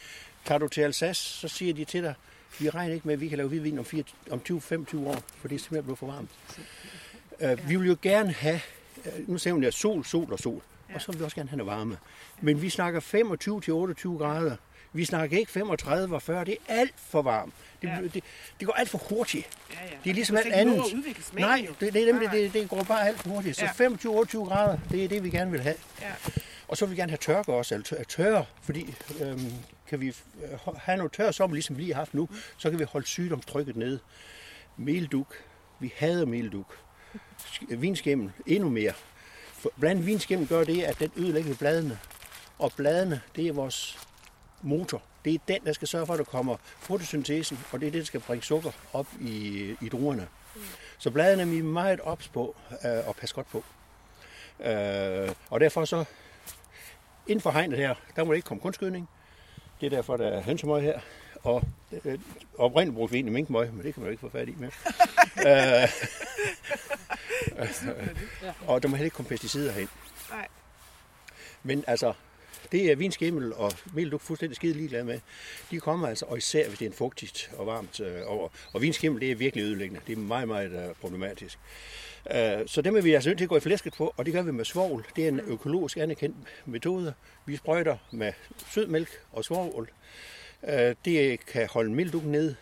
Tager 0.44 0.58
du 0.58 0.68
til 0.68 0.80
Alsace, 0.80 1.24
så 1.24 1.48
siger 1.48 1.74
de 1.74 1.84
til 1.84 2.02
dig, 2.02 2.14
vi 2.58 2.70
regner 2.70 2.94
ikke 2.94 3.06
med, 3.06 3.14
at 3.14 3.20
vi 3.20 3.28
kan 3.28 3.36
lave 3.38 3.48
hvidvin 3.48 3.78
om, 3.78 3.84
4, 3.84 4.02
om 4.30 4.40
20-25 4.50 4.52
år, 4.52 5.22
for 5.40 5.48
det 5.48 5.54
er 5.54 5.58
simpelthen 5.58 5.82
blevet 5.82 5.98
for 5.98 6.06
varmt. 6.06 6.30
Uh, 7.40 7.68
vi 7.68 7.76
vil 7.76 7.86
jo 7.88 7.96
gerne 8.02 8.32
have, 8.32 8.60
uh, 8.96 9.28
nu 9.30 9.38
siger 9.38 9.58
jeg 9.62 9.72
sol, 9.72 10.04
sol 10.04 10.32
og 10.32 10.38
sol, 10.38 10.62
Ja. 10.90 10.94
og 10.94 11.00
så 11.02 11.12
vil 11.12 11.18
vi 11.18 11.24
også 11.24 11.36
gerne 11.36 11.48
have 11.50 11.56
noget 11.58 11.78
varme. 11.78 11.96
Men 12.40 12.62
vi 12.62 12.70
snakker 12.70 13.00
25-28 13.00 14.18
grader. 14.18 14.56
Vi 14.92 15.04
snakker 15.04 15.38
ikke 15.38 15.52
35 15.52 16.14
og 16.14 16.22
40, 16.22 16.44
det 16.44 16.56
er 16.68 16.74
alt 16.80 16.94
for 16.96 17.22
varmt. 17.22 17.52
Det, 17.82 17.88
Ja. 17.88 17.96
det, 18.14 18.24
det 18.60 18.66
går 18.66 18.72
alt 18.72 18.88
for 18.88 18.98
hurtigt. 18.98 19.48
ja, 19.72 19.76
ja. 19.84 19.90
Det 20.04 20.10
er 20.10 20.14
ligesom 20.14 20.36
Du 20.36 20.42
alt 20.44 20.52
andet. 20.54 20.82
Nej, 21.32 21.68
det, 21.80 21.92
det, 21.94 22.14
nej. 22.14 22.32
det, 22.32 22.52
det 22.52 22.68
går 22.68 22.82
bare 22.82 23.08
alt 23.08 23.18
for 23.20 23.28
hurtigt. 23.30 23.56
Så 23.56 23.64
Ja. 23.64 23.70
25-28 23.70 24.48
grader, 24.48 24.78
det 24.90 25.04
er 25.04 25.08
det, 25.08 25.24
vi 25.24 25.30
gerne 25.30 25.50
vil 25.50 25.60
have. 25.60 25.74
Ja. 26.02 26.12
Og 26.68 26.76
så 26.76 26.86
vil 26.86 26.96
vi 26.96 27.00
gerne 27.00 27.10
have 27.10 27.18
tørke 27.18 27.52
også, 27.52 27.74
altså 27.74 27.94
tør- 27.96 28.04
tørre, 28.04 28.44
fordi 28.62 28.94
øhm, 29.20 29.52
kan 29.88 30.00
vi 30.00 30.06
øh, 30.06 30.74
have 30.76 30.96
noget 30.96 31.12
tør 31.12 31.30
sommer, 31.30 31.54
ligesom 31.54 31.76
vi 31.76 31.82
lige 31.82 31.94
har 31.94 32.00
haft 32.00 32.14
nu, 32.14 32.28
så 32.56 32.70
kan 32.70 32.78
vi 32.78 32.84
holde 32.84 33.06
sygdomstrykket 33.06 33.76
nede. 33.76 33.98
Melduk, 34.76 35.34
vi 35.80 35.92
hader 35.96 36.26
melduk. 36.26 36.78
Vinskæmmel 37.68 38.32
endnu 38.46 38.68
mere. 38.68 38.92
For 39.52 39.70
blandt 39.80 40.06
vinskæmmel 40.06 40.48
gør 40.48 40.64
det, 40.64 40.82
at 40.82 40.98
den 40.98 41.12
ødelægger 41.16 41.54
bladene. 41.54 41.98
Og 42.58 42.72
bladene, 42.76 43.20
det 43.36 43.46
er 43.46 43.52
vores 43.52 43.98
motor. 44.62 45.02
Det 45.24 45.34
er 45.34 45.38
den, 45.48 45.64
der 45.64 45.72
skal 45.72 45.88
sørge 45.88 46.06
for, 46.06 46.12
at 46.12 46.18
der 46.18 46.24
kommer 46.24 46.56
fotosyntesen, 46.62 47.58
og 47.72 47.80
det 47.80 47.86
er 47.86 47.90
det, 47.90 47.98
der 47.98 48.06
skal 48.06 48.20
bringe 48.20 48.44
sukker 48.44 48.70
op 48.92 49.06
i, 49.20 49.74
i 49.80 49.88
druerne. 49.88 50.28
Så 50.98 51.10
bladene 51.10 51.42
er 51.42 51.46
vi 51.46 51.60
meget 51.60 52.00
ops 52.00 52.28
på 52.28 52.56
øh, 52.84 53.08
og 53.08 53.16
passe 53.16 53.34
godt 53.34 53.50
på. 53.50 53.64
Øh, 54.60 55.34
og 55.50 55.60
derfor 55.60 55.84
så, 55.84 56.04
inden 57.26 57.40
for 57.40 57.50
hegnet 57.50 57.78
her, 57.78 57.94
der 58.16 58.24
må 58.24 58.32
det 58.32 58.36
ikke 58.36 58.46
komme 58.46 58.60
kunstgødning. 58.60 59.08
Det 59.80 59.86
er 59.86 59.90
derfor, 59.90 60.16
der 60.16 60.28
er 60.28 60.42
hønsemøg 60.42 60.82
her. 60.82 61.00
Og 61.42 61.62
øh, 62.04 62.18
oprindeligt 62.58 62.96
brugte 62.96 63.12
vi 63.12 63.16
egentlig 63.16 63.32
minkmøg, 63.32 63.74
men 63.74 63.86
det 63.86 63.94
kan 63.94 64.00
man 64.00 64.06
jo 64.06 64.10
ikke 64.10 64.20
få 64.20 64.28
fat 64.28 64.48
i 64.48 64.54
mere. 64.58 64.70
øh, 65.46 65.88
og 68.68 68.82
der 68.82 68.88
må 68.88 68.96
heller 68.96 69.04
ikke 69.04 69.14
komme 69.14 69.28
pesticider 69.28 69.72
hen. 69.72 69.88
Nej. 70.30 70.48
Men 71.62 71.84
altså, 71.86 72.12
det 72.72 72.90
er 72.90 72.96
vinskimmel 72.96 73.54
og 73.54 73.72
melduk 73.94 74.20
fuldstændig 74.20 74.56
skide 74.56 74.74
ligeglad 74.74 75.04
med. 75.04 75.20
De 75.70 75.80
kommer 75.80 76.08
altså, 76.08 76.24
og 76.24 76.38
især 76.38 76.68
hvis 76.68 76.78
det 76.78 76.86
er 76.86 76.90
en 76.90 76.96
fugtigt 76.96 77.50
og 77.56 77.66
varmt 77.66 78.00
øh, 78.00 78.22
over. 78.26 78.48
Og 78.72 78.82
vinskimmel, 78.82 79.20
det 79.20 79.30
er 79.30 79.34
virkelig 79.34 79.62
ødelæggende. 79.62 80.00
Det 80.06 80.12
er 80.12 80.16
meget, 80.20 80.48
meget 80.48 80.88
øh, 80.88 80.94
problematisk. 80.94 81.58
Øh, 82.34 82.66
så 82.66 82.82
dem 82.82 82.96
er 82.96 83.00
vi 83.00 83.14
altså 83.14 83.28
nødt 83.28 83.38
til 83.38 83.44
at 83.44 83.48
gå 83.48 83.56
i 83.56 83.60
flæsket 83.60 83.94
på, 83.94 84.14
og 84.16 84.26
det 84.26 84.34
gør 84.34 84.42
vi 84.42 84.52
med 84.52 84.64
svovl. 84.64 85.06
Det 85.16 85.24
er 85.24 85.28
en 85.28 85.40
økologisk 85.40 85.96
anerkendt 85.96 86.36
metode. 86.66 87.14
Vi 87.46 87.56
sprøjter 87.56 87.96
med 88.10 88.32
sødmælk 88.70 89.08
og 89.32 89.44
svovl. 89.44 89.90
Øh, 90.68 90.94
det 91.04 91.46
kan 91.46 91.68
holde 91.68 91.90
mildukken 91.90 92.32
ned. 92.32 92.54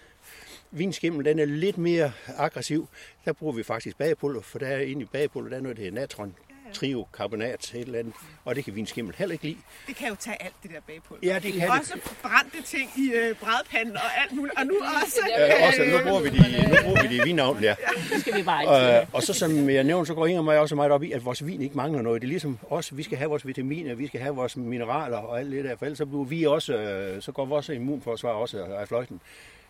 Vinskimmel, 0.71 1.25
den 1.25 1.39
er 1.39 1.45
lidt 1.45 1.79
mere 1.79 2.13
aggressiv. 2.37 2.89
Der 3.25 3.33
bruger 3.33 3.53
vi 3.53 3.63
faktisk 3.63 3.99
bagepulver, 3.99 4.43
for 4.43 4.59
der 4.59 4.67
er 4.67 4.81
inde 4.81 5.03
i 5.03 5.05
bagepulver, 5.05 5.49
der 5.49 5.57
er 5.57 5.61
noget, 5.61 5.77
der 5.77 5.83
hedder 5.83 6.01
natron, 6.01 6.35
triokarbonat, 6.77 7.75
et 7.75 7.81
eller 7.81 7.99
andet, 7.99 8.15
og 8.45 8.55
det 8.57 8.65
kan 8.65 8.75
vinskimmel 8.75 9.15
heller 9.19 9.33
ikke 9.33 9.45
lide. 9.45 9.57
Det 9.87 9.97
kan 9.97 10.09
jo 10.09 10.15
tage 10.15 10.43
alt 10.43 10.55
det 10.63 10.71
der 10.71 10.81
bagpå. 10.87 11.17
Ja, 11.23 11.35
det 11.43 11.53
kan 11.53 11.63
det. 11.71 11.79
Også 11.81 11.99
brændte 12.23 12.63
ting 12.63 12.91
i 12.97 13.13
øh, 13.15 13.37
brædpanden 13.37 13.97
og 13.97 14.21
alt 14.23 14.33
muligt. 14.33 14.59
Og 14.59 14.67
nu 14.67 14.75
også... 15.03 15.21
Øh, 15.39 15.67
også, 15.69 15.83
nu 15.85 16.09
bruger 16.09 16.21
vi 16.21 16.29
de, 16.29 16.69
nu 16.69 16.77
bruger 16.85 17.03
vi 17.03 17.09
de 17.09 17.17
i 17.17 17.21
vinavn, 17.25 17.63
ja. 17.63 17.75
Det 18.13 18.21
skal 18.21 18.37
vi 18.37 18.43
bare 18.43 18.63
ikke. 18.63 18.99
Øh, 19.01 19.07
og 19.13 19.23
så 19.23 19.33
som 19.33 19.71
jeg 19.71 19.85
nævnte, 19.85 20.07
så 20.07 20.15
går 20.15 20.27
Inger 20.27 20.41
og 20.41 20.45
mig 20.45 20.59
også 20.59 20.75
meget 20.75 20.93
op 20.93 21.03
i, 21.03 21.13
at 21.13 21.25
vores 21.25 21.47
vin 21.47 21.63
ikke 21.63 21.77
mangler 21.77 22.03
noget. 22.03 22.23
Det 22.23 22.27
er 22.27 22.31
ligesom 22.31 22.59
os, 22.71 22.97
vi 22.97 23.03
skal 23.03 23.19
have 23.19 23.31
vores 23.31 23.47
vitaminer, 23.47 23.95
vi 23.95 24.07
skal 24.07 24.21
have 24.21 24.35
vores 24.35 24.57
mineraler 24.57 25.17
og 25.17 25.41
alt 25.41 25.53
det 25.53 25.65
der, 25.65 25.77
for 25.77 25.85
ellers 25.85 25.99
så 25.99 26.07
bliver 26.07 26.25
vi 26.25 26.45
også, 26.45 26.75
øh, 26.75 27.23
så 27.23 27.33
går 27.33 27.45
vores 27.45 27.69
immunforsvar 27.69 28.31
også 28.31 28.65
af 28.65 28.89
fløjten. 28.89 29.21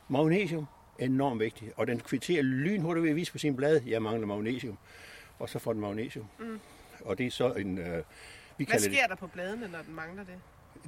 Magnesium, 0.08 0.66
enormt 0.98 1.40
vigtigt, 1.40 1.72
og 1.76 1.86
den 1.86 2.00
kvitterer 2.00 2.42
lynhurtigt 2.42 3.02
ved 3.02 3.10
at 3.10 3.16
vise 3.16 3.32
på 3.32 3.38
sin 3.38 3.56
blad, 3.56 3.80
jeg 3.86 4.02
mangler 4.02 4.26
magnesium, 4.26 4.78
og 5.38 5.48
så 5.48 5.58
får 5.58 5.72
den 5.72 5.80
magnesium. 5.80 6.26
Mm. 6.38 6.60
Og 7.06 7.18
det 7.18 7.26
er 7.26 7.30
så 7.30 7.52
en, 7.52 7.78
øh, 7.78 7.84
vi 7.86 7.92
Hvad 8.56 8.66
kalder 8.66 8.88
det, 8.88 8.96
sker 8.96 9.06
der 9.06 9.14
på 9.14 9.26
bladene, 9.26 9.68
når 9.68 9.82
den 9.82 9.94
mangler 9.94 10.24
det? 10.24 10.34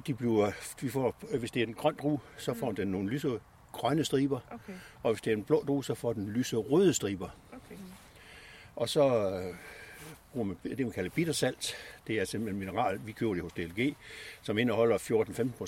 de 0.07 0.13
bliver, 0.13 0.51
vi 0.81 0.89
får, 0.89 1.37
hvis 1.37 1.51
det 1.51 1.63
er 1.63 1.67
en 1.67 1.73
grøn 1.73 1.95
drue, 2.01 2.19
så 2.37 2.53
får 2.53 2.71
den 2.71 2.87
nogle 2.87 3.09
lyse 3.09 3.39
grønne 3.71 4.05
striber, 4.05 4.39
Okay, 4.51 4.73
og 5.03 5.13
hvis 5.13 5.21
det 5.21 5.33
er 5.33 5.37
en 5.37 5.43
blå 5.43 5.63
drue, 5.67 5.83
så 5.85 5.95
får 5.95 6.13
den 6.13 6.29
lyse 6.29 6.55
røde 6.55 6.93
striber. 6.93 7.29
okay. 7.51 7.75
Og 8.75 8.89
så 8.89 9.31
øh, 9.31 9.55
bruger 10.31 10.47
man 10.47 10.57
det, 10.63 10.79
man 10.79 10.91
kalder 10.91 11.09
bittersalt. 11.09 11.75
Det 12.07 12.19
er 12.19 12.25
simpelthen 12.25 12.59
mineral, 12.59 12.99
vi 13.05 13.11
køber 13.11 13.33
det 13.33 13.43
hos 13.43 13.53
DLG, 13.53 13.95
som 14.41 14.57
indeholder 14.57 14.97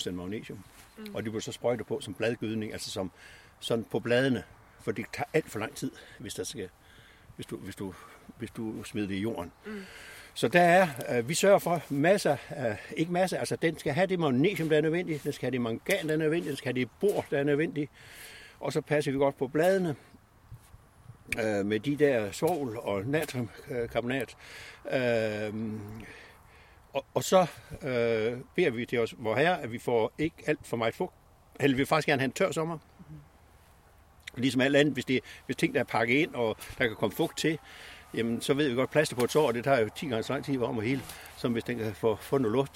14-15% 0.08 0.10
magnesium. 0.10 0.64
Mm. 0.98 1.14
Og 1.14 1.22
det 1.22 1.32
bliver 1.32 1.40
så 1.40 1.52
sprøjtet 1.52 1.86
på 1.86 2.00
som 2.00 2.14
bladgødning, 2.14 2.72
altså 2.72 2.90
som 2.90 3.10
sådan 3.60 3.84
på 3.84 4.00
bladene, 4.00 4.42
for 4.80 4.92
det 4.92 5.06
tager 5.12 5.28
alt 5.32 5.50
for 5.50 5.58
lang 5.58 5.74
tid, 5.74 5.90
hvis, 6.18 6.34
der 6.34 6.44
skal, 6.44 6.68
hvis, 7.36 7.46
du, 7.46 7.56
hvis, 7.56 7.76
du, 7.76 7.94
hvis 8.38 8.50
du 8.50 8.82
smider 8.84 9.08
det 9.08 9.14
i 9.14 9.20
jorden. 9.20 9.52
Mm. 9.66 9.82
Så 10.34 10.48
der 10.48 10.60
er, 10.60 10.88
øh, 11.08 11.28
vi 11.28 11.34
sørger 11.34 11.58
for 11.58 11.82
masser, 11.88 12.36
øh, 12.58 12.76
ikke 12.96 13.12
masser, 13.12 13.38
altså 13.38 13.56
den 13.56 13.78
skal 13.78 13.92
have 13.92 14.06
det 14.06 14.18
magnesium, 14.18 14.68
der 14.68 14.76
er 14.76 14.80
nødvendigt, 14.80 15.24
den 15.24 15.32
skal 15.32 15.46
have 15.46 15.52
det 15.52 15.60
mangan, 15.60 16.06
der 16.06 16.12
er 16.12 16.18
nødvendigt, 16.18 16.48
den 16.48 16.56
skal 16.56 16.74
have 16.74 16.80
det 16.80 16.90
bor, 17.00 17.24
der 17.30 17.38
er 17.38 17.44
nødvendigt, 17.44 17.90
og 18.60 18.72
så 18.72 18.80
passer 18.80 19.12
vi 19.12 19.18
godt 19.18 19.38
på 19.38 19.48
bladene 19.48 19.96
øh, 21.38 21.66
med 21.66 21.80
de 21.80 21.96
der 21.96 22.32
svovl 22.32 22.78
og 22.78 23.06
natriumkarbonat. 23.06 24.36
Øh, 24.92 25.46
øh, 25.46 25.54
og, 26.92 27.04
og 27.14 27.24
så 27.24 27.46
øh, 27.82 28.38
beder 28.54 28.70
vi 28.70 28.86
til 28.86 28.98
os, 28.98 29.14
hvor 29.18 29.36
her, 29.36 29.54
at 29.54 29.72
vi 29.72 29.78
får 29.78 30.12
ikke 30.18 30.36
alt 30.46 30.66
for 30.66 30.76
meget 30.76 30.94
fugt. 30.94 31.14
Eller 31.60 31.74
vi 31.74 31.78
vil 31.78 31.86
faktisk 31.86 32.06
gerne 32.06 32.20
have 32.20 32.24
en 32.26 32.32
tør 32.32 32.52
sommer. 32.52 32.78
Ligesom 34.36 34.60
alt 34.60 34.76
andet, 34.76 34.94
hvis, 34.94 35.04
det, 35.04 35.20
hvis 35.46 35.56
ting 35.56 35.74
der 35.74 35.80
er 35.80 35.84
pakket 35.84 36.14
ind, 36.14 36.34
og 36.34 36.56
der 36.78 36.86
kan 36.86 36.96
komme 36.96 37.16
fugt 37.16 37.38
til, 37.38 37.58
jamen 38.14 38.40
så 38.40 38.54
ved 38.54 38.68
vi 38.68 38.74
godt, 38.74 38.90
plaster 38.90 39.16
på 39.16 39.24
et 39.24 39.32
sår, 39.32 39.52
det 39.52 39.64
tager 39.64 39.80
jo 39.80 39.88
10 39.96 40.06
gange 40.06 40.22
så 40.22 40.32
lang 40.32 40.44
tid 40.44 40.62
om 40.62 40.78
at 40.78 40.84
hele, 40.84 41.00
som 41.36 41.52
hvis 41.52 41.64
den 41.64 41.78
kan 41.78 41.94
få, 41.94 42.18
få 42.20 42.38
noget 42.38 42.52
luft. 42.52 42.72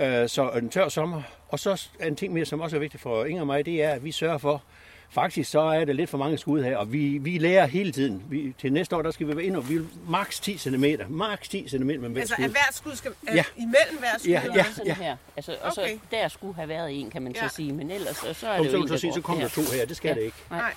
Øh, 0.00 0.28
så 0.28 0.50
en 0.50 0.68
tør 0.68 0.88
sommer. 0.88 1.22
Og 1.48 1.58
så 1.58 1.88
en 2.06 2.16
ting 2.16 2.32
mere, 2.32 2.44
som 2.44 2.60
også 2.60 2.76
er 2.76 2.80
vigtigt 2.80 3.02
for 3.02 3.24
Inger 3.24 3.40
og 3.40 3.46
mig, 3.46 3.66
det 3.66 3.82
er, 3.82 3.90
at 3.90 4.04
vi 4.04 4.12
sørger 4.12 4.38
for, 4.38 4.62
faktisk 5.10 5.50
så 5.50 5.60
er 5.60 5.84
det 5.84 5.96
lidt 5.96 6.10
for 6.10 6.18
mange 6.18 6.38
skud 6.38 6.62
her, 6.62 6.76
og 6.76 6.92
vi, 6.92 7.18
vi 7.18 7.38
lærer 7.38 7.66
hele 7.66 7.92
tiden. 7.92 8.22
Vi, 8.28 8.54
til 8.58 8.72
næste 8.72 8.96
år, 8.96 9.02
der 9.02 9.10
skal 9.10 9.26
vi 9.28 9.36
være 9.36 9.44
ind 9.44 9.56
og 9.56 9.68
vi 9.68 9.74
vil 9.78 9.88
maks 10.08 10.40
10 10.40 10.58
cm. 10.58 10.84
Maks 11.08 11.48
10 11.48 11.68
cm 11.68 11.78
med 11.86 11.98
hver 11.98 12.20
Altså, 12.20 12.34
skud. 12.34 12.44
at 12.44 12.50
hvert 12.50 12.74
skud 12.74 12.94
skal... 12.96 13.12
Ja. 13.26 13.34
Ja. 13.34 13.44
Imellem 13.56 13.98
hvert 13.98 14.20
skud? 14.20 14.30
Ja, 14.30 14.42
ja. 14.54 14.64
sådan 14.64 14.94
her. 14.94 15.16
Altså, 15.36 15.56
og 15.62 15.72
så 15.72 15.80
Okay. 15.82 15.98
der 16.10 16.28
skulle 16.28 16.54
have 16.54 16.68
været 16.68 17.00
en, 17.00 17.10
kan 17.10 17.22
man 17.22 17.34
så 17.34 17.40
Ja. 17.42 17.48
sige. 17.48 17.72
Men 17.72 17.90
ellers 17.90 18.16
så, 18.16 18.34
så 18.34 18.48
er 18.48 18.56
Kom, 18.56 18.64
det 18.64 18.70
så, 18.70 18.76
jo 18.76 18.82
vil 18.82 18.90
en, 18.92 18.96
så 18.96 19.00
sige, 19.00 19.12
så 19.12 19.20
kommer 19.20 19.42
der 19.42 19.48
to 19.50 19.60
her. 19.74 19.86
Det 19.86 19.96
skal 19.96 20.08
Ja. 20.08 20.14
det 20.14 20.20
ikke. 20.22 20.36
Nej. 20.50 20.74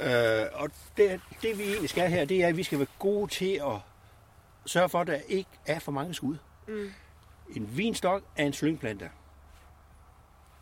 Øh, 0.00 0.46
og 0.52 0.70
det, 0.96 1.20
det 1.42 1.58
vi 1.58 1.62
egentlig 1.62 1.90
skal 1.90 2.10
her, 2.10 2.24
det 2.24 2.44
er, 2.44 2.48
at 2.48 2.56
vi 2.56 2.62
skal 2.62 2.78
være 2.78 2.88
gode 2.98 3.30
til 3.30 3.54
at 3.54 3.78
sørge 4.66 4.88
for, 4.88 5.00
at 5.00 5.06
der 5.06 5.18
ikke 5.28 5.50
er 5.66 5.78
for 5.78 5.92
mange 5.92 6.14
skud. 6.14 6.36
Mm. 6.68 6.90
En 7.56 7.76
vinstok 7.76 8.22
er 8.36 8.46
en 8.46 8.52
slyngplante. 8.52 9.10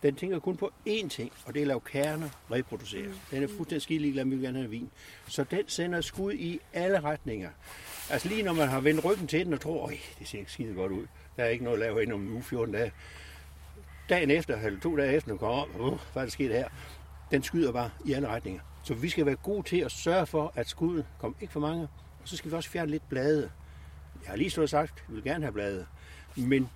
Den 0.02 0.14
tænker 0.14 0.38
kun 0.38 0.56
på 0.56 0.72
én 0.88 1.08
ting, 1.08 1.32
og 1.44 1.54
det 1.54 1.60
er 1.60 1.64
at 1.64 1.68
lave 1.68 1.80
kerner 1.80 2.28
reproducere. 2.50 3.06
Mm. 3.06 3.14
Den 3.30 3.42
er 3.42 3.48
fuldstændig 3.48 3.82
skide 3.82 3.98
ligeglad, 3.98 4.24
vi 4.24 4.30
vil 4.30 4.40
gerne 4.40 4.58
have 4.58 4.70
vin. 4.70 4.90
Så 5.28 5.44
den 5.44 5.68
sender 5.68 6.00
skud 6.00 6.32
i 6.32 6.60
alle 6.72 7.00
retninger. 7.00 7.50
Altså 8.10 8.28
lige 8.28 8.42
når 8.42 8.52
man 8.52 8.68
har 8.68 8.80
vendt 8.80 9.04
ryggen 9.04 9.26
til 9.26 9.44
den 9.44 9.52
og 9.52 9.60
tror, 9.60 9.86
at 9.86 9.94
det 10.18 10.28
ser 10.28 10.38
ikke 10.38 10.52
skide 10.52 10.74
godt 10.74 10.92
ud. 10.92 11.06
Der 11.36 11.44
er 11.44 11.48
ikke 11.48 11.64
noget 11.64 11.76
at 11.76 11.80
lave 11.80 12.02
inden 12.02 12.14
om 12.14 12.32
uge 12.32 12.42
14 12.42 12.74
dage. 12.74 12.92
Dagen 14.08 14.30
efter, 14.30 14.60
eller 14.60 14.80
to 14.80 14.96
dage 14.96 15.12
efter, 15.12 15.30
den 15.30 15.38
kommer 15.38 15.62
op, 15.62 15.68
uh, 15.80 15.98
hvad 16.12 16.22
er 16.22 16.26
der 16.26 16.30
sket 16.30 16.50
her? 16.50 16.68
Den 17.30 17.42
skyder 17.42 17.72
bare 17.72 17.90
i 18.04 18.12
alle 18.12 18.28
retninger. 18.28 18.60
Så 18.82 18.94
vi 18.94 19.08
skal 19.08 19.26
være 19.26 19.36
gode 19.36 19.62
til 19.62 19.76
at 19.76 19.92
sørge 19.92 20.26
for, 20.26 20.52
at 20.54 20.68
skuddet 20.68 21.04
kommer 21.18 21.36
ikke 21.40 21.52
for 21.52 21.60
mange. 21.60 21.82
Og 22.22 22.28
så 22.28 22.36
skal 22.36 22.50
vi 22.50 22.56
også 22.56 22.70
fjerne 22.70 22.90
lidt 22.90 23.08
blade. 23.08 23.50
Jeg 24.22 24.30
har 24.30 24.36
lige 24.36 24.50
stået 24.50 24.62
og 24.62 24.68
sagt, 24.68 24.92
at 24.98 25.04
vi 25.08 25.14
vil 25.14 25.24
gerne 25.24 25.44
have 25.44 25.52
blade. 25.52 25.86
Men 26.36 26.68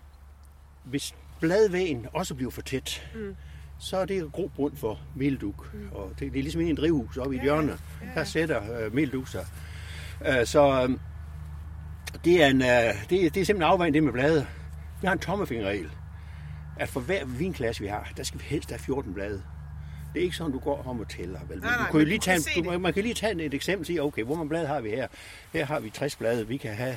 hvis 0.85 1.15
bladvægen 1.41 2.07
også 2.13 2.35
bliver 2.35 2.51
for 2.51 2.63
tæt, 2.63 3.11
mm. 3.15 3.37
så 3.79 3.97
er 3.97 4.05
det 4.05 4.33
god 4.33 4.51
grund 4.57 4.77
for 4.77 5.01
melduk. 5.15 5.75
Mm. 5.75 5.89
Og 5.93 6.11
det, 6.11 6.33
det 6.33 6.39
er 6.39 6.43
ligesom 6.43 6.61
i 6.61 6.71
en 6.71 6.77
drivhus 6.77 7.17
oppe 7.17 7.35
i 7.35 7.39
et 7.39 7.43
hjørne. 7.43 7.79
Der 8.15 8.25
sætter 8.25 8.85
øh, 8.85 8.95
melduk 8.95 9.29
sig. 9.29 9.47
Øh, 10.27 10.47
så 10.47 10.83
øh, 10.83 10.99
det, 12.25 12.43
er 12.43 12.47
en, 12.47 12.63
øh, 12.63 12.69
det, 13.11 13.11
det 13.11 13.27
er 13.27 13.45
simpelthen 13.45 13.63
afvejen 13.63 13.95
det 13.95 14.05
med 14.05 14.13
blade. 14.13 14.47
Vi 15.01 15.07
har 15.07 15.13
en 15.13 15.19
tommefingerregel, 15.19 15.91
at 16.77 16.89
for 16.89 17.01
hver 17.01 17.25
vinklasse 17.25 17.83
vi 17.83 17.89
har, 17.89 18.13
der 18.17 18.23
skal 18.23 18.41
vi 18.41 18.45
helst 18.45 18.71
have 18.71 18.79
14 18.79 19.15
blade. 19.15 19.43
Det 20.17 20.23
er 20.23 20.25
ikke 20.25 20.37
sådan, 20.37 20.53
du 20.53 20.59
går 20.59 20.83
om 20.87 21.01
og 21.01 21.09
tæller. 21.09 21.41
Vel? 21.49 21.59
Nej, 21.59 21.77
nej, 21.77 21.87
du 21.87 21.93
kan 21.93 22.01
jo 22.01 22.07
lige 22.07 22.19
tage, 22.19 22.41
kan 22.55 22.65
du, 22.65 22.79
man 22.79 22.93
kan 22.93 23.03
lige 23.03 23.15
tage 23.15 23.43
et 23.45 23.55
eksempel 23.55 23.83
og 23.83 23.87
sige, 23.87 24.03
okay, 24.03 24.23
hvor 24.23 24.35
mange 24.35 24.49
blade 24.49 24.67
har 24.67 24.81
vi 24.81 24.91
her? 24.91 25.09
Her 25.53 25.65
har 25.67 25.81
vi 25.81 25.91
60 25.91 26.17
blade, 26.17 26.49
vi 26.49 26.57
kan 26.57 26.75
have 26.75 26.97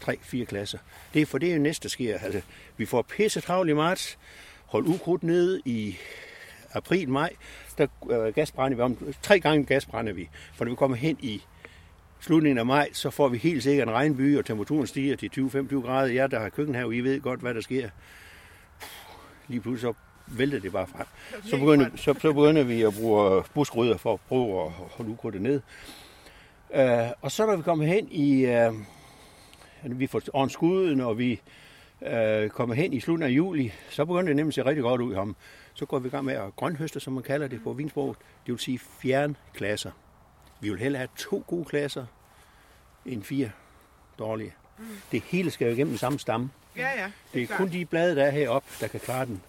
tre, 0.00 0.18
fire 0.22 0.46
klasser. 0.46 0.78
Det 1.14 1.22
er 1.22 1.26
for 1.26 1.38
det 1.38 1.50
er 1.50 1.54
jo 1.54 1.60
næste, 1.60 1.82
der 1.82 1.88
sker. 1.88 2.18
Altså, 2.18 2.40
vi 2.76 2.86
får 2.86 3.02
pisse 3.02 3.40
travlt 3.40 3.70
i 3.70 3.72
marts, 3.72 4.18
hold 4.66 4.86
ukrudt 4.86 5.22
nede 5.22 5.60
i 5.64 5.96
april, 6.72 7.08
maj, 7.08 7.30
der 7.78 7.86
øh, 8.10 8.34
gasbrænder 8.34 8.76
vi 8.76 8.82
om. 8.82 9.14
Tre 9.22 9.40
gange 9.40 9.64
gasbrænder 9.64 10.12
vi, 10.12 10.28
for 10.54 10.64
når 10.64 10.72
vi 10.72 10.76
kommer 10.76 10.96
hen 10.96 11.16
i 11.20 11.42
slutningen 12.20 12.58
af 12.58 12.66
maj, 12.66 12.88
så 12.92 13.10
får 13.10 13.28
vi 13.28 13.38
helt 13.38 13.62
sikkert 13.62 13.88
en 13.88 13.94
regnby, 13.94 14.38
og 14.38 14.44
temperaturen 14.44 14.86
stiger 14.86 15.16
til 15.16 15.30
20-25 15.38 15.80
grader. 15.80 16.12
Ja, 16.12 16.26
der 16.26 16.40
har 16.40 16.48
køkkenhave, 16.48 16.96
I 16.96 17.00
ved 17.00 17.20
godt, 17.20 17.40
hvad 17.40 17.54
der 17.54 17.60
sker. 17.60 17.88
Lige 19.48 19.60
pludselig 19.60 19.80
så 19.80 20.09
vælter 20.38 20.58
det 20.60 20.72
bare 20.72 20.86
frem. 20.86 21.06
Så 21.44 21.58
begynder, 21.58 21.90
så, 21.96 22.14
så 22.20 22.32
begynder 22.32 22.62
vi 22.62 22.82
at 22.82 22.94
bruge 22.94 23.42
buskrydder 23.54 23.96
for 23.96 24.12
at 24.12 24.20
prøve 24.20 24.64
at 24.64 24.70
holde 24.70 25.10
ukrudtet 25.10 25.42
ned. 25.42 25.60
Uh, 26.74 27.10
og 27.20 27.32
så 27.32 27.46
når 27.46 27.56
vi 27.56 27.62
kommer 27.62 27.84
hen 27.84 28.08
i, 28.10 28.44
uh, 28.44 30.00
vi 30.00 30.06
får 30.06 30.22
ordnet 30.32 30.52
skuden, 30.52 31.00
og 31.00 31.18
vi 31.18 31.40
uh, 32.00 32.48
kommer 32.48 32.74
hen 32.74 32.92
i 32.92 33.00
slutningen 33.00 33.32
af 33.32 33.36
juli, 33.36 33.72
så 33.90 34.04
begynder 34.04 34.26
det 34.26 34.36
nemlig 34.36 34.50
at 34.50 34.54
se 34.54 34.64
rigtig 34.64 34.82
godt 34.82 35.00
ud 35.00 35.12
i 35.12 35.16
ham. 35.16 35.36
Så 35.74 35.86
går 35.86 35.98
vi 35.98 36.08
i 36.08 36.10
gang 36.10 36.24
med 36.24 36.34
at 36.34 36.56
grønhøste, 36.56 37.00
som 37.00 37.12
man 37.12 37.22
kalder 37.22 37.48
det 37.48 37.62
på 37.62 37.72
vinsproget. 37.72 38.16
Det 38.46 38.52
vil 38.52 38.58
sige 38.58 38.78
fjerne 38.78 39.34
klasser. 39.54 39.90
Vi 40.60 40.70
vil 40.70 40.78
hellere 40.78 40.98
have 40.98 41.08
to 41.16 41.44
gode 41.46 41.64
klasser, 41.64 42.06
end 43.06 43.22
fire 43.22 43.50
dårlige. 44.18 44.54
Mm. 44.78 44.84
Det 45.12 45.22
hele 45.22 45.50
skal 45.50 45.66
jo 45.66 45.72
igennem 45.72 45.92
den 45.92 45.98
samme 45.98 46.18
stamme. 46.18 46.50
Ja, 46.76 46.88
ja. 47.02 47.10
Det 47.32 47.42
er 47.42 47.46
klart. 47.46 47.58
kun 47.58 47.68
de 47.68 47.84
blade, 47.84 48.16
der 48.16 48.24
er 48.24 48.30
heroppe, 48.30 48.68
der 48.80 48.88
kan 48.88 49.00
klare 49.00 49.26
den, 49.26 49.42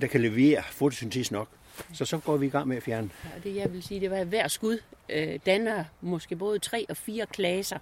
der 0.00 0.06
kan 0.06 0.20
levere 0.20 0.62
fotosyntese 0.70 1.32
nok. 1.32 1.48
Så 1.92 2.04
så 2.04 2.18
går 2.18 2.36
vi 2.36 2.46
i 2.46 2.48
gang 2.48 2.68
med 2.68 2.76
at 2.76 2.82
fjerne. 2.82 3.10
Og 3.36 3.44
det 3.44 3.56
jeg 3.56 3.72
vil 3.72 3.82
sige, 3.82 4.00
det 4.00 4.10
var, 4.10 4.16
at 4.16 4.26
hver 4.26 4.48
skud 4.48 4.78
øh, 5.08 5.38
danner 5.46 5.84
måske 6.00 6.36
både 6.36 6.58
tre 6.58 6.86
og 6.88 6.96
fire 6.96 7.26
klaser. 7.26 7.78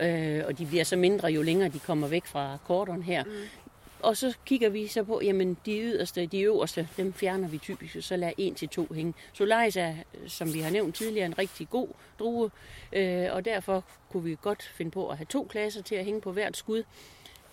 Ja. 0.00 0.38
Øh, 0.38 0.46
og 0.46 0.58
de 0.58 0.66
bliver 0.66 0.84
så 0.84 0.96
mindre, 0.96 1.28
jo 1.28 1.42
længere 1.42 1.68
de 1.68 1.78
kommer 1.78 2.08
væk 2.08 2.26
fra 2.26 2.58
korteren 2.66 3.02
her. 3.02 3.24
Mm. 3.24 3.30
Og 4.00 4.16
så 4.16 4.36
kigger 4.46 4.68
vi 4.68 4.86
så 4.86 5.02
på, 5.04 5.20
jamen 5.24 5.56
de 5.66 5.80
yderste, 5.80 6.26
de 6.26 6.40
øverste, 6.40 6.88
dem 6.96 7.12
fjerner 7.12 7.48
vi 7.48 7.58
typisk, 7.58 7.96
så 8.00 8.16
lader 8.16 8.32
en 8.38 8.54
til 8.54 8.68
to 8.68 8.88
hænge. 8.94 9.14
Solaris 9.32 9.76
er, 9.76 9.94
som 10.26 10.54
vi 10.54 10.60
har 10.60 10.70
nævnt 10.70 10.94
tidligere, 10.94 11.26
en 11.26 11.38
rigtig 11.38 11.70
god 11.70 11.88
drue, 12.18 12.50
øh, 12.92 13.26
og 13.30 13.44
derfor 13.44 13.84
kunne 14.10 14.24
vi 14.24 14.36
godt 14.42 14.62
finde 14.62 14.90
på 14.90 15.08
at 15.08 15.16
have 15.16 15.26
to 15.26 15.46
klasser 15.50 15.82
til 15.82 15.94
at 15.94 16.04
hænge 16.04 16.20
på 16.20 16.32
hvert 16.32 16.56
skud. 16.56 16.82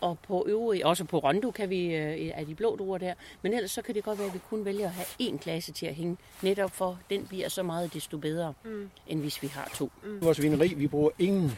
Og 0.01 0.19
på 0.19 0.45
øvrige, 0.47 0.85
også 0.85 1.03
på 1.03 1.19
Rondo 1.19 1.51
kan 1.51 1.69
vi, 1.69 1.95
øh, 1.95 2.31
af 2.35 2.45
de 2.45 2.55
blå 2.55 2.75
druer 2.75 2.97
der, 2.97 3.13
men 3.41 3.53
ellers 3.53 3.71
så 3.71 3.81
kan 3.81 3.95
det 3.95 4.03
godt 4.03 4.19
være, 4.19 4.27
at 4.27 4.33
vi 4.33 4.39
kun 4.49 4.65
vælger 4.65 4.85
at 4.85 4.91
have 4.91 5.05
én 5.21 5.37
klasse 5.37 5.71
til 5.71 5.85
at 5.85 5.95
hænge, 5.95 6.17
netop 6.41 6.71
for 6.71 6.99
den 7.09 7.27
bliver 7.27 7.49
så 7.49 7.63
meget 7.63 7.93
desto 7.93 8.17
bedre, 8.17 8.53
mm. 8.65 8.89
end 9.07 9.19
hvis 9.19 9.41
vi 9.41 9.47
har 9.47 9.71
to. 9.75 9.91
Mm. 10.03 10.21
Vores 10.21 10.41
vineri, 10.41 10.73
vi 10.73 10.87
bruger 10.87 11.09
ingen 11.19 11.51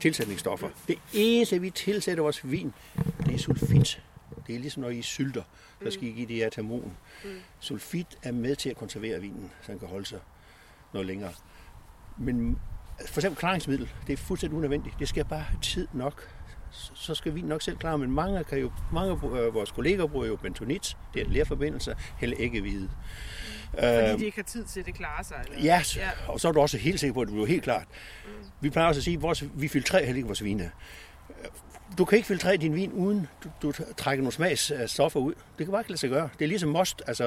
tilsætningsstoffer. 0.00 0.68
Det 0.88 0.98
eneste, 1.14 1.60
vi 1.60 1.70
tilsætter 1.70 2.22
vores 2.22 2.50
vin, 2.50 2.72
det 3.26 3.34
er 3.34 3.38
sulfit. 3.38 4.02
Det 4.46 4.54
er 4.54 4.58
ligesom 4.58 4.82
når 4.82 4.90
I 4.90 5.02
sylter, 5.02 5.42
der 5.84 5.90
skal 5.90 6.08
I 6.08 6.10
give 6.10 6.28
det 6.28 6.36
her. 6.36 6.62
Mm. 6.62 6.82
Sulfit 7.60 8.06
er 8.22 8.32
med 8.32 8.56
til 8.56 8.70
at 8.70 8.76
konservere 8.76 9.20
vinen, 9.20 9.50
så 9.62 9.72
den 9.72 9.78
kan 9.78 9.88
holde 9.88 10.06
sig 10.06 10.18
noget 10.92 11.06
længere. 11.06 11.32
Men 12.18 12.58
for 13.06 13.20
eksempel 13.20 13.38
klaringsmiddel, 13.38 13.90
det 14.06 14.12
er 14.12 14.16
fuldstændig 14.16 14.56
unødvendigt. 14.56 14.94
Det 14.98 15.08
skal 15.08 15.24
bare 15.24 15.40
have 15.40 15.60
tid 15.62 15.88
nok. 15.92 16.28
Så- 16.94 17.14
skal 17.14 17.34
vinen 17.34 17.48
nok 17.48 17.62
selv 17.62 17.76
klare, 17.76 17.98
men 17.98 18.10
mange, 18.10 18.44
kan 18.44 18.58
jo, 18.58 18.70
mange 18.92 19.10
af 19.12 19.54
vores 19.54 19.70
kolleger 19.70 20.06
bruger 20.06 20.26
jo 20.26 20.36
bentonit, 20.36 20.96
det 21.14 21.20
er 21.22 21.24
en 21.26 21.32
lerforbindelse, 21.32 21.96
eller 22.20 22.36
æggehvide. 22.38 22.90
Fordi 23.70 24.18
de 24.18 24.24
ikke 24.24 24.38
har 24.38 24.42
tid 24.42 24.64
til 24.64 24.80
at 24.80 24.86
det 24.86 24.94
klarer 24.94 25.22
sig. 25.22 25.36
Eller? 25.50 25.64
Ja, 25.64 25.82
ja, 25.96 26.10
og 26.28 26.40
så 26.40 26.48
er 26.48 26.52
du 26.52 26.60
også 26.60 26.78
helt 26.78 27.00
sikker 27.00 27.14
på, 27.14 27.20
at 27.20 27.26
det 27.26 27.34
bliver 27.34 27.46
helt 27.46 27.62
klart. 27.62 27.84
Mm. 28.26 28.30
Vi 28.60 28.70
plejer 28.70 28.88
også 28.88 28.98
at 28.98 29.04
sige, 29.04 29.16
at 29.16 29.22
vores, 29.22 29.44
vi 29.54 29.68
filtrerer 29.68 30.04
heller 30.04 30.16
ikke 30.16 30.26
vores 30.26 30.44
vine. 30.44 30.70
Du 31.98 32.04
kan 32.04 32.16
ikke 32.16 32.26
filtrere 32.28 32.56
din 32.56 32.74
vin, 32.74 32.92
uden 32.92 33.28
du, 33.44 33.50
du 33.62 33.72
trækker 33.96 34.22
nogle 34.22 34.32
smagsstoffer 34.32 35.20
ud. 35.20 35.34
Det 35.58 35.66
kan 35.66 35.70
bare 35.70 35.80
ikke 35.80 35.90
lade 35.90 36.00
sig 36.00 36.10
gøre. 36.10 36.28
Det 36.38 36.44
er 36.44 36.48
ligesom 36.48 36.68
most. 36.70 37.02
Altså, 37.06 37.24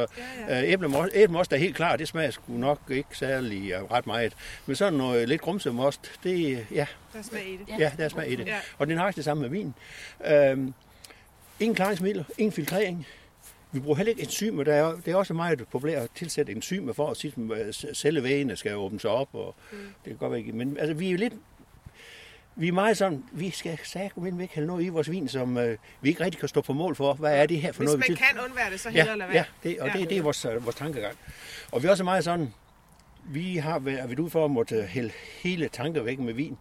ja, 0.48 0.56
ja. 0.56 0.64
æblemost, 0.66 1.12
æblemost 1.14 1.54
er 1.54 1.58
helt 1.58 1.76
klar. 1.76 1.96
Det 1.96 2.08
smager 2.08 2.32
sgu 2.32 2.54
nok 2.54 2.80
ikke 2.90 3.10
særlig 3.12 3.82
uh, 3.84 3.92
ret 3.92 4.08
meget. 4.08 4.34
Men 4.66 4.76
sådan 4.76 4.94
noget 4.94 5.30
lidt 5.30 5.42
grumset 5.42 5.76
most, 5.76 6.12
det, 6.24 6.66
ja, 6.72 6.86
Der 7.14 7.20
er 7.20 7.24
smag 7.24 7.48
i 7.48 7.58
det. 7.58 7.80
ja, 7.80 7.92
der 7.98 8.06
er 8.06 8.10
smag 8.10 8.32
i 8.32 8.36
det. 8.36 8.48
Ja. 8.48 8.58
Og 8.78 8.88
det 8.88 8.94
er 8.94 8.98
nok 8.98 9.16
det 9.16 9.24
samme 9.24 9.42
med 9.42 9.50
vin. 9.50 9.74
Øhm, 10.28 10.74
ingen 11.60 11.76
klaringsmidler, 11.76 12.24
ingen 12.38 12.52
filtrering. 12.52 13.08
Vi 13.72 13.80
bruger 13.80 13.96
heller 13.96 14.10
ikke 14.10 14.22
enzymer. 14.24 14.64
Der 14.64 14.74
er, 14.74 14.96
det 15.06 15.08
er 15.12 15.16
også 15.16 15.34
meget 15.34 15.68
populært 15.72 16.04
at 16.04 16.10
tilsætte 16.16 16.52
enzymer 16.52 16.94
for 16.94 17.10
at 17.12 17.18
sige, 17.18 17.34
at 17.56 17.86
cellevægene 17.94 18.56
skal 18.56 18.76
åbne 18.76 19.00
sig 19.00 19.10
op. 19.10 19.30
Og 19.34 19.56
mm. 19.72 19.78
Det 19.78 19.88
kan 20.06 20.16
godt 20.18 20.32
være 20.32 20.40
ikke. 20.40 20.52
Men 20.52 20.78
altså, 20.80 20.94
vi 20.94 21.12
er 21.12 21.18
lidt... 21.18 21.34
Vi 22.60 22.68
er 22.68 22.72
meget 22.72 22.98
sådan, 22.98 23.24
vi 23.32 23.52
skal 23.52 23.80
sagde 23.84 24.10
væk 24.16 24.50
hælde 24.52 24.68
noget 24.68 24.84
i 24.84 24.88
vores 24.88 25.12
vin, 25.12 25.28
som 25.28 25.58
øh, 25.58 25.78
vi 26.02 26.10
ikke 26.10 26.24
rigtig 26.24 26.40
kan 26.40 26.50
stå 26.50 26.62
på 26.62 26.74
mål 26.74 26.96
for. 26.96 27.14
Hvad 27.14 27.42
er 27.42 27.46
det 27.46 27.62
her 27.62 27.72
for 27.72 27.78
Hvis 27.78 27.86
noget? 27.86 28.00
man 28.00 28.06
vi 28.10 28.16
kan 28.16 28.44
undvære 28.46 28.72
det, 28.72 28.80
så 28.80 28.90
hellere 28.90 29.10
ja, 29.10 29.16
lade 29.16 29.30
være. 29.30 29.46
ja, 29.64 29.70
det, 29.70 29.80
og 29.80 29.88
ja. 29.88 30.00
Det, 30.00 30.10
det 30.10 30.18
er 30.18 30.22
vores, 30.22 30.46
øh, 30.46 30.64
vores 30.64 30.76
tankegang. 30.76 31.18
Og 31.72 31.84
vi 31.84 31.88
er 31.88 31.92
også 31.92 32.04
meget 32.04 32.24
sådan, 32.24 32.54
vi 33.30 33.58
har 33.58 33.80
været 33.80 34.20
ude 34.20 34.30
for 34.30 34.46
at 34.46 34.52
måtte 34.52 34.84
hælde 34.84 35.12
hele 35.44 35.70
tanker 35.70 36.02
væk 36.02 36.20
med 36.20 36.34
vin. 36.34 36.58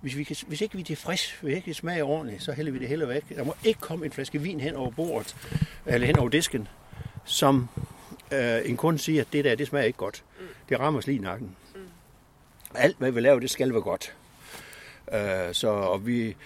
hvis, 0.00 0.16
vi 0.16 0.24
kan, 0.24 0.36
hvis 0.46 0.60
ikke 0.60 0.74
vi 0.74 0.80
er 0.80 0.84
tilfreds, 0.84 1.32
hvis 1.32 1.56
ikke 1.56 1.66
det 1.66 1.76
smager 1.76 2.04
ordentligt, 2.04 2.42
så 2.42 2.52
hælder 2.52 2.72
vi 2.72 2.78
det 2.78 2.88
heller 2.88 3.06
væk. 3.06 3.24
Der 3.36 3.44
må 3.44 3.54
ikke 3.64 3.80
komme 3.80 4.06
en 4.06 4.12
flaske 4.12 4.40
vin 4.42 4.60
hen 4.60 4.76
over 4.76 4.90
bordet, 4.90 5.36
eller 5.86 6.06
hen 6.06 6.18
over 6.18 6.28
disken, 6.28 6.68
som 7.24 7.68
øh, 8.32 8.60
en 8.64 8.76
kunde 8.76 8.98
siger, 8.98 9.20
at 9.20 9.32
det 9.32 9.44
der, 9.44 9.54
det 9.54 9.66
smager 9.66 9.86
ikke 9.86 9.98
godt. 9.98 10.24
Det 10.68 10.80
rammer 10.80 10.98
os 10.98 11.06
lige 11.06 11.18
i 11.18 11.22
nakken. 11.22 11.56
Alt, 12.74 12.98
hvad 12.98 13.10
vi 13.10 13.20
laver, 13.20 13.40
det 13.40 13.50
skal 13.50 13.72
være 13.72 13.82
godt. 13.82 14.14
Øh, 15.14 15.54
så 15.54 15.68
og 15.68 16.06
vi, 16.06 16.36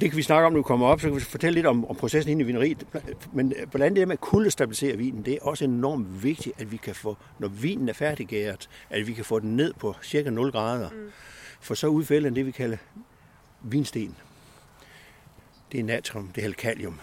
det 0.00 0.10
kan 0.10 0.16
vi 0.16 0.22
snakke 0.22 0.46
om, 0.46 0.52
når 0.52 0.58
vi 0.58 0.62
kommer 0.62 0.86
op, 0.86 1.00
så 1.00 1.06
kan 1.06 1.16
vi 1.16 1.20
fortælle 1.20 1.54
lidt 1.54 1.66
om, 1.66 1.84
om 1.90 1.96
processen 1.96 2.30
inde 2.30 2.42
i 2.42 2.46
vineriet. 2.46 2.86
Men 3.32 3.54
blandt 3.70 3.96
det 3.96 4.08
med 4.08 4.16
at 4.16 4.20
kuldestabilisere 4.20 4.96
vinen, 4.96 5.24
det 5.24 5.34
er 5.34 5.38
også 5.42 5.64
enormt 5.64 6.22
vigtigt, 6.22 6.60
at 6.60 6.72
vi 6.72 6.76
kan 6.76 6.94
få, 6.94 7.16
når 7.38 7.48
vinen 7.48 7.88
er 7.88 7.92
færdiggæret, 7.92 8.68
at 8.90 9.06
vi 9.06 9.12
kan 9.12 9.24
få 9.24 9.40
den 9.40 9.56
ned 9.56 9.72
på 9.72 9.94
cirka 10.02 10.30
0 10.30 10.52
grader. 10.52 10.90
Mm. 10.90 11.10
For 11.60 11.74
så 11.74 11.86
udfælder 11.86 12.28
den 12.28 12.36
det, 12.36 12.46
vi 12.46 12.50
kalder 12.50 12.76
vinsten. 13.62 14.16
Det 15.72 15.80
er 15.80 15.84
natrium, 15.84 16.28
det 16.34 16.44
er 16.44 16.52
kalium. 16.52 16.92
Mm. 16.92 17.00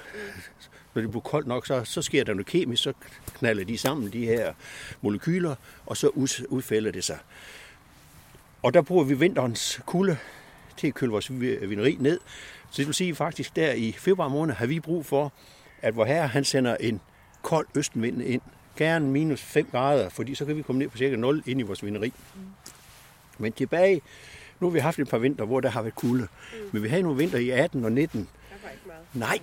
Når 0.94 1.02
det 1.02 1.12
bliver 1.12 1.22
koldt 1.22 1.48
nok, 1.48 1.68
så, 1.68 1.84
så 1.84 2.02
sker 2.02 2.24
der 2.24 2.34
noget 2.34 2.48
kemisk, 2.48 2.84
så 2.84 2.94
knalder 3.38 3.64
de 3.64 3.78
sammen, 3.78 4.14
de 4.14 4.26
her 4.26 4.54
molekyler, 5.02 5.56
og 5.86 5.98
så 5.98 6.08
udfælder 6.50 6.92
det 6.92 7.04
sig. 7.04 7.18
Og 8.64 8.74
der 8.74 8.82
bruger 8.82 9.04
vi 9.04 9.14
vinterens 9.14 9.82
kulde 9.86 10.18
til 10.78 10.88
at 10.88 10.94
køle 10.94 11.12
vores 11.12 11.32
vineri 11.70 11.98
ned. 12.00 12.20
Så 12.70 12.78
det 12.78 12.88
vil 12.88 12.96
sige 12.96 13.16
faktisk, 13.16 13.56
der 13.56 13.72
i 13.72 13.92
februar 13.92 14.28
måned 14.28 14.54
har 14.54 14.66
vi 14.66 14.80
brug 14.80 15.06
for, 15.06 15.34
at 15.82 15.96
vor 15.96 16.06
herre 16.06 16.28
han 16.28 16.44
sender 16.44 16.76
en 16.76 17.02
kold 17.42 17.68
østenvind 17.76 18.22
ind. 18.22 18.42
Gerne 18.78 19.08
minus 19.08 19.42
5 19.42 19.68
grader, 19.72 20.10
fordi 20.10 20.36
så 20.36 20.46
kan 20.46 20.58
vi 20.58 20.62
komme 20.62 20.80
ned 20.80 20.90
på 20.90 20.98
cirka 20.98 21.16
0 21.16 21.44
ind 21.46 21.60
i 21.60 21.64
vores 21.64 21.86
vineri. 21.86 22.14
Men 23.38 23.52
tilbage, 23.52 24.02
nu 24.60 24.68
har 24.68 24.74
vi 24.74 24.80
haft 24.80 25.00
et 25.00 25.10
par 25.10 25.18
vinter, 25.18 25.46
hvor 25.46 25.60
der 25.60 25.70
har 25.70 25.82
været 25.82 25.96
kulde. 25.96 26.24
Mm. 26.24 26.70
Men 26.72 26.84
vi 26.84 26.88
havde 26.88 27.02
nogle 27.02 27.18
vinter 27.18 27.38
i 27.38 27.50
18 27.50 27.86
og 27.86 27.92
19. 27.92 28.30
Nej. 29.14 29.40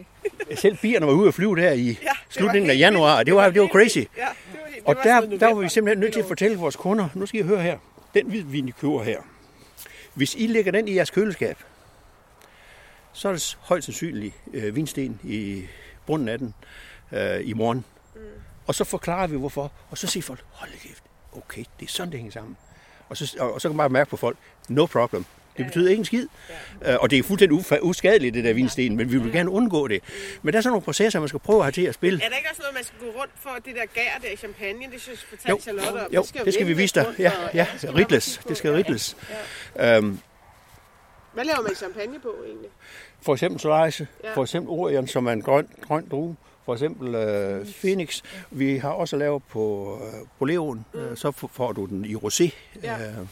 Selv 0.54 0.76
bierne 0.76 1.06
var 1.06 1.12
ude 1.12 1.28
at 1.28 1.34
flyve 1.34 1.56
der 1.56 1.72
i 1.72 1.86
ja, 2.02 2.10
slutningen 2.28 2.70
af 2.70 2.78
januar, 2.78 3.18
og 3.18 3.26
det 3.26 3.34
var, 3.34 3.50
det 3.50 3.62
var 3.62 3.68
crazy. 3.68 3.98
Ja, 3.98 4.02
det 4.02 4.08
var, 4.16 4.66
det 4.74 4.82
og 4.84 4.96
der, 5.04 5.38
der 5.38 5.54
var 5.54 5.62
vi 5.62 5.68
simpelthen 5.68 6.00
nødt 6.00 6.12
til 6.12 6.20
at 6.20 6.26
fortælle 6.26 6.56
vores 6.58 6.76
kunder, 6.76 7.08
nu 7.14 7.26
skal 7.26 7.40
I 7.40 7.42
høre 7.42 7.62
her, 7.62 7.78
den 8.14 8.26
hvidvin, 8.26 8.68
I 8.68 8.70
køber 8.70 9.02
her, 9.02 9.18
hvis 10.16 10.34
I 10.34 10.46
lægger 10.46 10.72
den 10.72 10.88
i 10.88 10.94
jeres 10.94 11.10
køleskab, 11.10 11.58
så 13.12 13.28
er 13.28 13.32
det 13.32 13.58
højst 13.60 13.84
sandsynligt 13.84 14.34
øh, 14.52 14.76
vinsten 14.76 15.20
i 15.24 15.66
bunden 16.06 16.28
af 16.28 16.38
den 16.38 16.54
øh, 17.12 17.48
i 17.48 17.52
morgen. 17.52 17.84
Mm. 18.14 18.20
Og 18.66 18.74
så 18.74 18.84
forklarer 18.84 19.26
vi 19.26 19.36
hvorfor, 19.36 19.72
og 19.90 19.98
så 19.98 20.06
siger 20.06 20.22
folk, 20.22 20.44
hold 20.50 20.70
kæft, 20.70 21.02
okay, 21.32 21.64
det 21.80 21.86
er 21.86 21.90
sådan, 21.90 22.12
det 22.12 22.18
hænger 22.18 22.32
sammen. 22.32 22.56
Og 23.08 23.16
så, 23.16 23.36
og, 23.40 23.54
og 23.54 23.60
så 23.60 23.68
kan 23.68 23.76
man 23.76 23.84
bare 23.84 23.88
mærke 23.88 24.10
på 24.10 24.16
folk, 24.16 24.36
no 24.68 24.86
problem. 24.86 25.24
Det 25.58 25.66
betyder 25.66 25.90
ikke 25.90 26.00
en 26.00 26.04
skid. 26.04 26.26
Ja. 26.82 26.92
Øh, 26.92 26.98
og 27.00 27.10
det 27.10 27.18
er 27.18 27.22
fuldstændig 27.22 27.82
uskadeligt, 27.82 28.34
det 28.34 28.44
der 28.44 28.52
vinsten, 28.52 28.96
men 28.96 29.12
vi 29.12 29.18
vil 29.18 29.32
gerne 29.32 29.50
undgå 29.50 29.88
det. 29.88 30.02
Men 30.42 30.52
der 30.52 30.58
er 30.58 30.62
sådan 30.62 30.70
nogle 30.70 30.84
processer, 30.84 31.20
man 31.20 31.28
skal 31.28 31.40
prøve 31.40 31.58
at 31.58 31.64
have 31.64 31.72
til 31.72 31.82
at 31.82 31.94
spille. 31.94 32.24
Er 32.24 32.28
der 32.28 32.36
ikke 32.36 32.48
også 32.50 32.62
noget, 32.62 32.74
man 32.74 32.84
skal 32.84 32.98
gå 32.98 33.20
rundt 33.20 33.32
for 33.36 33.50
det 33.64 33.74
der 33.74 33.86
gær 33.94 34.18
der 34.22 34.28
i 34.28 34.36
champagne? 34.36 34.92
Det 34.92 35.00
synes 35.00 35.26
jeg 35.30 35.38
fortalte 35.38 35.62
Charlotte 35.62 36.06
om. 36.06 36.12
Jo, 36.12 36.20
det 36.20 36.28
skal, 36.28 36.44
det 36.44 36.54
skal 36.54 36.66
vi 36.66 36.72
vise 36.72 36.94
dig. 36.94 37.14
Ja, 37.18 37.32
ja, 37.54 37.66
ridles. 37.84 38.40
Det 38.48 38.56
skal 38.56 38.72
ridles. 38.72 39.16
Ja. 39.76 39.98
Um, 39.98 40.20
Hvad 41.34 41.44
laver 41.44 41.62
man 41.62 41.74
champagne 41.74 42.20
på 42.20 42.34
egentlig? 42.46 42.70
For 43.22 43.32
eksempel 43.32 43.60
Solarise, 43.60 44.06
ja. 44.24 44.34
for 44.34 44.42
eksempel 44.42 44.70
Orion, 44.70 45.08
som 45.08 45.26
er 45.26 45.32
en 45.32 45.42
grøn, 45.42 45.68
grøn 45.80 46.08
drue, 46.10 46.36
for 46.64 46.72
eksempel 46.72 47.08
uh, 47.08 47.66
Phoenix. 47.80 48.22
Vi 48.50 48.76
har 48.76 48.90
også 48.90 49.16
lavet 49.16 49.42
på 49.50 49.94
uh, 49.94 50.28
Boleon, 50.38 50.84
mm. 50.94 51.00
uh, 51.00 51.16
så 51.16 51.48
får 51.52 51.72
du 51.72 51.86
den 51.86 52.04
i 52.04 52.14
rosé. 52.14 52.50
Ja. 52.82 52.94
Uh, 52.94 53.26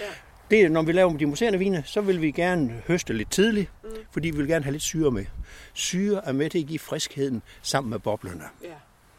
ja 0.00 0.04
det, 0.50 0.72
når 0.72 0.82
vi 0.82 0.92
laver 0.92 1.16
de 1.16 1.26
museerne 1.26 1.58
vine, 1.58 1.82
så 1.86 2.00
vil 2.00 2.22
vi 2.22 2.30
gerne 2.30 2.82
høste 2.86 3.12
lidt 3.12 3.30
tidligt, 3.30 3.70
mm. 3.84 3.90
fordi 4.10 4.30
vi 4.30 4.36
vil 4.36 4.48
gerne 4.48 4.64
have 4.64 4.72
lidt 4.72 4.82
syre 4.82 5.10
med. 5.10 5.24
Syre 5.72 6.20
er 6.24 6.32
med 6.32 6.50
til 6.50 6.58
at 6.58 6.66
give 6.66 6.78
friskheden 6.78 7.42
sammen 7.62 7.90
med 7.90 7.98
boblerne. 7.98 8.44
Ja. 8.62 8.68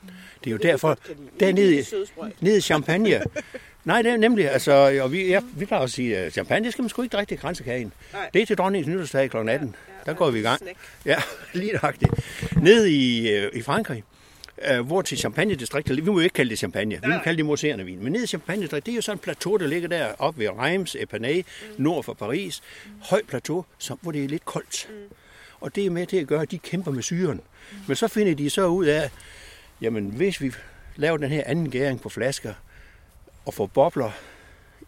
Mm. 0.02 0.10
Det 0.44 0.48
er 0.48 0.52
jo 0.52 0.58
det 0.58 0.64
derfor, 0.64 0.98
dernede 1.40 1.86
nede 2.42 2.58
i 2.58 2.62
champagne, 2.62 3.24
Nej, 3.86 4.02
det 4.02 4.12
er 4.12 4.18
nemlig, 4.18 4.52
altså, 4.52 5.00
og 5.04 5.12
vi, 5.12 5.28
ja, 5.28 5.42
vi 5.56 5.66
plejer 5.66 5.84
at 5.84 5.92
sige, 5.92 6.18
at 6.18 6.34
champagne, 6.34 6.66
det 6.66 6.74
skal 6.74 6.84
man 6.84 6.90
sgu 6.90 7.02
ikke 7.02 7.14
drikke 7.14 7.32
til 7.32 7.38
grænsekagen. 7.38 7.94
Det 8.34 8.42
er 8.42 8.46
til 8.46 8.58
dronningens 8.58 8.88
nytårsdag 8.88 9.30
kl. 9.30 9.38
18. 9.38 9.48
Ja, 9.48 9.56
ja, 9.56 9.68
der 10.06 10.14
går 10.14 10.32
vi 10.32 10.40
i 10.40 10.42
gang. 10.42 10.62
Ja, 11.06 11.16
lige 11.54 11.74
nøjagtigt. 11.74 12.12
Nede 12.62 12.92
i, 12.92 13.30
øh, 13.32 13.52
i 13.54 13.62
Frankrig, 13.62 14.04
øh, 14.62 14.86
hvor 14.86 15.02
til 15.02 15.18
Champagne-distriktet, 15.18 15.98
vi 15.98 16.02
må 16.02 16.14
jo 16.14 16.20
ikke 16.20 16.34
kalde 16.34 16.50
det 16.50 16.58
champagne, 16.58 17.00
vi 17.04 17.08
må 17.08 17.20
kalde 17.24 17.38
det 17.38 17.46
mousserende 17.46 17.86
vin, 17.86 18.04
men 18.04 18.14
nede 18.14 18.24
i 18.24 18.28
champagne 18.28 18.68
det 18.68 18.88
er 18.88 18.96
jo 18.96 19.02
sådan 19.02 19.16
et 19.18 19.22
plateau, 19.22 19.58
der 19.58 19.68
ligger 19.68 19.88
der 19.88 20.14
op 20.20 20.40
ved 20.40 20.50
Reims, 20.50 20.96
Epernay, 21.00 21.38
mm. 21.38 21.84
nord 21.84 22.04
for 22.04 22.14
Paris, 22.14 22.62
højt 23.00 23.28
plateau, 23.28 23.66
som, 23.78 24.00
hvor 24.02 24.12
det 24.12 24.24
er 24.24 24.28
lidt 24.28 24.46
koldt. 24.46 24.90
Mm. 24.90 25.16
Og 25.60 25.76
det 25.76 25.86
er 25.86 25.90
med 25.90 26.06
til 26.08 26.18
at 26.18 26.28
gøre, 26.28 26.42
at 26.42 26.52
de 26.52 26.58
kæmper 26.58 26.92
med 26.92 27.04
syren. 27.04 27.42
Mm. 27.72 27.78
Men 27.88 27.96
så 27.96 28.08
finder 28.08 28.36
de 28.36 28.50
så 28.50 28.68
ud 28.68 28.86
af, 28.86 29.12
jamen 29.82 30.10
hvis 30.10 30.42
vi 30.42 30.54
laver 30.96 31.18
den 31.18 31.30
her 31.30 31.44
anden 31.46 31.72
gæring 31.72 32.02
på 32.02 32.10
flasker, 32.10 32.54
og 33.46 33.54
får 33.54 33.66
bobler 33.66 34.12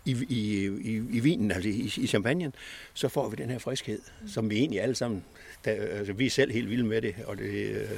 i, 0.05 0.11
i, 0.29 0.67
i, 0.67 1.01
i 1.11 1.19
vinen, 1.19 1.51
altså 1.51 1.69
i, 1.69 1.91
i 1.97 2.07
champagnen, 2.07 2.53
så 2.93 3.07
får 3.07 3.29
vi 3.29 3.35
den 3.35 3.49
her 3.49 3.59
friskhed, 3.59 3.99
som 4.27 4.49
vi 4.49 4.57
egentlig 4.57 4.81
alle 4.81 4.95
sammen, 4.95 5.23
der, 5.65 5.71
altså 5.71 6.13
vi 6.13 6.25
er 6.25 6.29
selv 6.29 6.51
helt 6.51 6.69
vilde 6.69 6.83
med 6.83 7.01
det, 7.01 7.15
og 7.25 7.37
det, 7.37 7.51
øh, 7.51 7.89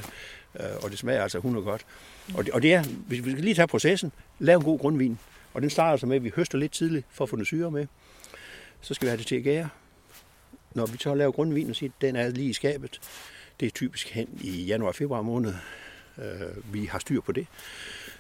Øh, 0.56 0.66
og 0.84 0.92
det 0.92 1.00
smager 1.00 1.24
altså 1.24 1.38
100 1.38 1.66
godt. 1.66 1.86
Og 2.34 2.46
det, 2.46 2.54
og 2.54 2.62
det 2.62 2.74
er, 2.74 2.84
hvis 2.84 3.26
vi 3.26 3.32
skal 3.32 3.44
lige 3.44 3.56
tage 3.56 3.68
processen, 3.68 4.12
lav 4.40 4.58
en 4.58 4.64
god 4.64 4.80
grundvin. 4.80 5.20
Og 5.54 5.62
den 5.62 5.70
starter 5.70 5.98
så 5.98 6.06
med, 6.06 6.16
at 6.16 6.24
vi 6.24 6.32
høster 6.36 6.58
lidt 6.58 6.72
tidligt 6.72 7.06
for 7.12 7.24
at 7.24 7.30
få 7.30 7.36
noget 7.36 7.48
syre 7.48 7.72
med. 7.72 7.88
Så 8.82 8.94
skal 8.94 9.06
vi 9.06 9.10
have 9.10 9.18
det 9.18 9.28
til 9.28 9.36
at 9.36 9.44
gære. 9.44 9.70
Når 10.76 10.86
vi 10.86 10.98
så 10.98 11.16
laver 11.16 11.32
grundvin 11.32 11.70
og 11.70 11.76
siger, 11.76 11.90
at 11.90 12.02
den 12.02 12.16
er 12.16 12.30
lige 12.30 12.50
i 12.50 12.54
skabet, 12.54 13.02
det 13.60 13.66
er 13.66 13.70
typisk 13.70 14.10
hen 14.10 14.40
i 14.42 14.64
januar-februar 14.64 15.22
måned, 15.22 15.54
øh, 16.18 16.74
vi 16.74 16.86
har 16.86 17.00
styr 17.00 17.22
på 17.22 17.32
det. 17.32 17.48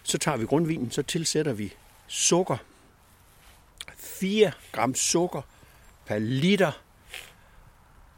Så 0.03 0.17
tager 0.17 0.37
vi 0.37 0.45
grundvinen, 0.45 0.91
så 0.91 1.03
tilsætter 1.03 1.53
vi 1.53 1.73
sukker. 2.07 2.57
4 3.97 4.51
gram 4.71 4.95
sukker 4.95 5.41
per 6.05 6.17
liter 6.17 6.71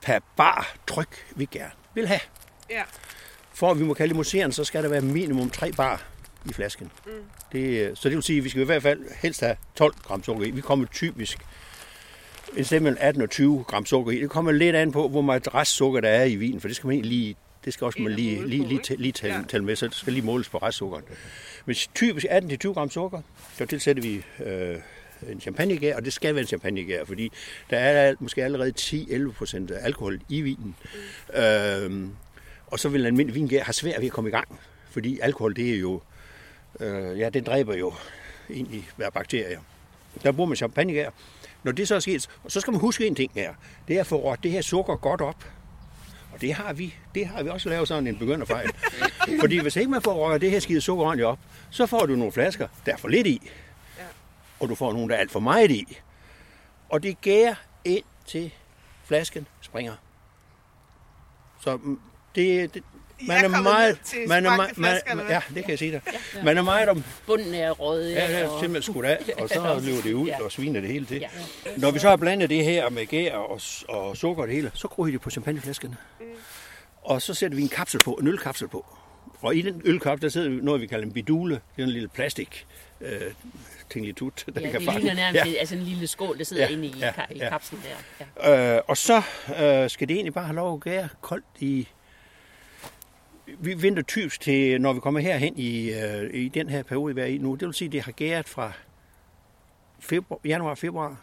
per 0.01 0.19
bar 0.37 0.75
tryk, 0.87 1.25
vi 1.35 1.45
gerne 1.51 1.71
vil 1.93 2.07
have. 2.07 2.19
Ja 2.69 2.83
for 3.53 3.71
at 3.71 3.79
vi 3.79 3.83
må 3.83 3.93
kalde 3.93 4.13
det 4.13 4.55
så 4.55 4.63
skal 4.63 4.83
der 4.83 4.89
være 4.89 5.01
minimum 5.01 5.49
3 5.49 5.71
bar 5.71 6.03
i 6.45 6.53
flasken. 6.53 6.91
Mm. 7.05 7.11
Det, 7.51 7.97
så 7.97 8.09
det 8.09 8.15
vil 8.15 8.23
sige, 8.23 8.37
at 8.37 8.43
vi 8.43 8.49
skal 8.49 8.61
i 8.61 8.65
hvert 8.65 8.81
fald 8.81 8.99
helst 9.21 9.41
have 9.41 9.55
12 9.75 9.93
gram 10.03 10.23
sukker 10.23 10.45
i. 10.45 10.51
Vi 10.51 10.61
kommer 10.61 10.85
typisk 10.85 11.37
en 12.57 12.65
sted 12.65 12.79
mellem 12.79 12.97
18 13.01 13.21
og 13.21 13.29
20 13.29 13.63
gram 13.67 13.85
sukker 13.85 14.11
i. 14.11 14.21
Det 14.21 14.29
kommer 14.29 14.51
lidt 14.51 14.75
an 14.75 14.91
på, 14.91 15.07
hvor 15.07 15.21
meget 15.21 15.55
restsukker 15.55 16.01
der 16.01 16.09
er 16.09 16.23
i 16.23 16.35
vinen, 16.35 16.61
for 16.61 16.67
det 16.67 16.77
skal 16.77 16.87
man 16.87 17.01
lige, 17.01 17.35
det 17.65 17.73
skal 17.73 17.85
også 17.85 18.01
man 18.01 18.11
lige, 18.11 18.35
lige, 18.35 18.47
lige, 18.47 18.67
lige, 18.67 18.97
lige 18.97 19.11
tælle, 19.11 19.35
ja. 19.35 19.43
tælle 19.49 19.65
med, 19.65 19.75
så 19.75 19.87
det 19.87 19.95
skal 19.95 20.13
lige 20.13 20.25
måles 20.25 20.49
på 20.49 20.57
restsukkeren. 20.57 21.03
Men 21.65 21.75
typisk 21.95 22.25
18-20 22.25 22.73
gram 22.73 22.89
sukker, 22.89 23.21
der 23.59 23.65
tilsætter 23.65 24.03
vi 24.03 24.23
øh, 24.45 24.75
en 25.31 25.41
champagnegær, 25.41 25.95
og 25.95 26.05
det 26.05 26.13
skal 26.13 26.35
være 26.35 26.41
en 26.41 26.47
champagnegær, 26.47 27.05
fordi 27.05 27.31
der 27.69 27.77
er 27.77 28.15
måske 28.19 28.43
allerede 28.43 28.73
10-11 28.77 29.31
procent 29.31 29.71
alkohol 29.81 30.19
i 30.29 30.41
vinen. 30.41 30.75
Mm. 31.33 31.41
Øh, 31.41 32.07
og 32.71 32.79
så 32.79 32.89
vil 32.89 33.01
en 33.01 33.07
almindelig 33.07 33.35
vingær 33.35 33.63
have 33.63 33.73
svært 33.73 33.99
ved 33.99 34.07
at 34.07 34.13
komme 34.13 34.29
i 34.29 34.31
gang, 34.31 34.59
fordi 34.91 35.19
alkohol, 35.19 35.55
det 35.55 35.75
er 35.75 35.79
jo, 35.79 36.01
øh, 36.79 37.19
ja, 37.19 37.29
det 37.29 37.45
dræber 37.45 37.75
jo 37.75 37.93
egentlig 38.49 38.89
hver 38.95 39.09
bakterier. 39.09 39.59
Der 40.23 40.31
bruger 40.31 40.47
man 40.47 40.55
champagnegær. 40.55 41.09
Når 41.63 41.71
det 41.71 41.87
så 41.87 41.95
er 41.95 41.99
sket, 41.99 42.29
så 42.47 42.61
skal 42.61 42.71
man 42.71 42.81
huske 42.81 43.07
en 43.07 43.15
ting 43.15 43.31
her. 43.35 43.53
Det 43.87 43.95
er 43.95 43.99
at 43.99 44.07
få 44.07 44.35
det 44.43 44.51
her 44.51 44.61
sukker 44.61 44.95
godt 44.95 45.21
op. 45.21 45.45
Og 46.33 46.41
det 46.41 46.53
har 46.53 46.73
vi. 46.73 46.95
Det 47.15 47.27
har 47.27 47.43
vi 47.43 47.49
også 47.49 47.69
lavet 47.69 47.87
sådan 47.87 48.07
en 48.07 48.17
begynderfejl. 48.17 48.69
Fordi 49.41 49.59
hvis 49.59 49.75
ikke 49.75 49.91
man 49.91 50.01
får 50.01 50.13
rørt 50.13 50.41
det 50.41 50.51
her 50.51 50.59
skide 50.59 50.81
sukker 50.81 51.05
ordentligt 51.05 51.27
op, 51.27 51.39
så 51.69 51.85
får 51.85 52.05
du 52.05 52.15
nogle 52.15 52.31
flasker, 52.31 52.67
der 52.85 52.93
er 52.93 52.97
for 52.97 53.07
lidt 53.07 53.27
i. 53.27 53.51
Og 54.59 54.69
du 54.69 54.75
får 54.75 54.93
nogle, 54.93 55.09
der 55.09 55.15
er 55.15 55.19
alt 55.19 55.31
for 55.31 55.39
meget 55.39 55.71
i. 55.71 55.97
Og 56.89 57.03
det 57.03 57.21
gærer 57.21 57.55
ind 57.85 58.03
til 58.25 58.53
flasken 59.05 59.47
springer. 59.61 59.93
Så 61.61 61.77
mm, 61.77 61.99
det, 62.35 62.73
det 62.73 62.83
man 63.27 63.45
er 63.45 63.61
meget, 63.61 63.99
man 64.27 64.45
er 64.45 64.55
meget, 64.55 64.77
man, 64.77 64.95
ja, 65.29 65.41
det 65.55 65.63
kan 65.63 65.69
jeg 65.69 65.79
sige 65.79 65.91
dig. 65.91 66.01
Ja. 66.35 66.43
Man 66.43 66.57
er 66.57 66.61
meget 66.61 66.89
om... 66.89 67.03
Bunden 67.25 67.53
er 67.53 67.71
rød. 67.71 68.09
Ja, 68.09 68.27
det 68.27 68.39
er 68.39 68.59
simpelthen 68.59 68.93
skudt 68.93 69.05
af, 69.05 69.19
og 69.37 69.49
så 69.49 69.79
løber 69.85 70.01
det 70.01 70.13
ud 70.13 70.27
ja. 70.27 70.43
og 70.43 70.51
sviner 70.51 70.81
det 70.81 70.89
hele 70.89 71.05
til. 71.05 71.17
Ja. 71.19 71.27
Når 71.77 71.91
vi 71.91 71.99
så 71.99 72.09
har 72.09 72.15
blandet 72.15 72.49
det 72.49 72.63
her 72.63 72.89
med 72.89 73.05
gær 73.05 73.35
og, 73.35 73.61
og 73.89 74.17
sukker 74.17 74.41
og 74.43 74.47
det 74.47 74.55
hele, 74.55 74.71
så 74.73 75.03
vi 75.05 75.11
det 75.11 75.21
på 75.21 75.29
champagneflaskerne. 75.29 75.97
Mm. 76.19 76.25
Og 77.01 77.21
så 77.21 77.33
sætter 77.33 77.55
vi 77.55 77.61
en 77.61 77.69
kapsel 77.69 77.99
på, 77.99 78.13
en 78.13 78.27
ølkapsel 78.27 78.67
på. 78.67 78.85
Og 79.41 79.55
i 79.55 79.61
den 79.61 79.81
ølkapsel, 79.85 80.21
der 80.21 80.29
sidder 80.29 80.49
vi 80.49 80.55
noget, 80.55 80.81
vi 80.81 80.87
kalder 80.87 81.05
en 81.05 81.13
bidule. 81.13 81.53
Det 81.75 81.81
er 81.81 81.83
en 81.83 81.89
lille 81.89 82.07
plastik 82.07 82.67
øh, 83.01 83.21
tinglitut. 83.89 84.45
Der 84.55 84.61
ja, 84.61 84.69
kan 84.69 84.81
det 84.81 84.93
ligner 84.93 85.13
nærmest 85.13 85.45
ja. 85.45 85.59
altså 85.59 85.75
en 85.75 85.81
lille 85.81 86.07
skål, 86.07 86.37
der 86.37 86.43
sidder 86.43 86.63
ja, 86.63 86.69
inde 86.69 86.87
i, 86.87 86.93
ja, 86.99 87.11
i 87.31 87.37
kapslen 87.37 87.81
der. 88.19 88.25
Ja. 88.49 88.75
Øh, 88.75 88.81
og 88.87 88.97
så 88.97 89.21
øh, 89.59 89.89
skal 89.89 90.07
det 90.07 90.13
egentlig 90.13 90.33
bare 90.33 90.45
have 90.45 90.55
lov 90.55 90.73
at 90.73 90.81
gære 90.81 91.09
koldt 91.21 91.45
i 91.59 91.87
vi 93.59 93.81
venter 93.81 94.01
typisk 94.01 94.41
til, 94.41 94.81
når 94.81 94.93
vi 94.93 94.99
kommer 94.99 95.19
herhen 95.19 95.57
i, 95.57 95.91
øh, 95.91 96.33
i 96.33 96.49
den 96.49 96.69
her 96.69 96.83
periode, 96.83 97.15
vi 97.15 97.21
er 97.21 97.25
i 97.25 97.37
nu. 97.37 97.55
Det 97.55 97.65
vil 97.65 97.73
sige, 97.73 97.85
at 97.85 97.91
det 97.91 98.01
har 98.01 98.11
gæret 98.11 98.49
fra 98.49 98.71
februar, 99.99 100.39
januar, 100.45 100.75
februar 100.75 101.17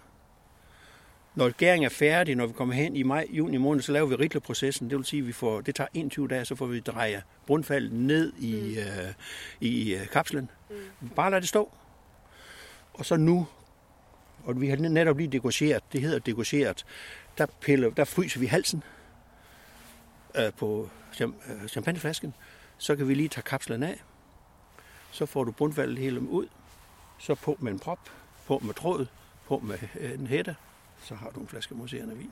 Når 1.34 1.50
gæringen 1.50 1.84
er 1.84 1.90
færdig, 1.90 2.36
når 2.36 2.46
vi 2.46 2.52
kommer 2.52 2.74
hen 2.74 2.96
i 2.96 3.02
maj, 3.02 3.26
juni 3.30 3.56
måned, 3.56 3.82
så 3.82 3.92
laver 3.92 4.06
vi 4.06 4.14
ritlerprocessen. 4.14 4.90
Det 4.90 4.98
vil 4.98 5.04
sige, 5.04 5.20
at 5.20 5.26
vi 5.26 5.32
får, 5.32 5.60
det 5.60 5.74
tager 5.74 5.88
21 5.94 6.28
dage, 6.28 6.44
så 6.44 6.54
får 6.54 6.66
vi 6.66 6.80
dreje 6.80 7.22
bundfaldet 7.46 7.92
ned 7.92 8.32
i, 8.38 8.52
mm. 8.52 8.78
øh, 8.78 9.12
i 9.60 9.94
øh, 9.94 10.06
kapslen. 10.06 10.50
Mm. 10.70 11.08
Bare 11.08 11.30
lad 11.30 11.40
det 11.40 11.48
stå. 11.48 11.72
Og 12.94 13.04
så 13.06 13.16
nu, 13.16 13.46
og 14.44 14.60
vi 14.60 14.68
har 14.68 14.76
netop 14.76 15.18
lige 15.18 15.28
degorgeret, 15.28 15.82
det 15.92 16.00
hedder 16.00 16.18
degorgeret, 16.18 16.86
der, 17.38 17.46
piller, 17.60 17.90
der 17.90 18.04
fryser 18.04 18.40
vi 18.40 18.46
halsen 18.46 18.82
øh, 20.38 20.52
på 20.52 20.90
øh, 21.20 21.68
champagneflasken. 21.68 22.34
Så 22.78 22.96
kan 22.96 23.08
vi 23.08 23.14
lige 23.14 23.28
tage 23.28 23.42
kapslen 23.42 23.82
af. 23.82 24.02
Så 25.10 25.26
får 25.26 25.44
du 25.44 25.52
bundfaldet 25.52 25.98
hele 25.98 26.20
ud. 26.20 26.46
Så 27.18 27.34
på 27.34 27.56
med 27.60 27.72
en 27.72 27.78
prop, 27.78 28.10
på 28.46 28.58
med 28.58 28.74
tråd, 28.74 29.06
på 29.46 29.58
med 29.58 29.78
øh, 30.00 30.12
en 30.12 30.26
hætte, 30.26 30.56
så 31.04 31.14
har 31.14 31.30
du 31.30 31.40
en 31.40 31.48
flaske 31.48 31.74
mousserende 31.74 32.16
vin. 32.16 32.30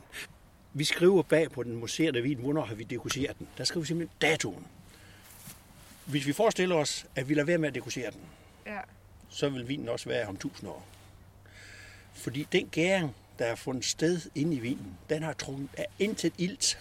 Vi 0.73 0.85
skriver 0.85 1.23
bag 1.23 1.51
på 1.51 1.63
den 1.63 1.77
mousserende 1.77 2.23
vin, 2.23 2.39
hvornår 2.39 2.65
har 2.65 2.75
vi 2.75 2.85
degusteret 2.85 3.39
den. 3.39 3.49
Der 3.59 3.65
skriver 3.65 3.81
vi 3.83 3.87
simpelthen 3.87 4.19
datoen. 4.21 4.67
Hvis 6.05 6.27
vi 6.27 6.33
forestiller 6.33 6.77
os, 6.77 7.07
at 7.17 7.29
vi 7.29 7.35
lader 7.35 7.47
være 7.47 7.59
med 7.59 7.69
at 7.69 7.75
degustere 7.75 8.11
den, 8.11 8.21
Ja. 8.67 8.81
så 9.29 9.49
vil 9.49 9.69
vinen 9.69 9.89
også 9.89 10.09
være 10.09 10.27
om 10.29 10.35
1000 10.35 10.71
år. 10.71 10.87
Fordi 12.15 12.47
den 12.53 12.69
gæring, 12.69 13.17
der 13.39 13.45
er 13.45 13.55
fundet 13.55 13.85
sted 13.85 14.21
inde 14.35 14.57
i 14.57 14.59
vinen, 14.59 14.99
den 15.09 15.23
har 15.23 15.33
trukket 15.33 15.69
af 15.79 15.87
intet 15.99 16.33
ilt. 16.39 16.79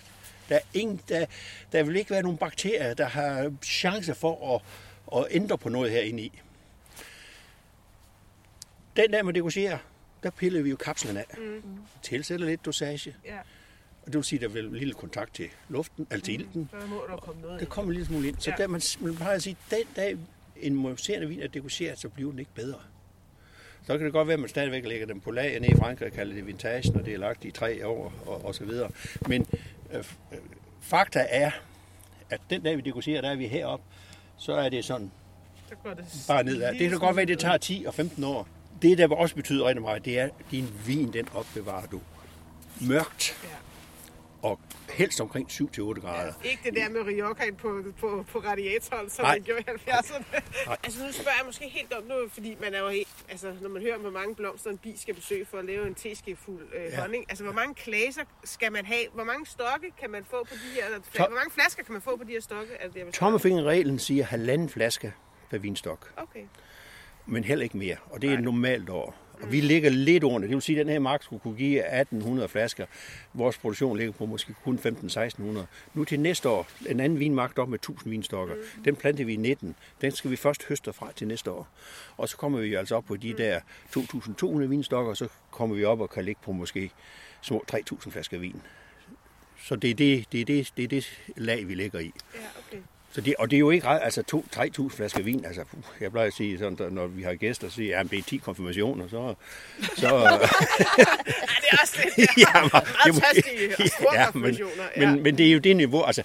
Der, 0.50 0.56
er 0.56 0.60
ingen, 0.74 1.02
der, 1.10 1.26
der 1.72 1.84
vil 1.84 1.96
ikke 1.96 2.12
være 2.12 2.24
nogen 2.24 2.38
bakterier, 2.38 2.94
der 2.94 3.06
har 3.06 3.54
chance 3.64 4.16
for 4.16 4.56
at, 4.56 4.62
at 5.20 5.28
ændre 5.32 5.58
på 5.58 5.70
noget 5.70 5.92
herinde 5.92 6.24
i. 6.24 6.32
Den 8.96 9.14
der 9.14 9.24
med 9.24 9.34
degustere, 9.34 9.80
der 10.24 10.30
piller 10.30 10.62
vi 10.62 10.70
jo 10.70 10.76
kapslen 10.76 11.18
af. 11.18 11.26
Mm. 11.38 11.62
Tilsætter 12.04 12.46
lidt 12.46 12.66
dosage. 12.66 13.16
Ja. 13.26 13.38
Og 14.02 14.08
det 14.08 14.16
vil 14.16 14.24
sige, 14.24 14.38
at 14.38 14.42
der 14.42 14.48
vil 14.48 14.66
en 14.66 14.76
lille 14.76 14.94
kontakt 14.94 15.36
til 15.36 15.50
luften, 15.70 16.08
altså 16.12 16.26
til 16.26 16.34
ilten. 16.34 16.70
Så 16.82 16.88
må 16.88 17.04
der 17.10 17.18
komme 17.18 17.42
noget 17.42 17.60
Der 17.60 17.66
kommer 17.66 17.90
en 17.92 17.94
lille 17.94 18.08
smule 18.08 18.28
ind. 18.28 18.36
Så 18.40 18.50
Ja. 18.52 18.56
der, 18.58 18.68
man, 18.68 18.82
man 19.00 19.16
plejer 19.16 19.36
at 19.36 19.44
sige, 19.44 19.58
den 19.72 19.88
dag 19.96 20.18
en 20.62 20.76
mousserende 20.76 21.28
vin 21.28 21.40
er 21.40 21.48
degusteret, 21.48 22.00
så 22.00 22.10
bliver 22.10 22.30
den 22.32 22.40
ikke 22.40 22.52
bedre. 22.56 22.80
Så 23.88 23.98
kan 23.98 24.06
det 24.06 24.14
godt 24.14 24.28
være, 24.28 24.34
at 24.34 24.40
man 24.40 24.50
stadigvæk 24.50 24.86
lægger 24.86 25.08
dem 25.08 25.20
på 25.22 25.32
lager 25.32 25.60
nede 25.60 25.72
i 25.72 25.76
Frankrig 25.76 26.14
kalder 26.14 26.34
det 26.36 26.48
vintage, 26.48 26.92
når 26.94 27.02
det 27.02 27.14
er 27.14 27.18
lagt 27.18 27.46
i 27.46 27.52
tre 27.52 27.88
år 27.88 28.14
og, 28.26 28.46
og 28.46 28.56
så 28.56 28.66
videre. 28.66 28.90
Men 29.28 29.48
fakta 30.82 31.26
er, 31.30 31.52
at 32.30 32.42
den 32.50 32.62
dag 32.62 32.78
vi 32.78 32.82
degusterer, 32.82 33.22
der 33.22 33.30
er 33.30 33.36
vi 33.36 33.48
heroppe, 33.48 33.86
så 34.38 34.54
er 34.54 34.70
det 34.70 34.86
sådan 34.86 35.12
Så 35.70 35.76
går 35.84 35.94
det 35.94 36.06
bare 36.28 36.44
nedad. 36.44 36.74
Det 36.74 36.90
kan 36.90 37.00
godt 37.00 37.16
være, 37.16 37.22
at 37.22 37.28
det 37.28 37.40
tager 37.40 37.58
10 37.58 37.84
og 37.88 37.94
15 37.94 38.24
år. 38.24 38.48
Det, 38.82 38.98
der 38.98 39.16
også 39.16 39.36
betyder 39.36 39.66
rigtig 39.68 39.82
meget, 39.82 40.06
det 40.06 40.20
er, 40.20 40.24
at 40.24 40.32
din 40.52 40.70
vin, 40.86 41.14
den 41.14 41.28
opbevarer 41.34 41.86
du 41.86 42.02
mørkt 42.82 43.38
Ja. 43.44 43.50
Og 44.46 44.60
helst 44.94 45.22
omkring 45.22 45.48
7-8 45.52 45.78
grader. 46.02 46.34
Ikke 46.44 46.62
det 46.66 46.74
der 46.76 46.90
med 46.90 47.02
Riojaen 47.02 47.56
på, 47.56 47.84
på, 48.00 48.26
på 48.32 48.40
radiatoren, 48.40 49.10
som 49.10 49.26
Nej. 49.26 49.36
man 49.36 49.44
gjorde 49.44 49.62
i 49.62 49.72
70'erne. 49.90 50.24
Nej. 50.68 50.78
altså 50.84 51.06
nu 51.06 51.12
spørger 51.12 51.38
jeg 51.40 51.46
måske 51.46 51.68
helt 51.70 51.94
om 51.94 52.04
nu, 52.04 52.16
fordi 52.30 52.58
man 52.62 52.74
er 52.74 52.80
jo 52.80 52.90
helt, 52.90 53.08
altså 53.30 53.54
når 53.62 53.70
man 53.70 53.82
hører, 53.82 53.98
hvor 53.98 54.10
mange 54.10 54.36
blomster 54.36 54.70
en 54.70 54.78
bi 54.78 54.98
skal 54.98 55.14
besøge 55.14 55.46
for 55.46 55.58
at 55.58 55.66
lave 55.66 55.88
en 55.88 55.96
teskefuld 55.96 56.68
øh, 56.76 56.84
Ja. 56.84 57.02
honning. 57.02 57.26
Altså 57.30 57.44
hvor 57.44 57.54
mange 57.54 57.76
klaser 57.76 58.22
skal 58.44 58.72
man 58.72 58.86
have? 58.86 59.06
Hvor 59.14 59.24
mange 59.24 59.46
stokke 59.46 59.92
kan 60.02 60.10
man 60.10 60.24
få 60.30 60.44
på 60.44 60.54
de 60.54 60.82
her, 60.82 60.88
Tom- 61.00 61.28
hvor 61.28 61.36
mange 61.40 61.52
flasker 61.52 61.84
kan 61.84 61.94
man 61.94 62.02
få 62.02 62.16
på 62.18 62.24
de 62.24 62.32
her 62.32 62.42
stokke? 62.42 62.72
Spørge? 62.92 63.12
Tommelfingerreglen 63.12 64.00
siger 64.00 64.24
halvanden 64.24 64.70
flaske 64.70 65.14
per 65.50 65.58
vinstok, 65.58 66.14
Okay. 66.18 66.44
men 67.26 67.44
heller 67.44 67.64
ikke 67.64 67.78
mere. 67.78 67.96
Og 68.10 68.22
det 68.22 68.30
er 68.30 68.34
et 68.38 68.44
normalt 68.44 68.90
år. 68.90 69.16
Og 69.42 69.52
vi 69.52 69.62
ligger 69.62 69.90
lidt 69.90 70.24
under. 70.24 70.48
Det 70.48 70.50
vil 70.50 70.62
sige, 70.62 70.80
at 70.80 70.86
den 70.86 70.92
her 70.92 71.00
mark 71.00 71.24
skulle 71.24 71.40
kunne 71.40 71.56
give 71.56 72.00
1800 72.00 72.50
flasker. 72.50 72.86
Vores 73.34 73.58
produktion 73.58 73.98
ligger 73.98 74.14
på 74.14 74.26
måske 74.26 74.54
kun 74.64 74.80
15-1600. 74.86 75.42
Nu 75.94 76.04
til 76.04 76.20
næste 76.20 76.50
år, 76.50 76.68
en 76.90 77.00
anden 77.00 77.20
vinmark 77.20 77.58
op 77.60 77.70
med 77.70 77.80
1000 77.80 78.10
vinstokker. 78.10 78.56
Den 78.86 78.96
planter 78.96 79.26
vi 79.26 79.34
i 79.34 79.36
19. 79.36 79.76
Den 80.02 80.12
skal 80.12 80.32
vi 80.32 80.36
først 80.36 80.68
høste 80.68 80.94
fra 80.94 81.12
til 81.16 81.28
næste 81.28 81.52
år. 81.52 81.68
Og 82.18 82.30
så 82.30 82.38
kommer 82.38 82.60
vi 82.60 82.74
altså 82.74 82.96
op 82.96 83.06
på 83.06 83.16
de 83.16 83.34
der 83.34 83.60
2200 83.92 84.70
vinstokker, 84.70 85.10
og 85.10 85.18
så 85.18 85.28
kommer 85.52 85.76
vi 85.76 85.84
op 85.84 86.02
og 86.02 86.10
kan 86.10 86.26
ligge 86.26 86.42
på 86.44 86.52
måske 86.52 86.92
små 87.42 87.64
3000 87.68 88.12
flasker 88.14 88.38
vin. 88.38 88.62
Så 89.64 89.76
det 89.76 89.90
er 89.90 89.96
det, 89.96 90.26
det, 90.32 90.42
er 90.42 90.46
det, 90.46 90.72
det, 90.78 90.84
er 90.84 90.88
det 90.88 91.20
lag, 91.36 91.68
vi 91.68 91.76
ligger 91.76 92.00
i. 92.00 92.12
Ja, 92.36 92.40
okay. 92.68 92.82
Så 93.16 93.22
det, 93.22 93.36
og 93.40 93.52
det 93.52 93.58
er 93.58 93.60
jo 93.60 93.70
ikke 93.70 93.88
ret, 93.88 94.00
altså 94.04 94.44
2-3.000 94.56 94.96
flasker 94.96 95.24
vin. 95.24 95.46
Altså, 95.46 95.64
puh, 95.72 95.84
jeg 96.02 96.12
plejer 96.12 96.28
at 96.28 96.34
sige, 96.34 96.58
sådan, 96.58 96.94
når 96.94 97.08
vi 97.08 97.24
har 97.24 97.34
gæster, 97.34 97.70
så 97.70 97.76
siger 97.76 97.90
jeg, 97.90 98.00
at 98.00 98.12
det 98.12 98.20
er 98.20 98.24
10 98.24 98.38
konfirmationer, 98.38 99.08
så... 99.08 99.36
så 99.96 100.08
Ja, 100.18 100.22
det 101.62 101.68
er 101.72 101.78
også 101.82 101.98
lidt 102.18 102.30
ja, 102.38 102.62
men, 102.62 102.70
meget 102.74 103.24
tastige 103.24 103.76
og 103.80 103.88
store 104.00 104.20
ja, 104.20 104.28
men. 104.34 104.60
Ja. 104.96 105.12
men, 105.12 105.24
men 105.24 105.38
det 105.38 105.48
er 105.48 105.52
jo 105.52 105.60
det 105.60 105.76
niveau, 105.76 106.04
altså... 106.04 106.24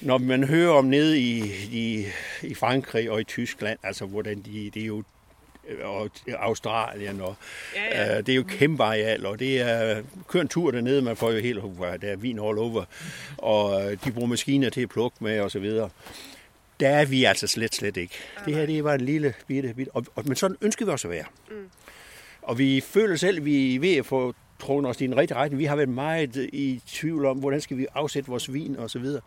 Når 0.00 0.18
man 0.18 0.44
hører 0.44 0.72
om 0.72 0.84
nede 0.84 1.20
i, 1.20 1.38
i, 1.72 2.06
i 2.42 2.54
Frankrig 2.54 3.10
og 3.10 3.20
i 3.20 3.24
Tyskland, 3.24 3.78
altså 3.82 4.06
hvordan 4.06 4.42
de, 4.42 4.70
det 4.74 4.82
er 4.82 4.86
jo 4.86 5.02
og 5.82 6.10
Australien, 6.38 7.20
og 7.20 7.36
Ja, 7.74 8.04
ja. 8.04 8.18
Øh, 8.18 8.26
det 8.26 8.32
er 8.32 8.36
jo 8.36 8.42
kæmpe 8.42 8.82
areal, 8.84 9.26
og 9.26 9.38
det 9.38 9.60
er, 9.60 10.02
kør 10.28 10.40
en 10.40 10.48
tur 10.48 10.70
dernede, 10.70 11.02
man 11.02 11.16
får 11.16 11.30
jo 11.30 11.38
helt, 11.38 11.58
der 12.02 12.08
er 12.08 12.16
vin 12.16 12.38
all 12.38 12.58
over, 12.58 12.84
og 13.38 13.92
øh, 13.92 13.98
de 14.04 14.12
bruger 14.12 14.28
maskiner 14.28 14.70
til 14.70 14.80
at 14.80 14.88
plukke 14.88 15.16
med, 15.20 15.40
og 15.40 15.50
så 15.50 15.58
videre. 15.58 15.90
Der 16.80 16.88
er 16.88 17.04
vi 17.04 17.24
altså 17.24 17.46
slet, 17.46 17.74
slet 17.74 17.96
ikke. 17.96 18.14
Det 18.46 18.54
her, 18.54 18.66
det 18.66 18.84
bare 18.84 18.94
en 18.94 19.00
lille 19.00 19.34
bitte, 19.46 19.74
bitte, 19.74 19.92
og, 19.94 20.06
og, 20.14 20.24
men 20.26 20.36
sådan 20.36 20.56
ønsker 20.60 20.84
vi 20.86 20.90
også 20.90 21.08
at 21.08 21.14
være. 21.14 21.24
Mm. 21.50 21.70
Og 22.42 22.58
vi 22.58 22.80
føler 22.80 23.16
selv, 23.16 23.38
at 23.38 23.44
vi 23.44 23.74
er 23.74 23.80
ved 23.80 23.96
at 23.96 24.06
få 24.06 24.34
trukket 24.60 24.90
os 24.90 25.00
i 25.00 25.04
en 25.04 25.16
rigtig 25.16 25.36
retning. 25.36 25.58
Vi 25.58 25.64
har 25.64 25.76
været 25.76 25.88
meget 25.88 26.36
i 26.52 26.80
tvivl 26.86 27.26
om, 27.26 27.38
hvordan 27.38 27.60
skal 27.60 27.76
vi 27.76 27.86
afsætte 27.94 28.28
vores 28.30 28.52
vin, 28.52 28.76
og 28.76 28.90
så 28.90 28.98
videre. 28.98 29.20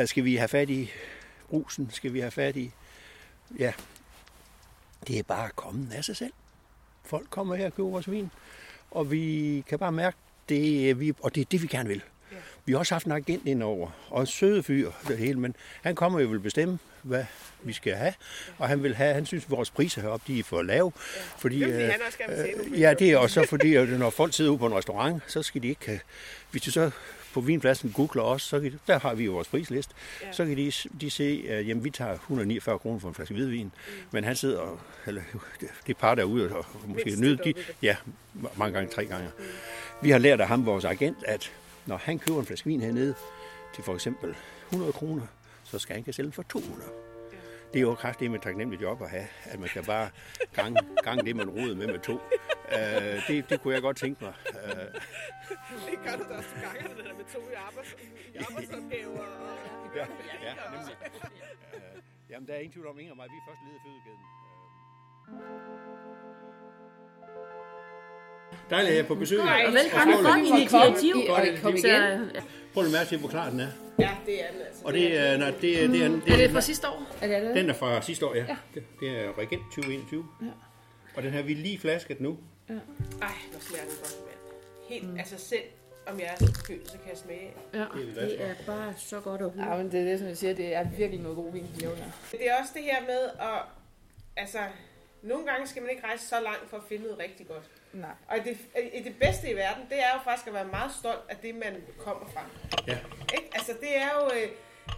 Øh, 0.00 0.06
Skal 0.06 0.24
vi 0.24 0.36
have 0.36 0.48
fat 0.48 0.70
i 0.70 0.90
brusen? 1.50 1.88
Skal 1.92 2.12
vi 2.12 2.20
have 2.20 2.30
fat 2.30 2.56
i... 2.56 2.70
Ja, 3.58 3.72
det 5.08 5.18
er 5.18 5.22
bare 5.22 5.48
kommet 5.56 5.92
af 5.92 6.04
sig 6.04 6.16
selv. 6.16 6.32
Folk 7.04 7.26
kommer 7.30 7.54
her 7.54 7.66
og 7.66 7.74
køber 7.74 7.88
vores 7.88 8.10
vin, 8.10 8.30
og 8.90 9.10
vi 9.10 9.64
kan 9.68 9.78
bare 9.78 9.92
mærke, 9.92 10.16
det 10.48 11.00
vi, 11.00 11.12
og 11.20 11.34
det 11.34 11.40
er 11.40 11.44
det, 11.44 11.62
vi 11.62 11.66
gerne 11.66 11.88
vil. 11.88 12.02
Ja. 12.32 12.36
Vi 12.64 12.72
har 12.72 12.78
også 12.78 12.94
haft 12.94 13.06
en 13.06 13.12
agent 13.12 13.46
indover, 13.46 13.90
og 14.10 14.20
en 14.20 14.26
søde 14.26 14.62
fyr, 14.62 14.90
det 15.08 15.18
hele, 15.18 15.40
men 15.40 15.56
han 15.82 15.94
kommer 15.94 16.20
jo 16.20 16.28
vil 16.28 16.40
bestemme, 16.40 16.78
hvad 17.02 17.24
vi 17.62 17.72
skal 17.72 17.94
have, 17.94 18.14
og 18.58 18.68
han 18.68 18.82
vil 18.82 18.94
have, 18.94 19.14
han 19.14 19.26
synes, 19.26 19.44
at 19.44 19.50
vores 19.50 19.70
priser 19.70 20.02
heroppe, 20.02 20.32
de 20.32 20.38
er 20.38 20.44
for 20.44 20.62
lave. 20.62 20.92
Fordi, 21.38 21.60
Det 21.60 21.68
er 21.68 21.72
fordi, 21.72 21.84
øh, 21.84 21.90
han 21.90 22.00
også 22.06 22.18
gerne 22.18 22.36
vil 22.66 22.72
øh, 22.74 22.80
Ja, 22.80 22.94
det 22.94 23.10
er 23.10 23.16
også 23.18 23.46
fordi, 23.48 23.74
at 23.74 23.88
når 23.88 24.10
folk 24.10 24.34
sidder 24.34 24.50
ude 24.50 24.58
på 24.58 24.66
en 24.66 24.74
restaurant, 24.74 25.22
så 25.26 25.42
skal 25.42 25.62
de 25.62 25.68
ikke 25.68 25.86
have, 25.86 26.00
hvis 26.50 26.62
de 26.62 26.70
så 26.70 26.90
på 27.34 27.40
vinpladsen 27.40 27.92
googler 27.92 28.22
os, 28.22 28.42
så 28.42 28.60
kan 28.60 28.72
de, 28.72 28.78
der 28.86 28.98
har 28.98 29.14
vi 29.14 29.24
jo 29.24 29.32
vores 29.32 29.48
prisliste, 29.48 29.94
Ja. 30.22 30.32
så 30.32 30.44
kan 30.44 30.56
de, 30.56 30.72
de 31.00 31.10
se, 31.10 31.44
at 31.48 31.68
jamen, 31.68 31.84
vi 31.84 31.90
tager 31.90 32.12
149 32.12 32.78
kroner 32.78 32.98
for 33.00 33.08
en 33.08 33.14
flaske 33.14 33.34
hvidvin, 33.34 33.64
mm. 33.64 33.92
men 34.10 34.24
han 34.24 34.36
sidder, 34.36 34.58
og, 34.58 34.80
eller 35.06 35.22
det, 35.86 35.96
par 35.96 36.14
derude, 36.14 36.56
og 36.56 36.64
måske 36.86 37.02
Mindst 37.04 37.20
nyde 37.20 37.38
de, 37.44 37.54
ja, 37.82 37.96
mange 38.56 38.74
gange, 38.74 38.92
tre 38.94 39.04
gange. 39.04 39.28
Mm. 39.38 39.44
Vi 40.02 40.10
har 40.10 40.18
lært 40.18 40.40
af 40.40 40.48
ham, 40.48 40.66
vores 40.66 40.84
agent, 40.84 41.16
at 41.26 41.52
når 41.86 41.96
han 41.96 42.18
køber 42.18 42.40
en 42.40 42.46
flaske 42.46 42.66
vin 42.66 42.80
hernede 42.80 43.14
til 43.74 43.84
for 43.84 43.94
eksempel 43.94 44.34
100 44.68 44.92
kroner, 44.92 45.26
så 45.64 45.78
skal 45.78 45.94
han 45.94 46.04
kan 46.04 46.12
sælge 46.12 46.26
den 46.26 46.32
for 46.32 46.42
200. 46.42 46.90
Det 47.72 47.78
er 47.78 47.82
jo 47.82 47.94
kraftigt 47.94 48.30
med 48.30 48.38
taknemmeligt 48.40 48.82
job 48.82 49.02
at 49.02 49.10
have, 49.10 49.26
at 49.44 49.60
man 49.60 49.68
kan 49.68 49.84
bare 49.84 50.08
gange, 50.54 50.78
gange 51.04 51.24
det, 51.24 51.36
man 51.36 51.48
roder 51.50 51.74
med 51.74 51.86
med 51.86 51.98
to. 51.98 52.20
Uh, 52.76 53.26
det, 53.28 53.50
det 53.50 53.62
kunne 53.62 53.74
jeg 53.74 53.82
godt 53.82 53.96
tænke 53.96 54.24
mig. 54.24 54.32
Uh, 54.50 54.58
Det 55.90 55.98
gør 56.04 56.16
du 56.20 56.24
da 56.30 56.34
også, 56.38 56.48
du 56.54 56.60
ganger 56.66 56.94
det 56.96 57.04
der 57.08 57.14
med 57.20 57.24
to 57.34 57.38
i, 57.38 57.54
arbejds, 57.68 57.90
i 58.34 58.38
arbejdsopgaver. 58.48 59.18
Og, 59.20 59.88
ja, 59.98 60.04
ja, 60.46 60.52
nemlig. 60.74 60.96
Uh, 61.74 62.30
jamen, 62.30 62.46
der 62.48 62.54
er 62.54 62.58
ingen 62.58 62.72
tvivl 62.72 62.86
om, 62.86 62.98
Inger 62.98 63.12
og 63.12 63.16
mig, 63.16 63.26
vi 63.34 63.36
er 63.42 63.44
først 63.48 63.60
ledet 63.66 63.80
fødekæden. 63.86 64.22
Dejligt 68.70 68.90
at 68.90 68.96
jeg 68.96 69.02
er 69.04 69.08
på 69.08 69.14
besøg. 69.14 69.38
Ej, 69.38 69.64
Og 69.66 69.72
velkommen 69.72 70.14
skål. 70.14 70.24
for 70.24 70.34
initiativ. 70.56 71.14
Kom 71.62 71.76
igen. 71.76 72.20
øh, 72.36 72.42
Prøv 72.74 72.84
at 72.84 72.92
mærke 72.92 73.08
til, 73.08 73.18
hvor 73.18 73.28
klar 73.28 73.50
den 73.50 73.60
er. 73.60 73.68
ja, 73.98 74.10
det 74.26 74.44
er 74.44 74.52
den 74.52 74.60
altså. 74.66 74.84
Og 74.84 74.92
det 74.92 75.18
er, 75.18 75.36
nej, 75.36 75.50
det 75.60 75.84
er, 75.84 75.88
det 75.88 76.02
er, 76.04 76.08
det 76.08 76.22
Er 76.28 76.32
er, 76.32 76.36
det 76.36 76.50
fra 76.50 76.60
sidste 76.60 76.88
år? 76.88 77.02
Er 77.22 77.26
det 77.26 77.42
det? 77.42 77.56
den 77.56 77.70
er 77.70 77.74
fra 77.74 78.02
sidste 78.02 78.26
år, 78.26 78.34
ja. 78.34 78.46
Det, 78.74 78.84
det 79.00 79.08
er 79.24 79.38
Regent 79.38 79.62
2021. 79.64 80.26
Ja. 80.42 80.46
Og 81.16 81.22
den 81.22 81.32
har 81.32 81.42
vi 81.42 81.54
lige 81.54 81.78
flasket 81.78 82.20
nu. 82.20 82.38
Ej, 82.68 82.78
hvor 83.50 83.60
smager 83.60 83.84
den 83.84 83.94
godt, 84.00 84.16
mand. 84.26 84.38
Helt, 84.88 85.08
mm. 85.10 85.18
altså 85.18 85.38
selv 85.38 85.62
om 86.06 86.20
jeg 86.20 86.26
er 86.26 86.36
så 86.36 86.54
forkølet, 86.54 86.90
så 86.90 86.98
kan 86.98 87.08
jeg 87.08 87.16
smage. 87.18 87.52
Ja, 87.74 87.84
Det 88.20 88.40
er 88.42 88.46
er 88.46 88.54
bare 88.66 88.94
så 88.96 89.20
godt 89.20 89.42
at 89.42 89.50
høre. 89.50 89.70
Ja, 89.70 89.76
men 89.82 89.92
det 89.92 90.00
er 90.00 90.04
det, 90.04 90.18
som 90.18 90.28
jeg 90.28 90.36
siger, 90.36 90.54
det 90.54 90.74
er 90.74 90.84
virkelig 90.84 91.20
noget 91.20 91.36
god 91.36 91.52
vin, 91.52 91.66
de 91.76 91.80
laver 91.80 91.94
der. 91.96 92.04
Det 92.30 92.50
er 92.50 92.54
også 92.60 92.72
det 92.74 92.82
her 92.82 93.00
med 93.02 93.30
at, 93.40 93.62
altså, 94.36 94.58
nogle 95.22 95.46
gange 95.46 95.66
skal 95.66 95.82
man 95.82 95.90
ikke 95.90 96.04
rejse 96.04 96.26
så 96.26 96.40
langt 96.40 96.70
for 96.70 96.76
at 96.76 96.82
finde 96.88 97.02
noget 97.04 97.18
rigtig 97.18 97.48
godt. 97.48 97.70
Nej. 97.92 98.10
Og 98.28 98.36
det, 98.44 98.58
det 99.04 99.16
bedste 99.20 99.50
i 99.50 99.56
verden, 99.56 99.82
det 99.90 99.98
er 99.98 100.12
jo 100.14 100.20
faktisk 100.24 100.46
at 100.46 100.54
være 100.54 100.64
meget 100.64 100.92
stolt 101.00 101.20
af 101.28 101.36
det, 101.36 101.54
man 101.54 101.76
kommer 101.98 102.26
fra. 102.34 102.44
Ja. 102.86 102.98
Ikke? 103.34 103.50
Altså, 103.52 103.72
det 103.80 103.96
er 103.96 104.08
jo... 104.14 104.30
Øh, 104.36 104.48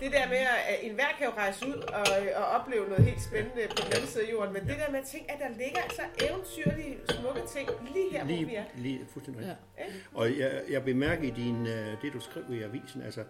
det 0.00 0.12
der 0.12 0.28
med, 0.28 0.36
at 0.36 0.78
enhver 0.82 1.10
kan 1.18 1.26
jo 1.26 1.32
rejse 1.32 1.66
ud 1.66 1.74
og, 1.74 2.06
og 2.36 2.44
opleve 2.44 2.88
noget 2.88 3.04
helt 3.04 3.22
spændende 3.22 3.62
på 3.68 3.76
den 3.76 3.92
anden 3.94 4.08
side 4.08 4.26
af 4.26 4.32
jorden, 4.32 4.52
men 4.52 4.62
det 4.62 4.76
der 4.78 4.90
med 4.90 4.98
at 4.98 5.06
tænke, 5.06 5.30
at 5.32 5.38
der 5.40 5.48
ligger 5.64 5.80
altså 5.82 6.02
eventyrlige, 6.20 6.96
smukke 7.08 7.40
ting 7.54 7.68
lige 7.94 8.10
her, 8.12 8.24
hvor 8.24 8.34
vi 8.34 8.54
er. 8.54 8.64
Lige, 8.74 8.82
lige 8.82 9.06
fuldstændig 9.12 9.40
rigtigt. 9.42 9.58
Ja. 9.78 9.84
Og 10.14 10.38
jeg, 10.38 10.62
jeg 10.70 10.84
bemærker 10.84 11.22
i 11.22 11.30
din, 11.30 11.66
øh, 11.66 12.02
det, 12.02 12.12
du 12.12 12.20
skriver 12.20 12.50
i 12.50 12.62
avisen, 12.62 13.02
altså, 13.02 13.24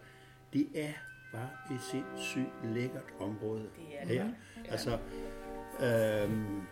det 0.52 0.66
er 0.74 0.92
bare 1.32 1.50
et 1.76 1.80
sindssygt 1.90 2.74
lækkert 2.74 3.10
område. 3.20 3.62
Det 3.76 4.00
er 4.00 4.06
det. 4.06 4.16
her. 4.16 4.28
Altså, 4.70 4.98
øhm, 5.80 6.62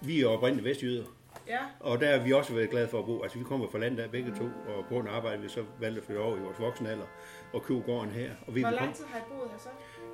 vi 0.00 0.20
er 0.22 0.28
oprindeligt 0.28 0.64
vestjyder, 0.64 1.04
Ja, 1.48 1.60
og 1.80 2.00
der 2.00 2.08
er 2.08 2.24
vi 2.24 2.32
også 2.32 2.54
været 2.54 2.70
glade 2.70 2.88
for 2.88 2.98
at 2.98 3.04
bo. 3.04 3.22
Altså, 3.22 3.38
vi 3.38 3.44
kommer 3.44 3.68
fra 3.68 3.78
landet 3.78 3.98
der 3.98 4.08
begge 4.08 4.30
to, 4.30 4.44
og 4.44 4.84
på 4.88 4.98
en 4.98 5.08
arbejde, 5.08 5.42
vi 5.42 5.48
så 5.48 5.64
valgte 5.80 6.00
at 6.00 6.06
flytte 6.06 6.20
over 6.20 6.36
i 6.36 6.40
vores 6.40 6.60
voksne 6.60 6.90
alder 6.90 7.06
og 7.52 7.62
købe 7.62 7.80
gården 7.80 8.10
her. 8.10 8.30
Og 8.46 8.54
vi, 8.54 8.60
hvor 8.60 8.70
lang 8.70 8.94
tid 8.94 9.04
har 9.04 9.18
I 9.18 9.22
boet 9.28 9.50
her 9.50 9.58
så? 9.58 9.68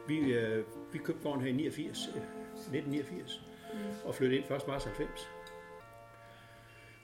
vi, 0.07 0.19
øh, 0.19 0.65
vi 0.93 0.99
købte 0.99 1.23
gården 1.23 1.41
her 1.41 1.49
i 1.49 1.53
89, 1.53 2.09
øh, 2.09 2.15
1989, 2.15 3.43
og 4.05 4.15
flyttede 4.15 4.41
ind 4.41 4.51
1. 4.51 4.69
marts 4.69 4.85
90. 4.85 5.31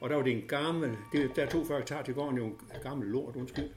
Og 0.01 0.11
der 0.11 0.17
var 0.17 0.23
det 0.23 0.33
en 0.33 0.49
gammel, 0.49 0.97
det, 1.13 1.37
der 1.37 1.43
er 1.43 1.49
42 1.49 1.79
hektar 1.79 2.03
til 2.03 2.15
gården, 2.15 2.41
var 2.41 2.45
en 2.45 2.83
gammel 2.83 3.09
lort, 3.09 3.37
undskyld. 3.37 3.71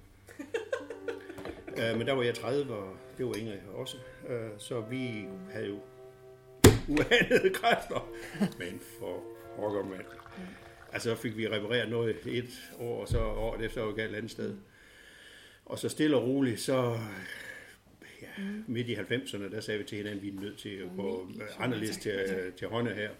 uh, 1.67 1.97
men 1.97 2.07
der 2.07 2.13
var 2.13 2.23
jeg 2.23 2.35
30, 2.35 2.75
og 2.75 2.95
det 3.17 3.25
var 3.25 3.35
Ingrid 3.35 3.57
også. 3.73 3.97
Uh, 4.23 4.57
så 4.57 4.81
vi 4.81 5.25
havde 5.51 5.67
jo 5.67 5.79
uanede 6.87 7.53
kræfter. 7.53 8.09
Men 8.39 8.79
for 8.99 9.23
pokker 9.60 9.84
mand. 9.84 10.05
Altså 10.93 11.10
så 11.10 11.22
fik 11.22 11.38
vi 11.38 11.47
repareret 11.47 11.89
noget 11.89 12.18
et 12.26 12.72
år, 12.80 13.01
og 13.01 13.07
så 13.07 13.20
året 13.20 13.66
efter 13.66 13.82
var 13.82 13.91
galt 13.91 14.12
et 14.12 14.16
andet 14.18 14.32
sted. 14.32 14.57
Og 15.66 15.80
så 15.80 15.89
stille 15.89 16.18
og 16.18 16.24
roligt, 16.24 16.60
så 16.60 16.97
ja, 18.22 18.28
midt 18.68 18.88
i 18.88 18.95
90'erne, 18.95 19.51
der 19.51 19.60
sagde 19.62 19.78
vi 19.78 19.84
til 19.86 19.97
hinanden, 19.97 20.18
at 20.18 20.24
vi 20.24 20.38
er 20.38 20.41
nødt 20.41 20.57
til 20.60 20.70
at 20.76 20.89
gå 20.95 21.30
øh, 21.36 21.64
anderledes 21.66 21.97
til, 21.97 22.51
til 22.57 22.68
hånde 22.68 22.93
her. 22.93 23.12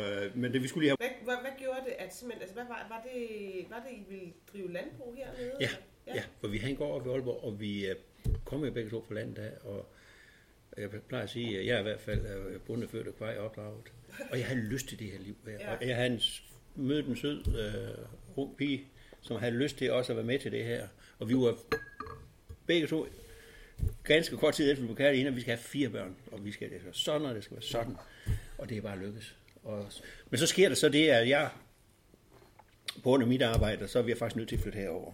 Øh, 0.00 0.36
Men 0.36 0.52
det 0.52 0.62
vi 0.62 0.68
skulle 0.68 0.82
lige 0.88 0.96
have... 1.00 1.10
Hvad, 1.24 1.24
hvad, 1.24 1.36
hvad 1.40 1.58
gjorde 1.58 1.80
det, 1.84 1.92
at 1.98 2.14
simpelthen, 2.14 2.42
altså 2.42 2.54
hvad 2.54 2.64
var, 2.64 2.86
var 2.88 3.02
det, 3.12 3.66
var 3.70 3.82
det, 3.88 3.96
I 3.96 4.04
ville 4.08 4.32
drive 4.52 4.72
landbrug 4.72 5.14
hernede? 5.16 5.56
Ja, 5.60 5.68
eller? 6.06 6.20
ja, 6.20 6.22
for 6.40 6.48
vi 6.48 6.58
har 6.58 6.68
en 6.68 6.76
gård 6.76 6.94
oppe 6.96 7.10
i 7.10 7.12
Aalborg, 7.12 7.44
og 7.44 7.60
vi 7.60 7.86
er 7.86 7.94
kommet 8.44 8.74
begge 8.74 8.90
to 8.90 9.04
fra 9.08 9.14
landet 9.14 9.38
af, 9.38 9.52
og 9.64 9.86
jeg 10.76 10.90
plejer 10.90 11.24
at 11.24 11.30
sige, 11.30 11.58
at 11.58 11.66
jeg 11.66 11.74
er 11.74 11.80
i 11.80 11.82
hvert 11.82 12.00
fald 12.00 12.26
er 12.26 12.58
bundefødt 12.58 13.08
og 13.08 13.16
kvej 13.16 13.38
opdraget. 13.38 13.92
Og 14.30 14.38
jeg 14.38 14.46
har 14.46 14.54
lyst 14.54 14.88
til 14.88 14.98
det 14.98 15.10
her 15.10 15.18
liv. 15.18 15.36
her. 15.46 15.52
Ja. 15.52 15.76
Og 15.76 15.88
jeg 15.88 16.06
en, 16.06 16.20
mødt 16.74 17.06
en 17.06 17.16
sød 17.16 17.56
øh, 17.58 18.06
ung 18.36 18.56
pige, 18.56 18.84
som 19.20 19.36
havde 19.36 19.54
lyst 19.54 19.78
til 19.78 19.92
også 19.92 20.12
at 20.12 20.16
være 20.16 20.26
med 20.26 20.38
til 20.38 20.52
det 20.52 20.64
her. 20.64 20.88
Og 21.18 21.28
vi 21.28 21.34
var 21.34 21.58
begge 22.66 22.86
to 22.86 23.06
ganske 24.04 24.36
kort 24.36 24.54
tid 24.54 24.70
efter, 24.70 24.82
vi 24.82 24.86
blev 24.86 24.96
kærlige, 24.96 25.26
at 25.26 25.36
vi 25.36 25.40
skal 25.40 25.50
have 25.50 25.62
fire 25.62 25.88
børn, 25.88 26.16
og 26.32 26.44
vi 26.44 26.52
skal 26.52 26.70
det 26.70 26.80
skal 26.80 26.94
sådan, 26.94 27.26
og 27.26 27.34
det 27.34 27.44
skal 27.44 27.54
være 27.54 27.62
sådan. 27.62 27.96
Og 28.58 28.68
det 28.68 28.76
er 28.76 28.80
bare 28.80 28.98
lykkes. 28.98 29.36
Og, 29.62 29.86
men 30.30 30.38
så 30.38 30.46
sker 30.46 30.68
der 30.68 30.76
så 30.76 30.88
det, 30.88 31.08
at 31.08 31.28
jeg 31.28 31.50
på 32.94 33.00
grund 33.02 33.22
af 33.22 33.28
mit 33.28 33.42
arbejde, 33.42 33.88
så 33.88 33.98
er 33.98 34.02
vi 34.02 34.14
faktisk 34.14 34.36
nødt 34.36 34.48
til 34.48 34.56
at 34.56 34.62
flytte 34.62 34.78
herover. 34.78 35.12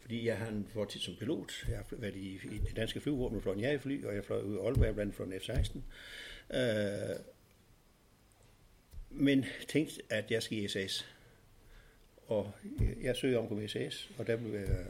Fordi 0.00 0.26
jeg 0.26 0.38
har 0.38 0.46
en 0.46 0.68
fortid 0.72 1.00
som 1.00 1.14
pilot. 1.18 1.64
Jeg 1.68 1.76
har 1.76 1.86
været 1.90 2.16
i, 2.16 2.40
i 2.52 2.58
det 2.58 2.76
danske 2.76 3.00
flyvåben, 3.00 3.42
fløj 3.42 3.54
en 3.54 3.60
jagerfly, 3.60 4.04
og 4.04 4.14
jeg 4.14 4.24
fløj 4.24 4.42
ud 4.42 4.56
af 4.56 4.64
Aalborg, 4.64 4.94
blandt 4.94 5.00
andet 5.00 5.14
fra 5.14 5.24
en 5.24 5.32
F-16. 5.32 5.78
Øh, 6.56 7.16
men 9.14 9.44
tænkte, 9.68 10.02
at 10.10 10.30
jeg 10.30 10.42
skal 10.42 10.58
i 10.58 10.68
SAS. 10.68 11.06
Og 12.26 12.52
jeg 13.02 13.16
søger 13.16 13.38
om 13.38 13.58
at 13.58 13.64
i 13.64 13.68
SAS, 13.68 14.10
og 14.18 14.26
der 14.26 14.36
blev 14.36 14.54
jeg 14.54 14.86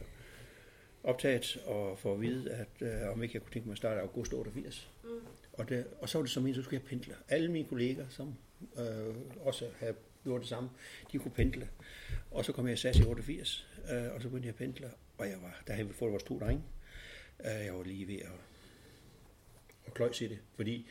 optaget 1.04 1.56
og 1.66 1.98
får 1.98 2.14
at 2.14 2.20
vide, 2.20 2.50
at 2.50 2.68
øh, 2.80 3.12
om 3.12 3.22
ikke 3.22 3.34
jeg 3.34 3.42
kunne 3.42 3.52
tænke 3.52 3.68
mig 3.68 3.72
at 3.72 3.78
starte 3.78 3.98
i 3.98 4.00
august 4.00 4.32
88. 4.32 4.88
Mm. 5.04 5.10
Og, 5.52 5.68
det, 5.68 5.86
og 6.00 6.08
så 6.08 6.18
var 6.18 6.22
det 6.22 6.32
som 6.32 6.46
en, 6.46 6.54
så 6.54 6.62
skulle 6.62 6.80
jeg 6.80 6.88
pendle. 6.88 7.14
Alle 7.28 7.50
mine 7.50 7.68
kolleger, 7.68 8.06
som 8.08 8.34
øh, 8.78 9.14
også 9.40 9.68
havde 9.78 9.94
gjort 10.24 10.40
det 10.40 10.48
samme, 10.48 10.70
de 11.12 11.18
kunne 11.18 11.30
pendle. 11.30 11.68
Og 12.30 12.44
så 12.44 12.52
kom 12.52 12.66
jeg 12.66 12.74
i 12.74 12.76
SAS 12.76 12.98
i 12.98 13.02
88, 13.02 13.68
øh, 13.92 14.14
og 14.14 14.22
så 14.22 14.28
begyndte 14.28 14.46
jeg 14.46 14.52
at 14.52 14.58
pendle, 14.58 14.90
og 15.18 15.28
jeg 15.28 15.38
var, 15.42 15.62
der 15.66 15.72
havde 15.72 15.88
vi 15.88 15.94
fået 15.94 16.10
vores 16.12 16.22
to 16.22 16.38
drenge. 16.38 16.62
Øh, 17.40 17.64
jeg 17.64 17.74
var 17.74 17.82
lige 17.82 18.08
ved 18.08 18.18
at, 18.18 18.40
at 19.86 19.94
kløjs 19.94 20.20
i 20.20 20.28
det, 20.28 20.38
fordi 20.56 20.88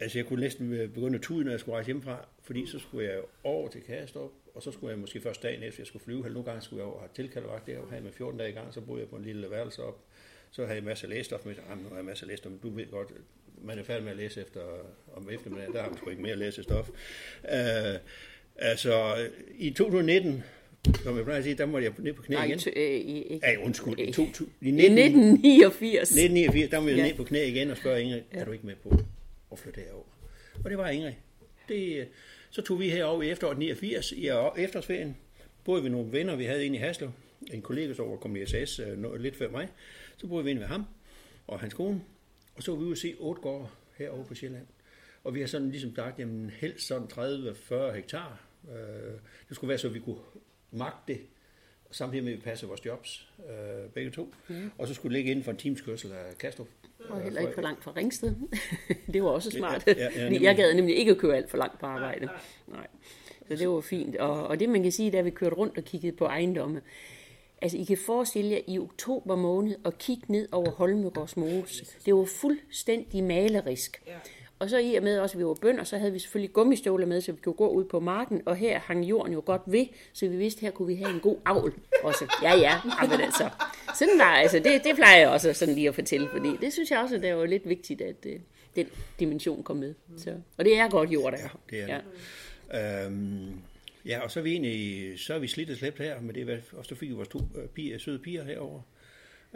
altså 0.00 0.18
jeg 0.18 0.26
kunne 0.26 0.40
næsten 0.40 0.68
begynde 0.94 1.14
at 1.16 1.22
tude, 1.22 1.44
når 1.44 1.50
jeg 1.50 1.60
skulle 1.60 1.74
rejse 1.74 1.86
hjemmefra, 1.86 2.26
fordi 2.42 2.66
så 2.66 2.78
skulle 2.78 3.08
jeg 3.08 3.18
over 3.44 3.68
til 3.68 3.80
Kastrup, 3.80 4.30
og 4.54 4.62
så 4.62 4.70
skulle 4.72 4.90
jeg 4.90 4.98
måske 4.98 5.20
først 5.20 5.42
dagen 5.42 5.62
efter, 5.62 5.80
jeg 5.80 5.86
skulle 5.86 6.04
flyve, 6.04 6.18
eller 6.18 6.32
nogle 6.32 6.46
gange 6.46 6.62
skulle 6.62 6.80
jeg 6.82 6.88
over 6.90 6.98
have 7.00 7.10
tilkaldevagt 7.14 7.66
der, 7.66 7.78
og 7.78 7.90
have 7.90 8.02
med 8.04 8.12
14 8.12 8.38
dage 8.38 8.50
i 8.50 8.54
gang, 8.54 8.74
så 8.74 8.80
boede 8.80 9.00
jeg 9.00 9.08
på 9.08 9.16
en 9.16 9.24
lille 9.24 9.50
værelse 9.50 9.82
op, 9.82 9.98
så 10.50 10.62
havde 10.62 10.72
jeg 10.74 10.78
en 10.78 10.84
masse 10.84 11.06
lægestof 11.06 11.44
med, 11.46 11.54
ah, 11.70 11.78
nu 11.78 11.88
har 11.88 11.94
jeg 11.94 12.00
en 12.00 12.06
masse 12.06 12.26
lægestof, 12.26 12.50
men 12.52 12.60
du 12.62 12.70
ved 12.70 12.86
godt, 12.90 13.08
man 13.64 13.78
er 13.78 13.82
færdig 13.82 14.02
med 14.04 14.10
at 14.12 14.16
læse 14.18 14.40
efter, 14.40 14.60
om 15.16 15.30
eftermiddagen, 15.30 15.72
der 15.74 15.82
har 15.82 15.88
man 15.88 15.98
sgu 15.98 16.10
ikke 16.10 16.22
mere 16.22 16.32
at 16.32 16.38
læse 16.38 16.62
stof. 16.62 16.88
Uh, 16.88 17.48
altså, 18.56 19.14
i 19.58 19.70
2019, 19.70 20.42
som 21.02 21.16
jeg 21.16 21.24
plejer 21.24 21.38
at 21.38 21.44
sige, 21.44 21.54
der 21.56 21.66
måtte 21.66 21.84
jeg 21.84 21.94
ned 21.98 22.12
på 22.12 22.22
knæ 22.22 22.34
Nej, 22.36 22.44
igen. 22.44 22.58
t- 22.58 22.78
øh, 22.78 22.90
ikke. 22.90 23.40
Ja, 23.42 23.64
undskyld, 23.64 23.98
i, 23.98 24.02
Øh, 24.02 24.12
2000, 24.12 24.48
i 24.60 24.68
I 24.68 24.70
19, 24.70 24.98
1989. 24.98 26.10
1989, 26.10 26.70
der 26.70 26.80
må 26.80 26.88
jeg 26.88 26.96
Ja. 26.96 27.06
ned 27.06 27.14
på 27.14 27.24
knæ 27.24 27.44
igen 27.48 27.70
og 27.70 27.76
spørge 27.76 28.02
Ingrid, 28.02 28.22
er 28.32 28.44
du 28.44 28.52
ikke 28.52 28.66
med 28.66 28.74
på 28.82 28.96
at 29.54 29.58
flytte 29.58 29.80
herover? 29.80 30.04
Og 30.64 30.70
det 30.70 30.78
var 30.78 30.88
Ingrid. 30.88 31.12
Det, 31.68 32.08
så 32.50 32.62
tog 32.62 32.80
vi 32.80 32.90
herover 32.90 33.22
i 33.22 33.30
efteråret 33.30 33.58
89, 33.58 34.12
i 34.12 34.28
efterårsferien. 34.56 35.16
Boede 35.64 35.82
vi 35.82 35.88
nogle 35.88 36.12
venner, 36.12 36.36
vi 36.36 36.44
havde 36.44 36.66
en 36.66 36.74
i 36.74 36.78
Haslev, 36.78 37.10
en 37.52 37.62
kollega, 37.62 37.94
som 37.94 38.10
var 38.10 38.16
kommet 38.16 38.42
i 38.42 38.46
SAS 38.46 38.78
øh, 38.78 39.14
lidt 39.14 39.36
før 39.36 39.50
mig. 39.50 39.68
Så 40.16 40.26
boede 40.26 40.44
vi 40.44 40.50
inde 40.50 40.60
ved 40.60 40.68
ham 40.68 40.84
og 41.46 41.60
hans 41.60 41.74
kone, 41.74 42.00
og 42.54 42.62
så 42.62 42.72
var 42.72 42.78
vi 42.78 42.84
ude 42.84 42.92
at 42.92 42.98
se 42.98 43.14
otte 43.18 43.42
gårde 43.42 43.68
herovre 43.98 44.24
på 44.24 44.34
Sjælland. 44.34 44.66
Og 45.24 45.34
vi 45.34 45.40
har 45.40 45.46
sådan 45.46 45.70
ligesom 45.70 45.94
sagt, 45.94 46.18
jamen 46.18 46.50
helst 46.50 46.86
sådan 46.86 47.08
30-40 47.12 47.94
hektar. 47.94 48.46
Øh, 48.70 49.12
det 49.48 49.56
skulle 49.56 49.68
være 49.68 49.78
så, 49.78 49.88
vi 49.88 50.00
kunne 50.00 50.18
magte 50.70 51.12
det, 51.12 51.20
samtidig 51.90 52.24
med, 52.24 52.32
at 52.32 52.38
vi 52.38 52.42
passer 52.42 52.66
vores 52.66 52.86
jobs, 52.86 53.28
øh, 53.50 53.90
begge 53.90 54.10
to. 54.10 54.34
Mm. 54.48 54.70
Og 54.78 54.88
så 54.88 54.94
skulle 54.94 55.14
det 55.14 55.18
ligge 55.18 55.30
inden 55.30 55.44
for 55.44 55.50
en 55.50 55.58
times 55.58 55.80
kørsel 55.80 56.12
af 56.12 56.38
Kastrup. 56.38 56.68
Og 57.08 57.22
heller 57.22 57.40
ikke 57.40 57.54
for 57.54 57.62
langt 57.62 57.84
fra 57.84 57.92
Ringsted. 57.96 58.34
det 59.12 59.22
var 59.22 59.28
også 59.28 59.50
smart. 59.50 59.86
Ja, 59.86 59.94
ja, 59.98 60.30
ja, 60.32 60.42
jeg 60.42 60.56
gad 60.56 60.74
nemlig 60.74 60.96
ikke 60.96 61.10
at 61.10 61.18
køre 61.18 61.36
alt 61.36 61.50
for 61.50 61.58
langt 61.58 61.80
på 61.80 61.86
arbejde. 61.86 62.28
Nej. 62.66 62.86
Så 63.48 63.56
det 63.56 63.68
var 63.68 63.80
fint. 63.80 64.16
Og, 64.16 64.46
og 64.46 64.60
det 64.60 64.68
man 64.68 64.82
kan 64.82 64.92
sige, 64.92 65.10
da 65.10 65.20
vi 65.20 65.30
kørte 65.30 65.56
rundt 65.56 65.78
og 65.78 65.84
kiggede 65.84 66.16
på 66.16 66.24
ejendomme, 66.24 66.80
Altså, 67.62 67.78
I 67.78 67.84
kan 67.84 67.98
forestille 67.98 68.50
jer 68.50 68.60
i 68.66 68.78
oktober 68.78 69.36
måned 69.36 69.76
og 69.84 69.98
kigge 69.98 70.24
ned 70.28 70.48
over 70.52 70.70
Holmegårds 70.70 71.36
Mose. 71.36 71.86
Det 72.06 72.14
var 72.14 72.24
fuldstændig 72.24 73.24
malerisk. 73.24 74.02
Ja. 74.64 74.66
Og 74.66 74.70
så 74.70 74.78
i 74.78 74.94
og 74.94 75.02
med 75.02 75.18
også, 75.18 75.34
at 75.34 75.38
vi 75.38 75.44
var 75.44 75.54
bønder, 75.54 75.84
så 75.84 75.98
havde 75.98 76.12
vi 76.12 76.18
selvfølgelig 76.18 76.52
gummistøvler 76.52 77.06
med, 77.06 77.20
så 77.20 77.32
vi 77.32 77.38
kunne 77.44 77.54
gå 77.54 77.68
ud 77.68 77.84
på 77.84 78.00
marken, 78.00 78.42
og 78.46 78.56
her 78.56 78.78
hang 78.78 79.04
jorden 79.04 79.32
jo 79.32 79.42
godt 79.46 79.62
ved, 79.66 79.86
så 80.12 80.28
vi 80.28 80.36
vidste, 80.36 80.58
at 80.58 80.62
her 80.62 80.70
kunne 80.70 80.88
vi 80.88 80.94
have 80.94 81.14
en 81.14 81.20
god 81.20 81.36
avl 81.46 81.74
også. 82.02 82.36
Ja, 82.42 82.56
ja, 82.56 82.80
men 83.10 83.20
altså. 83.20 83.50
Sådan 83.98 84.18
var, 84.18 84.24
altså, 84.24 84.58
det, 84.58 84.84
det 84.84 84.96
plejer 84.96 85.18
jeg 85.18 85.28
også 85.28 85.52
sådan 85.52 85.74
lige 85.74 85.88
at 85.88 85.94
fortælle, 85.94 86.28
fordi 86.32 86.56
det 86.60 86.72
synes 86.72 86.90
jeg 86.90 86.98
også, 86.98 87.14
at 87.16 87.22
det 87.22 87.36
var 87.36 87.46
lidt 87.46 87.68
vigtigt, 87.68 88.00
at 88.00 88.26
uh, 88.26 88.32
den 88.76 88.86
dimension 89.20 89.62
kom 89.62 89.76
med. 89.76 89.94
Så, 90.16 90.34
og 90.56 90.64
det 90.64 90.78
er 90.78 90.88
godt 90.88 91.10
jord, 91.10 91.32
der 91.32 91.38
er. 91.38 91.58
det 91.70 91.82
er 91.82 91.86
ja. 91.86 92.00
Øhm, 93.04 93.52
ja, 94.06 94.20
og 94.20 94.30
så 94.30 94.40
er 94.40 94.44
vi 94.44 94.52
egentlig, 94.52 95.12
så 95.18 95.34
er 95.34 95.38
vi 95.38 95.48
slidt 95.48 95.70
og 95.70 95.76
slæbt 95.76 95.98
her, 95.98 96.20
men 96.20 96.34
det 96.34 96.50
er, 96.50 96.58
og 96.72 96.86
så 96.86 96.94
fik 96.94 97.08
vi 97.08 97.14
vores 97.14 97.28
to 97.28 97.38
øh, 97.38 97.68
piger, 97.68 97.98
søde 97.98 98.18
piger 98.18 98.44
herover 98.44 98.80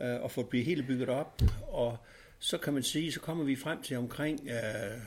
øh, 0.00 0.22
og 0.22 0.30
fået 0.30 0.48
blive 0.48 0.64
hele 0.64 0.82
bygget 0.82 1.08
op, 1.08 1.42
og 1.68 1.96
så 2.38 2.58
kan 2.58 2.72
man 2.72 2.82
sige, 2.82 3.12
så 3.12 3.20
kommer 3.20 3.44
vi 3.44 3.56
frem 3.56 3.82
til 3.82 3.96
omkring 3.96 4.48
øh, 4.48 5.00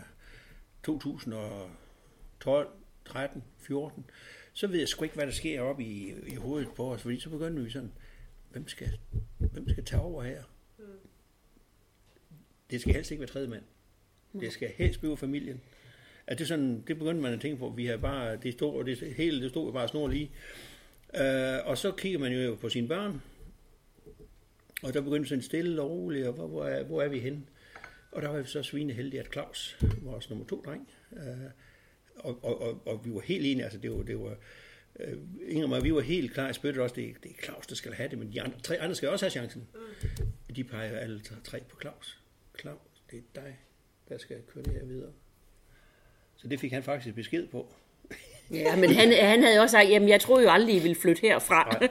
2012, 0.83 2.69
13, 3.05 3.43
14, 3.59 4.05
så 4.53 4.67
ved 4.67 4.79
jeg 4.79 4.87
sgu 4.87 5.03
ikke, 5.03 5.15
hvad 5.15 5.25
der 5.25 5.31
sker 5.31 5.61
op 5.61 5.79
i, 5.79 6.13
i 6.27 6.35
hovedet 6.35 6.69
på 6.75 6.93
os, 6.93 7.01
fordi 7.01 7.19
så 7.19 7.29
begynder 7.29 7.63
vi 7.63 7.69
sådan, 7.69 7.91
hvem 8.51 8.67
skal, 8.67 8.99
hvem 9.37 9.69
skal 9.69 9.85
tage 9.85 10.01
over 10.01 10.23
her? 10.23 10.43
Det 12.71 12.81
skal 12.81 12.93
helst 12.93 13.11
ikke 13.11 13.21
være 13.21 13.29
tredje 13.29 13.47
mand. 13.47 13.63
Det 14.39 14.51
skal 14.51 14.69
helst 14.77 14.99
blive 14.99 15.17
familien. 15.17 15.61
At 16.27 16.39
det, 16.39 16.47
sådan, 16.47 16.83
det 16.87 16.97
begyndte 16.97 17.21
man 17.21 17.33
at 17.33 17.41
tænke 17.41 17.57
på. 17.57 17.69
Vi 17.69 17.85
har 17.85 17.97
bare, 17.97 18.35
det 18.35 18.53
stod, 18.53 18.83
det 18.83 19.13
hele 19.17 19.41
det 19.41 19.49
stod 19.49 19.73
bare 19.73 19.87
snor 19.87 20.07
lige. 20.07 20.31
Uh, 21.13 21.67
og 21.67 21.77
så 21.77 21.91
kigger 21.97 22.19
man 22.19 22.31
jo 22.31 22.55
på 22.55 22.69
sine 22.69 22.87
børn. 22.87 23.21
Og 24.83 24.93
der 24.93 25.01
begyndte 25.01 25.29
sådan 25.29 25.41
stille 25.41 25.81
og 25.81 25.89
roligt, 25.89 26.27
og 26.27 26.33
hvor, 26.33 26.47
hvor, 26.47 26.65
er, 26.65 26.83
hvor 26.83 27.01
er 27.01 27.07
vi 27.07 27.19
henne? 27.19 27.43
Og 28.11 28.21
der 28.21 28.27
var 28.27 28.41
vi 28.41 28.47
så 28.47 28.63
svine 28.63 28.93
heldige, 28.93 29.19
at 29.19 29.33
Claus, 29.33 29.77
vores 30.01 30.29
nummer 30.29 30.45
to 30.45 30.61
dreng, 30.65 30.89
uh, 31.11 31.19
og, 32.15 32.43
og, 32.43 32.61
og, 32.61 32.87
og, 32.87 33.05
vi 33.05 33.13
var 33.13 33.19
helt 33.19 33.45
enige, 33.45 33.63
altså 33.63 33.79
det 33.79 33.91
var, 33.91 34.03
det 34.03 34.19
var 34.19 34.35
uh, 34.99 35.17
Inger 35.47 35.63
og 35.63 35.69
mig, 35.69 35.83
vi 35.83 35.93
var 35.93 36.01
helt 36.01 36.33
klar 36.33 36.49
i 36.49 36.53
spyttet 36.53 36.83
også, 36.83 36.95
det, 36.95 37.15
det 37.23 37.31
er 37.31 37.35
Claus, 37.43 37.67
der 37.67 37.75
skal 37.75 37.93
have 37.93 38.09
det, 38.09 38.17
men 38.19 38.33
de 38.33 38.41
andre, 38.41 38.59
tre 38.59 38.79
andre 38.79 38.95
skal 38.95 39.09
også 39.09 39.25
have 39.25 39.31
chancen. 39.31 39.67
Mm. 39.73 40.53
De 40.55 40.63
peger 40.63 40.97
alle 40.97 41.21
tre- 41.21 41.41
tre 41.43 41.59
på 41.69 41.77
Claus. 41.81 42.19
Claus, 42.59 43.03
det 43.11 43.19
er 43.19 43.41
dig, 43.41 43.59
der 44.09 44.17
skal 44.17 44.41
køre 44.53 44.63
det 44.63 44.73
her 44.73 44.85
videre. 44.85 45.11
Så 46.35 46.47
det 46.47 46.59
fik 46.59 46.71
han 46.71 46.83
faktisk 46.83 47.15
besked 47.15 47.47
på 47.47 47.73
Ja, 48.53 48.75
men 48.75 48.93
han, 48.93 49.13
han 49.13 49.43
havde 49.43 49.59
også 49.59 49.71
sagt, 49.71 49.89
jamen 49.89 50.09
jeg 50.09 50.21
troede 50.21 50.43
jo 50.43 50.49
aldrig, 50.49 50.75
I 50.75 50.79
ville 50.79 50.95
flytte 50.95 51.21
herfra. 51.21 51.77
Nej. 51.81 51.89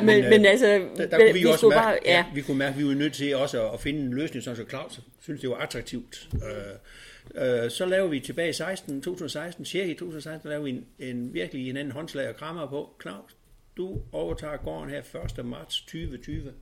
men, 0.00 0.06
men, 0.06 0.24
øh, 0.24 0.30
men 0.30 0.46
altså, 0.46 0.66
der, 0.66 1.06
der 1.06 1.18
kunne 1.18 1.32
vi, 1.32 1.40
jo 1.40 1.50
også 1.50 1.68
mærke, 1.68 1.80
bare, 1.80 1.98
ja. 2.04 2.16
ja. 2.16 2.24
vi 2.34 2.42
kunne 2.42 2.58
mærke, 2.58 2.72
at 2.72 2.78
vi 2.78 2.88
var 2.88 2.94
nødt 2.94 3.12
til 3.12 3.36
også 3.36 3.70
at 3.70 3.80
finde 3.80 4.00
en 4.00 4.14
løsning, 4.14 4.44
så 4.44 4.64
Claus 4.68 5.00
synes, 5.20 5.40
det 5.40 5.50
var 5.50 5.56
attraktivt. 5.56 6.28
Øh, 6.34 7.64
øh, 7.64 7.70
så 7.70 7.86
lavede 7.86 8.10
vi 8.10 8.20
tilbage 8.20 8.50
i 8.50 8.52
16, 8.52 9.02
2016, 9.02 9.64
cirka 9.64 9.90
i 9.90 9.94
2016, 9.94 10.48
lavede 10.48 10.64
vi 10.64 10.70
en, 10.70 10.86
en 10.98 11.34
virkelig 11.34 11.70
en 11.70 11.76
anden 11.76 11.92
håndslag 11.92 12.28
og 12.28 12.36
krammer 12.36 12.66
på. 12.66 12.96
Claus, 13.02 13.36
du 13.76 14.00
overtager 14.12 14.56
gården 14.56 14.90
her 14.90 15.02
1. 15.38 15.46
marts 15.46 15.80
2020, 15.80 16.52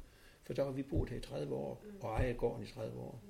for 0.47 0.53
der 0.53 0.65
har 0.65 0.71
vi 0.71 0.83
boet 0.83 1.11
her 1.11 1.17
i 1.17 1.21
30 1.21 1.55
år, 1.55 1.85
og 2.01 2.17
ejer 2.17 2.33
gården 2.33 2.65
i 2.65 2.71
30 2.75 2.99
år. 2.99 3.23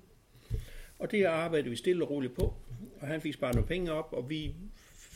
Og 0.98 1.10
det 1.10 1.24
arbejdede 1.24 1.70
vi 1.70 1.76
stille 1.76 2.04
og 2.04 2.10
roligt 2.10 2.34
på, 2.34 2.54
og 3.00 3.06
han 3.06 3.20
fik 3.20 3.34
sparet 3.34 3.54
nogle 3.54 3.68
penge 3.68 3.92
op, 3.92 4.12
og 4.12 4.30
vi 4.30 4.54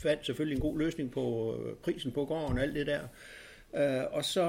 fandt 0.05 0.25
selvfølgelig 0.25 0.55
en 0.55 0.61
god 0.61 0.79
løsning 0.79 1.11
på 1.11 1.55
øh, 1.59 1.75
prisen 1.75 2.11
på 2.11 2.25
gården 2.25 2.57
og 2.57 2.63
alt 2.63 2.75
det 2.75 2.87
der. 2.87 3.07
Uh, 3.73 4.13
og 4.13 4.25
så 4.25 4.43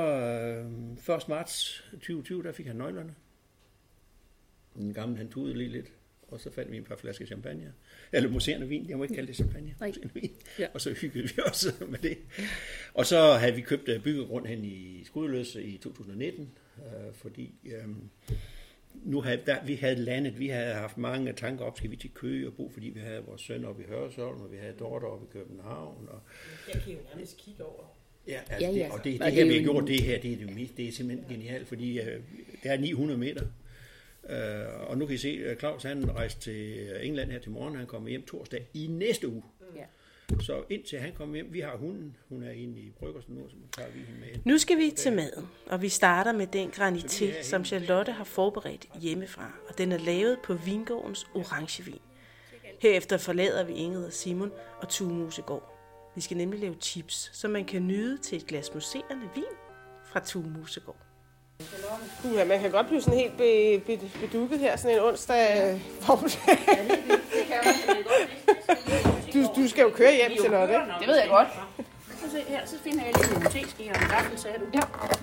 uh, 1.09 1.17
1. 1.17 1.29
marts 1.29 1.85
2020, 1.91 2.43
der 2.43 2.53
fik 2.53 2.67
han 2.67 2.77
nøglerne. 2.77 3.15
Den 4.77 4.95
gamle, 4.95 5.17
han 5.17 5.29
tudede 5.29 5.59
lige 5.59 5.71
lidt. 5.71 5.93
Og 6.29 6.41
så 6.41 6.53
fandt 6.53 6.73
vi 6.73 6.77
en 6.77 6.85
par 6.85 6.97
flasker 6.97 7.27
champagne. 7.27 7.73
Eller 8.13 8.31
museerende 8.31 8.69
vin, 8.69 8.89
jeg 8.89 8.97
må 8.97 9.03
ikke 9.03 9.15
kalde 9.15 9.27
det 9.27 9.37
champagne. 9.37 9.75
Nej. 9.81 9.93
Vin. 10.15 10.31
Ja. 10.59 10.67
Og 10.75 10.81
så 10.81 10.93
hyggede 10.93 11.25
vi 11.25 11.43
også 11.47 11.73
med 11.89 11.99
det. 11.99 12.19
Og 12.95 13.07
så 13.07 13.33
havde 13.33 13.55
vi 13.55 13.61
købt 13.61 13.89
øh, 13.89 14.03
byggegrund 14.03 14.47
hen 14.47 14.65
i 14.65 15.05
Skudløse 15.05 15.63
i 15.63 15.79
2019, 15.79 16.51
uh, 16.77 17.15
fordi 17.15 17.55
um, 17.85 18.11
nu 19.05 19.21
havde, 19.21 19.41
der, 19.47 19.57
vi 19.67 19.75
havde 19.75 19.95
landet, 19.97 20.39
vi 20.39 20.49
havde 20.49 20.75
haft 20.75 20.99
mange 20.99 21.33
tanker 21.33 21.65
op, 21.65 21.79
skal 21.79 21.91
vi 21.91 21.97
til 21.97 22.11
Køge 22.15 22.47
og 22.47 22.53
bo, 22.55 22.71
fordi 22.73 22.89
vi 22.89 23.01
havde 23.01 23.23
vores 23.27 23.41
søn 23.41 23.65
oppe 23.65 23.83
i 23.83 23.87
Hørsholm, 23.89 24.41
og 24.41 24.53
vi 24.53 24.57
havde 24.57 24.73
Dorte 24.79 25.05
oppe 25.05 25.27
i 25.27 25.33
København, 25.33 26.09
og 26.09 26.21
Jeg 26.75 26.83
kan 26.83 26.93
jo 26.93 26.99
nærmest 27.15 27.37
kigge 27.37 27.65
over. 27.65 27.93
Ja, 28.29 28.41
altså 28.51 28.67
Ja, 28.71 28.73
ja. 28.77 28.85
Det, 28.85 28.93
og 28.93 29.05
det, 29.05 29.21
Og 29.21 29.27
det 29.27 29.35
her, 29.35 29.45
det 29.45 29.49
vi 29.49 29.55
har 29.59 29.65
jo 29.65 29.71
gjort 29.73 29.83
en- 29.83 29.89
det 29.89 30.03
her, 30.03 30.21
det 30.21 30.33
er, 30.33 30.37
det, 30.37 30.51
mest- 30.57 30.77
det 30.77 30.89
er 30.89 30.93
simpelthen 30.93 31.29
genialt, 31.31 31.69
fordi 31.69 32.01
uh, 32.01 32.07
det 32.63 32.71
er 32.71 32.77
900 32.79 33.19
meter. 33.21 33.43
Uh, 34.23 34.91
og 34.91 34.99
nu 34.99 35.07
kan 35.07 35.15
I 35.15 35.19
se, 35.19 35.41
at 35.47 35.59
Claus 35.59 35.83
han 35.83 36.11
rejste 36.15 36.41
til 36.41 36.91
England 37.03 37.31
her 37.31 37.39
til 37.39 37.51
morgen, 37.51 37.77
han 37.77 37.87
kommer 37.87 38.09
hjem 38.09 38.23
torsdag 38.27 38.67
i 38.75 38.87
næste 38.87 39.29
uge. 39.29 39.43
Ja. 40.31 40.37
Så 40.41 40.63
indtil 40.71 40.99
han 40.99 41.13
kommer 41.13 41.35
hjem, 41.35 41.53
vi 41.53 41.61
har 41.61 41.77
hunden, 41.77 42.17
hun 42.29 42.43
er 42.43 42.51
inde 42.51 42.81
i 42.81 42.91
Bryggersen 42.99 43.35
nu, 43.35 43.49
så 43.49 43.57
tager 43.73 43.89
vi 43.91 43.99
hende 43.99 44.21
med. 44.21 44.29
Nu 44.45 44.59
skal 44.59 44.79
vi 44.79 44.93
til 44.97 45.13
maden, 45.13 45.49
og 45.67 45.83
vi 45.83 45.89
starter 45.89 46.33
med 46.33 46.47
den 46.47 46.69
granité, 46.69 47.43
som 47.43 47.65
Charlotte 47.65 48.13
har 48.13 48.25
forberedt 48.25 48.87
hjemmefra, 49.01 49.53
og 49.69 49.79
den 49.79 49.93
er 49.93 49.99
lavet 49.99 50.39
på 50.45 50.55
vingårdens 50.55 51.27
orangevin. 51.35 52.01
Herefter 52.81 53.17
forlader 53.17 53.65
vi 53.65 53.73
Ingrid 53.73 54.05
og 54.05 54.13
Simon 54.13 54.53
og 54.81 54.89
Tue 54.89 55.13
Musegård. 55.13 55.73
Vi 56.15 56.21
skal 56.21 56.37
nemlig 56.37 56.61
lave 56.61 56.75
chips, 56.81 57.31
som 57.33 57.51
man 57.51 57.65
kan 57.65 57.87
nyde 57.87 58.19
til 58.19 58.39
et 58.39 58.47
glas 58.47 58.75
museerne 58.75 59.31
vin 59.35 59.45
fra 60.05 60.21
Tue 60.21 60.43
Musegård. 60.59 60.97
Puha, 62.23 62.45
man 62.45 62.61
kan 62.61 62.71
godt 62.71 62.87
blive 62.87 63.03
sådan 63.03 63.19
helt 63.19 63.37
be, 63.37 63.81
be, 63.87 64.01
bedukket 64.21 64.59
her 64.59 64.77
sådan 64.77 64.97
en 64.97 65.03
onsdag 65.03 65.81
formiddag. 66.01 66.67
Du, 69.37 69.63
du 69.63 69.69
skal 69.69 69.83
jo 69.83 69.91
køre 69.95 70.15
hjem 70.15 70.31
til 70.43 70.51
Lotte. 70.51 70.75
ikke? 70.75 70.87
Det 71.01 71.09
ved 71.09 71.17
jeg 71.17 71.29
godt. 71.29 71.49
Så 72.25 72.31
se 72.31 72.41
her, 72.49 72.67
så 72.67 72.79
finder 72.85 73.05
jeg 73.05 73.13
lige 73.17 73.33
nogle 73.33 73.51
teske 73.51 73.91
og 73.95 74.03
en 74.03 74.09
gaffel, 74.09 74.39
sagde 74.39 74.59
du. 74.59 74.65
Ja. 74.75 74.81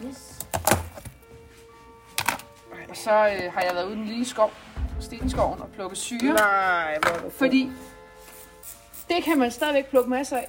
Yes. 0.07 0.39
Og 2.89 2.97
så 2.97 3.11
øh, 3.11 3.53
har 3.53 3.61
jeg 3.61 3.71
været 3.75 3.85
ude 3.85 3.93
i 3.93 3.97
den 3.97 4.05
lille 4.05 4.25
skov, 4.25 4.51
Stenskoven, 5.01 5.61
og 5.61 5.69
plukket 5.75 5.97
syre. 5.97 6.33
Nej, 6.33 6.97
hvor 7.01 7.11
er 7.11 7.21
god. 7.21 7.31
Fordi 7.31 7.69
det 9.09 9.23
kan 9.23 9.37
man 9.39 9.51
stadigvæk 9.51 9.85
plukke 9.89 10.09
masser 10.09 10.37
af. 10.37 10.47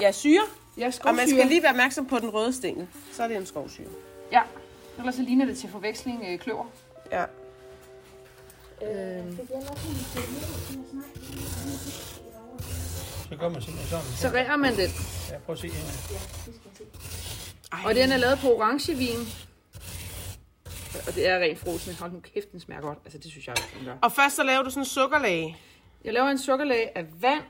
Ja, 0.00 0.12
syre. 0.12 0.40
Ja, 0.78 0.86
Og 0.86 0.94
skovsyre. 0.94 1.12
man 1.16 1.28
skal 1.28 1.46
lige 1.46 1.62
være 1.62 1.70
opmærksom 1.70 2.06
på 2.06 2.18
den 2.18 2.28
røde 2.34 2.52
stængel. 2.52 2.88
Så 3.12 3.22
er 3.22 3.28
det 3.28 3.36
en 3.36 3.46
skovsyre. 3.46 3.86
Ja, 4.32 4.42
ellers 4.98 5.14
så 5.14 5.22
ligner 5.22 5.44
det 5.46 5.58
til 5.58 5.68
forveksling 5.68 6.24
øh, 6.28 6.38
kløver. 6.38 6.64
Ja. 7.12 7.24
Så 13.28 13.36
gør 13.36 13.48
man 13.48 13.62
simpelthen 13.62 13.88
sådan. 13.88 14.04
Så 14.04 14.28
rærer 14.28 14.56
man 14.56 14.76
den. 14.76 14.90
Ja, 15.30 15.38
prøv 15.38 15.52
at 15.52 15.58
se 15.58 15.68
her. 15.68 15.84
Og 17.88 17.94
den 17.94 18.12
er 18.12 18.16
lavet 18.16 18.38
på 18.38 18.54
orangevin. 18.56 19.20
Og 21.06 21.14
det 21.14 21.28
er 21.28 21.38
rent 21.38 21.58
frosne. 21.58 21.94
Hold 21.94 22.12
nu 22.12 22.20
kæft, 22.20 22.52
den 22.52 22.60
smager 22.60 22.80
godt. 22.82 22.98
Altså, 23.04 23.18
det 23.18 23.30
synes 23.30 23.46
jeg, 23.46 23.56
den 23.78 23.84
gør. 23.84 23.96
Og 24.02 24.12
først 24.12 24.36
så 24.36 24.42
laver 24.42 24.62
du 24.62 24.70
sådan 24.70 24.80
en 24.80 24.86
sukkerlag. 24.86 25.56
Jeg 26.04 26.12
laver 26.12 26.28
en 26.28 26.38
sukkerlag 26.38 26.92
af 26.94 27.22
vand. 27.22 27.44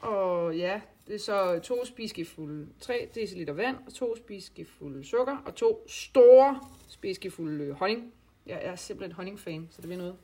Og 0.00 0.56
ja, 0.56 0.80
det 1.06 1.14
er 1.14 1.18
så 1.18 1.60
to 1.62 1.84
spiseskefulde, 1.84 2.68
3 2.80 3.08
dl 3.14 3.50
vand, 3.52 3.76
og 3.86 3.94
to 3.94 4.16
spiseskefulde 4.16 5.04
sukker, 5.04 5.36
og 5.46 5.54
to 5.54 5.84
store 5.88 6.60
spiseskefulde 6.88 7.72
honning. 7.74 8.12
Jeg 8.46 8.58
er 8.62 8.76
simpelthen 8.76 9.12
honningfan, 9.12 9.68
så 9.70 9.82
det 9.82 9.90
vil 9.90 9.98
noget. 9.98 10.16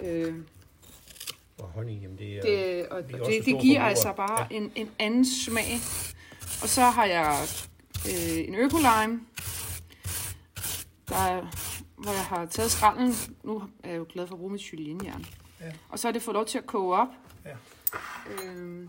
Øh, 0.00 0.34
Og 1.58 1.68
honning, 1.68 2.02
jamen 2.02 2.18
det 2.18 2.36
er... 2.36 2.40
det, 2.42 2.88
og 2.88 2.98
er 2.98 3.02
det, 3.02 3.26
det 3.26 3.42
store 3.42 3.60
giver 3.62 3.82
altså 3.82 4.12
bare 4.12 4.46
ja. 4.50 4.56
en, 4.56 4.72
en 4.74 4.90
anden 4.98 5.24
smag. 5.26 5.74
Og 6.62 6.68
så 6.68 6.80
har 6.82 7.04
jeg 7.04 7.46
øh, 8.06 8.48
en 8.48 8.54
økolime, 8.54 9.20
der, 11.08 11.16
er- 11.16 11.46
hvor 11.96 12.12
jeg 12.12 12.24
har 12.24 12.46
taget 12.46 12.70
skralden. 12.70 13.14
Nu 13.44 13.62
er 13.82 13.90
jeg 13.90 13.98
jo 13.98 14.06
glad 14.12 14.26
for 14.26 14.34
at 14.34 14.38
bruge 14.38 14.52
mit 14.52 14.62
juliennejern. 14.72 15.26
Ja. 15.60 15.72
Og 15.88 15.98
så 15.98 16.08
har 16.08 16.12
det 16.12 16.22
fået 16.22 16.34
lov 16.34 16.44
til 16.46 16.58
at 16.58 16.66
koge 16.66 16.96
op. 16.96 17.08
Ja. 17.44 17.54
Øhm, 18.44 18.88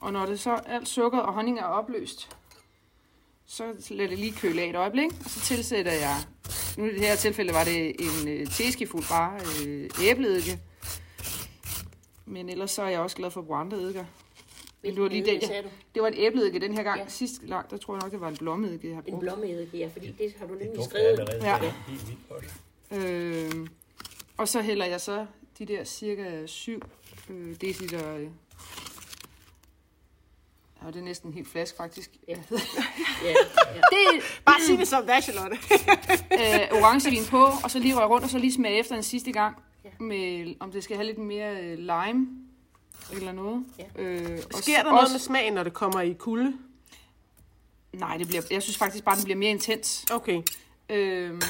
og 0.00 0.12
når 0.12 0.26
det 0.26 0.40
så 0.40 0.54
alt 0.54 0.88
sukker 0.88 1.18
og 1.18 1.32
honning 1.32 1.58
er 1.58 1.64
opløst, 1.64 2.36
så 3.46 3.72
lader 3.90 4.08
det 4.08 4.18
lige 4.18 4.32
køle 4.32 4.62
af 4.62 4.68
et 4.68 4.76
øjeblik, 4.76 5.10
og 5.24 5.30
så 5.30 5.40
tilsætter 5.40 5.92
jeg, 5.92 6.16
nu 6.76 6.84
i 6.86 6.90
det 6.92 7.00
her 7.00 7.16
tilfælde 7.16 7.52
var 7.54 7.64
det 7.64 7.86
en 8.00 8.28
øh, 8.28 8.46
teskefuld 8.46 9.04
bare 9.08 9.40
øh, 9.66 9.90
æbleeddike, 10.02 10.58
men 12.26 12.48
ellers 12.48 12.70
så 12.70 12.82
er 12.82 12.88
jeg 12.88 13.00
også 13.00 13.16
glad 13.16 13.30
for 13.30 13.54
andre 13.54 13.78
eddike. 13.78 14.06
Men 14.82 14.94
det 14.94 15.02
var 15.02 15.08
lige 15.08 15.24
den, 15.26 15.40
du? 15.40 15.68
det 15.94 16.02
var 16.02 16.08
et 16.08 16.14
æbleeddike 16.16 16.60
den 16.66 16.74
her 16.74 16.82
gang. 16.82 16.98
Ja. 16.98 17.02
Ja. 17.04 17.08
Sidste 17.08 17.46
gang, 17.46 17.70
der 17.70 17.76
tror 17.76 17.94
jeg 17.94 18.02
nok, 18.02 18.12
det 18.12 18.20
var 18.20 18.28
en 18.28 18.36
blommeeddike, 18.36 18.88
jeg 18.88 18.96
har 18.96 19.02
En 19.02 19.10
brugt. 19.10 19.20
blommeeddike, 19.20 19.78
ja, 19.78 19.88
fordi 19.92 20.14
det 20.18 20.34
har 20.38 20.46
du 20.46 20.54
nemlig 20.54 20.84
skrevet. 20.84 21.28
Ja. 21.42 21.64
Ja. 21.64 21.72
Helt 21.88 22.08
vildt 22.08 22.28
godt. 22.28 23.04
Øh, 23.04 23.66
og 24.36 24.48
så 24.48 24.62
hælder 24.62 24.84
jeg 24.86 25.00
så 25.00 25.26
de 25.58 25.66
der 25.66 25.84
cirka 25.84 26.46
7 26.46 26.82
øh, 27.30 27.54
deciliter... 27.60 28.28
Ja, 30.84 30.88
det 30.90 30.96
er 30.96 31.02
næsten 31.02 31.30
en 31.30 31.34
helt 31.34 31.48
flaske, 31.48 31.76
faktisk. 31.76 32.10
Ja. 32.28 32.34
Ja. 33.24 33.28
Ja, 33.74 33.80
det 33.90 34.22
Bare 34.44 34.60
sig 34.66 34.78
det 34.78 34.88
som 34.88 35.02
det 35.02 35.14
er, 35.14 35.20
Charlotte. 35.20 35.56
øh, 36.72 36.82
orangevin 36.82 37.24
på, 37.30 37.44
og 37.64 37.70
så 37.70 37.78
lige 37.78 37.96
røre 37.96 38.06
rundt, 38.08 38.24
og 38.24 38.30
så 38.30 38.38
lige 38.38 38.52
smage 38.52 38.78
efter 38.78 38.96
en 38.96 39.02
sidste 39.02 39.32
gang, 39.32 39.56
Ja. 39.84 39.88
med, 40.04 40.54
om 40.60 40.72
det 40.72 40.84
skal 40.84 40.96
have 40.96 41.06
lidt 41.06 41.18
mere 41.18 41.56
øh, 41.60 41.78
lime 41.78 42.26
eller 43.12 43.32
noget. 43.32 43.64
Ja. 43.78 44.02
Øh, 44.02 44.38
og 44.54 44.62
Sker 44.62 44.82
der 44.82 44.90
noget 44.92 45.12
med 45.12 45.18
smagen, 45.20 45.52
når 45.52 45.62
det 45.62 45.74
kommer 45.74 46.00
i 46.00 46.12
kulde? 46.12 46.52
Nej, 47.92 48.16
det 48.16 48.26
bliver, 48.26 48.42
jeg 48.50 48.62
synes 48.62 48.76
faktisk 48.76 49.04
bare, 49.04 49.16
den 49.16 49.24
bliver 49.24 49.36
mere 49.38 49.50
intens. 49.50 50.04
Okay. 50.12 50.42
Øhm, 50.88 51.40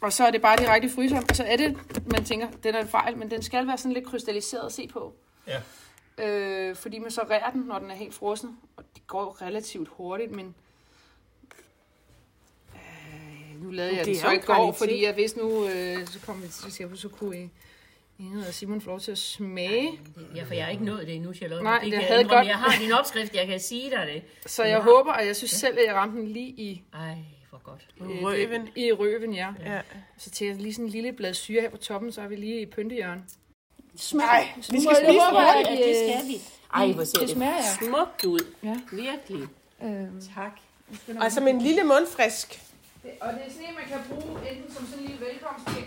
og 0.00 0.12
så 0.12 0.26
er 0.26 0.30
det 0.30 0.42
bare 0.42 0.56
direkte 0.56 0.88
i 0.88 0.90
fryseren. 0.90 1.24
Og 1.30 1.36
så 1.36 1.44
er 1.44 1.56
det, 1.56 1.76
man 2.12 2.24
tænker, 2.24 2.48
den 2.62 2.74
er 2.74 2.80
en 2.82 2.88
fejl, 2.88 3.16
men 3.16 3.30
den 3.30 3.42
skal 3.42 3.66
være 3.66 3.78
sådan 3.78 3.92
lidt 3.92 4.06
krystalliseret 4.06 4.66
at 4.66 4.72
se 4.72 4.88
på. 4.92 5.14
Ja. 5.46 5.60
Øh, 6.18 6.76
fordi 6.76 6.98
man 6.98 7.10
så 7.10 7.20
rærer 7.30 7.50
den, 7.50 7.60
når 7.60 7.78
den 7.78 7.90
er 7.90 7.94
helt 7.94 8.14
frossen. 8.14 8.58
Og 8.76 8.84
det 8.94 9.06
går 9.06 9.42
relativt 9.42 9.88
hurtigt, 9.88 10.30
men... 10.32 10.54
Øh, 12.74 13.62
nu 13.62 13.70
lavede 13.70 13.96
jeg 13.96 14.06
Det 14.06 14.14
det, 14.14 14.22
er 14.24 14.28
så 14.28 14.30
i 14.32 14.38
går, 14.38 14.72
fordi 14.72 15.04
jeg 15.04 15.16
vidste 15.16 15.38
nu, 15.38 15.68
øh, 15.68 16.06
så 16.06 16.20
kom 16.26 16.42
vi 16.42 16.48
til, 16.48 16.98
så 16.98 17.08
kunne 17.08 17.38
I, 17.44 17.48
Ingrid 18.18 18.46
og 18.48 18.54
Simon 18.54 18.80
få 18.80 18.90
lov 18.90 19.00
til 19.00 19.12
at 19.12 19.18
smage. 19.18 20.00
ja, 20.34 20.44
for 20.44 20.54
jeg 20.54 20.64
har 20.64 20.72
ikke 20.72 20.84
nået 20.84 21.06
det 21.06 21.14
endnu, 21.14 21.34
Charlotte. 21.34 21.64
Nej, 21.64 21.78
det 21.78 21.84
det 21.84 21.92
kan 21.92 22.00
havde 22.02 22.12
jeg, 22.14 22.20
indrømme. 22.20 22.38
godt- 22.38 22.48
jeg 22.48 22.56
har 22.58 22.78
din 22.82 22.92
opskrift, 22.92 23.34
jeg 23.34 23.46
kan 23.46 23.60
sige 23.60 23.90
dig 23.90 24.06
det. 24.06 24.22
Så 24.50 24.64
jeg 24.64 24.78
Ja. 24.78 24.82
håber, 24.82 25.12
og 25.12 25.26
jeg 25.26 25.36
synes 25.36 25.50
selv, 25.50 25.78
at 25.78 25.84
jeg 25.86 25.94
ramte 25.94 26.16
den 26.20 26.28
lige 26.28 26.48
i, 26.48 26.82
Ej, 26.94 27.16
hvor 27.50 27.58
godt. 27.64 27.88
øh, 28.00 28.06
Røven. 28.24 28.60
det- 28.60 28.72
i 28.76 28.92
røven, 28.92 29.34
ja. 29.34 29.52
Ja. 29.64 29.80
Så 30.18 30.30
til 30.30 30.56
lige 30.56 30.74
sådan 30.74 30.84
en 30.84 30.90
lille 30.90 31.12
blad 31.12 31.34
syre 31.34 31.60
her 31.60 31.70
på 31.70 31.76
toppen, 31.76 32.12
så 32.12 32.20
er 32.22 32.28
vi 32.28 32.36
lige 32.36 32.60
i 32.60 32.66
pyntehjørnet. 32.66 33.24
Nej, 34.14 34.48
vi 34.56 34.62
skal 34.62 34.80
spise 34.80 34.88
det. 34.90 35.06
at- 35.06 35.70
Ja, 35.70 35.76
det 35.86 35.96
skal 35.96 36.28
vi. 36.28 36.40
Ej, 36.74 36.92
hvor 36.92 37.04
ser 37.04 37.18
det 37.26 37.36
det, 37.36 37.64
smukt 37.88 38.24
ud. 38.24 38.40
Ja. 38.62 38.76
Virkelig. 38.92 39.48
Øhm. 39.82 40.22
Tak. 40.34 40.52
Og 41.20 41.32
som 41.32 41.48
en 41.48 41.58
lille 41.62 41.84
mundfrisk. 41.84 42.62
Det, 43.02 43.10
og 43.20 43.32
det 43.32 43.40
er 43.46 43.50
sådan 43.52 43.68
en, 43.68 43.74
man 43.74 43.84
kan 43.88 44.00
bruge 44.10 44.50
enten 44.50 44.74
som 44.74 44.86
sådan 44.86 45.04
en 45.04 45.10
lille 45.10 45.26
velkomstting, 45.26 45.86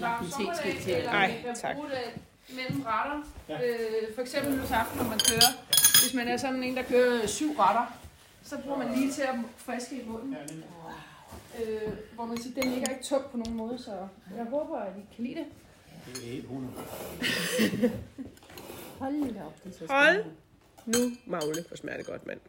lagt 0.00 0.22
en 0.22 0.28
teskilt 0.46 0.82
til. 0.82 0.92
eller 0.94 1.10
Ej, 1.10 1.28
man 1.28 1.42
kan 1.44 1.54
tak. 1.54 1.74
bruge 1.76 1.88
det 1.90 2.22
mellem 2.56 2.82
retter. 2.86 3.18
Øh, 3.50 4.14
for 4.14 4.22
eksempel 4.22 4.54
nytårsaften, 4.54 4.98
når 4.98 5.04
man 5.04 5.18
kører. 5.30 5.50
Hvis 6.02 6.14
man 6.14 6.28
er 6.28 6.36
sådan 6.36 6.62
en, 6.62 6.76
der 6.76 6.82
kører 6.82 7.26
syv 7.26 7.52
retter, 7.58 7.86
så 8.44 8.58
bruger 8.64 8.78
man 8.78 8.94
lige 8.98 9.12
til 9.12 9.22
at 9.22 9.34
friske 9.56 9.94
i 9.96 10.04
munden. 10.08 10.36
Øh, 11.62 11.92
hvor 12.14 12.24
man 12.26 12.42
siger, 12.42 12.60
den 12.62 12.70
ligger 12.72 12.90
ikke 12.90 13.04
tung 13.04 13.24
på 13.30 13.36
nogen 13.36 13.54
måde, 13.56 13.78
så 13.78 13.90
jeg 14.36 14.44
håber, 14.50 14.78
at 14.78 14.92
I 14.98 15.14
kan 15.16 15.24
lide 15.24 15.34
det. 15.34 15.46
Det 16.06 16.16
er 16.24 16.32
helt 16.32 16.44
100. 16.44 16.72
Hold 18.98 19.34
da 19.34 19.44
op, 19.44 19.64
det 19.64 19.72
er 19.74 19.78
så 19.78 19.86
Hold. 19.92 20.14
spændende. 20.14 20.36
Nu, 20.86 21.16
Magle, 21.26 21.64
hvor 21.68 21.76
smager 21.76 21.96
det 21.96 22.06
godt, 22.06 22.26
mand. 22.26 22.40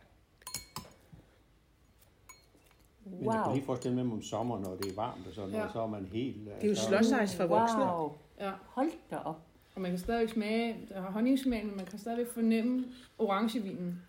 Men 3.06 3.14
jeg 3.26 3.32
kan 3.34 3.42
Wow. 3.46 3.54
lige 3.54 3.66
forestille 3.66 4.04
mig 4.04 4.14
om 4.14 4.22
sommeren, 4.22 4.64
når 4.64 4.76
det 4.76 4.92
er 4.92 4.96
varmt 4.96 5.28
og 5.28 5.34
sådan 5.34 5.50
noget, 5.50 5.66
Ja. 5.66 5.72
så 5.74 5.82
er 5.82 5.88
man 5.88 6.06
helt... 6.06 6.46
Det 6.46 6.64
er 6.64 6.68
jo 6.68 6.76
slåsejs 6.76 7.36
for 7.36 7.46
voksne. 7.48 7.80
Wow. 7.86 8.18
Ja. 8.40 8.52
Hold 8.66 8.92
da 9.12 9.16
op. 9.18 9.42
Og 9.76 9.82
man 9.82 9.92
kan 9.92 10.00
stadigvæk 10.00 10.34
smage, 10.34 10.86
der 10.90 11.02
har 11.02 11.12
honningsmag, 11.12 11.66
men 11.66 11.76
man 11.78 11.86
kan 11.86 12.00
stadigvæk 12.00 12.28
fornemme 12.34 12.86
orangevinen. 13.18 14.02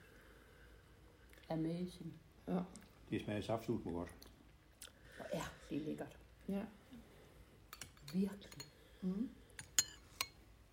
Amazing. 1.51 2.15
Ja. 2.49 2.59
Det 3.11 3.25
smager 3.25 3.57
med 3.69 3.93
godt. 3.95 4.09
Hvor 5.17 5.27
er 5.33 5.53
det 5.71 5.83
lækkert. 5.83 6.17
ja. 6.49 6.61
Virkelig. 8.13 8.51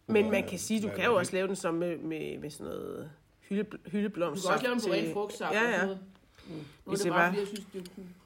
Men 0.08 0.32
man 0.32 0.44
kan 0.48 0.60
sige, 0.60 0.82
du 0.82 0.90
kan 0.96 1.06
jo 1.06 1.16
også 1.16 1.34
lave 1.36 1.48
den 1.48 1.56
som 1.56 1.74
med, 1.74 1.98
med, 1.98 2.38
med 2.38 2.50
sådan 2.50 2.66
noget 2.66 3.10
hylde, 3.50 3.64
Du 3.64 3.78
hyldeblomst. 3.86 4.44
kan 4.46 4.54
også 4.54 4.64
lave 4.66 4.76
den 4.76 4.82
på 4.88 4.94
ren 4.94 5.14
frugtsaft. 5.14 5.54
Ja, 5.56 5.62
ja. 5.64 5.72
sådan 5.74 5.86
noget. 5.86 6.00
Nu 6.86 6.92
er 6.92 6.96
det 6.96 7.08
bare, 7.12 7.20
var- 7.20 7.28
fordi 7.28 7.40
jeg 7.40 7.48
synes, 7.48 7.66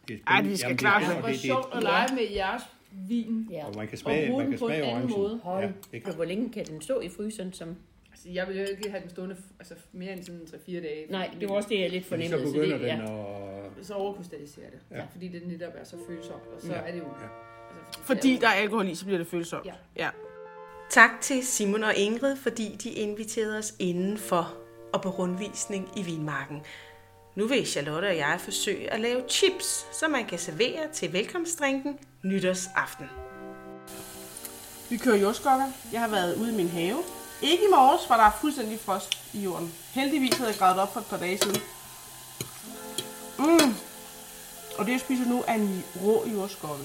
det 0.07 0.13
er 0.13 0.13
er 0.13 0.31
Ej, 0.31 0.41
vi 0.41 0.55
skal 0.57 0.77
Jamen, 0.83 1.07
det 1.09 1.15
Det 1.15 1.23
var 1.23 1.33
sjovt 1.33 1.75
at 1.75 1.83
lege 1.83 2.15
med 2.15 2.23
jeres 2.35 2.63
vin. 2.91 3.47
Ja. 3.51 3.65
Og 3.65 3.73
man 3.75 3.87
kan 3.87 3.97
smage, 3.97 4.31
man 4.31 4.39
den 4.41 4.49
kan 4.49 4.59
på 4.59 4.65
en 4.65 4.69
smage 4.73 4.83
anden 4.83 4.93
orangen. 4.95 5.17
måde. 5.19 5.39
Hold. 5.43 5.63
Ja, 5.63 5.71
det 5.91 6.01
kan. 6.03 6.09
Og 6.09 6.15
hvor 6.15 6.25
længe 6.25 6.49
kan 6.49 6.65
den 6.65 6.81
stå 6.81 6.99
i 6.99 7.09
fryseren 7.09 7.53
som... 7.53 7.75
Altså, 8.11 8.29
jeg 8.29 8.47
vil 8.47 8.57
jo 8.57 8.65
ikke 8.65 8.89
have 8.89 9.01
den 9.01 9.09
stående 9.09 9.35
altså, 9.59 9.73
mere 9.91 10.13
end 10.13 10.23
sådan 10.23 10.41
3-4 10.41 10.71
dage. 10.71 11.05
Nej, 11.09 11.29
det 11.39 11.49
var 11.49 11.55
også 11.55 11.69
det, 11.69 11.79
jeg 11.79 11.89
lidt 11.89 12.05
Fordi 12.05 12.27
fornemmede. 12.27 12.51
så 12.51 12.53
begynder 12.57 12.77
det, 12.77 12.87
den 12.87 12.99
ja. 12.99 13.65
at... 13.79 13.85
Så 13.85 13.93
overkrystalliserer 13.93 14.69
det. 14.69 14.79
Ja. 14.91 14.97
Ja. 14.97 15.03
Fordi 15.11 15.27
det 15.27 15.47
netop 15.47 15.73
er 15.77 15.83
så 15.83 15.95
følsomt. 16.07 16.41
Og 16.55 16.61
så 16.61 16.73
Ja. 16.73 16.79
er 16.79 16.91
det 16.91 16.99
jo... 16.99 17.03
Ja. 17.03 17.09
Altså, 17.87 18.01
Fordi 18.03 18.35
er 18.35 18.39
der 18.39 18.47
er 18.47 18.51
alkohol 18.51 18.87
i, 18.87 18.95
så 18.95 19.05
bliver 19.05 19.17
det 19.17 19.27
følsomt. 19.27 19.65
Ja. 19.65 19.73
ja. 19.95 20.09
Tak 20.89 21.11
til 21.21 21.47
Simon 21.47 21.83
og 21.83 21.95
Ingrid, 21.95 22.35
fordi 22.35 22.75
de 22.83 22.89
inviterede 22.89 23.57
os 23.57 23.73
indenfor 23.79 24.53
og 24.93 25.01
på 25.01 25.09
rundvisning 25.09 25.89
i 25.95 26.01
Vinmarken. 26.01 26.61
Nu 27.35 27.47
vil 27.47 27.67
Charlotte 27.67 28.05
og 28.05 28.17
jeg 28.17 28.39
forsøge 28.41 28.93
at 28.93 28.99
lave 28.99 29.21
chips, 29.29 29.85
som 29.99 30.11
man 30.11 30.25
kan 30.25 30.39
servere 30.39 30.87
til 30.93 31.13
velkomstdrinken 31.13 31.99
nytårsaften. 32.23 33.05
Vi 34.89 34.97
kører 34.97 35.17
jordskokker. 35.17 35.65
Jeg 35.91 36.01
har 36.01 36.07
været 36.07 36.35
ude 36.35 36.53
i 36.53 36.55
min 36.55 36.69
have. 36.69 37.03
Ikke 37.41 37.63
i 37.63 37.71
morges, 37.71 38.07
for 38.07 38.13
der 38.13 38.23
er 38.23 38.37
fuldstændig 38.41 38.79
frost 38.79 39.33
i 39.33 39.39
jorden. 39.39 39.73
Heldigvis 39.93 40.37
havde 40.37 40.49
jeg 40.49 40.59
gravet 40.59 40.79
op 40.79 40.93
for 40.93 40.99
et 40.99 41.05
par 41.05 41.17
dage 41.17 41.37
siden. 41.37 41.61
Mm. 43.39 43.75
Og 44.77 44.85
det 44.85 44.91
jeg 44.91 44.99
spiser 44.99 45.25
nu 45.25 45.43
er 45.47 45.53
en 45.53 45.83
rå 46.03 46.25
jordskokke. 46.33 46.83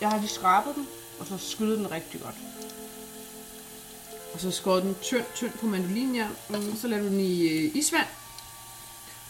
Jeg 0.00 0.08
har 0.08 0.18
lige 0.18 0.28
skrabet 0.28 0.74
den, 0.74 0.88
og 1.20 1.26
så 1.26 1.38
skyllet 1.38 1.78
den 1.78 1.90
rigtig 1.90 2.20
godt. 2.20 2.34
Og 4.34 4.40
så 4.40 4.50
skåret 4.50 4.82
den 4.82 4.96
tynd, 5.02 5.24
tynd 5.34 5.52
på 5.52 5.66
mandolinjern. 5.66 6.36
Mm. 6.48 6.76
Så 6.76 6.88
lader 6.88 7.02
du 7.02 7.08
den 7.08 7.20
i 7.20 7.48
øh, 7.48 7.76
isvand. 7.76 8.06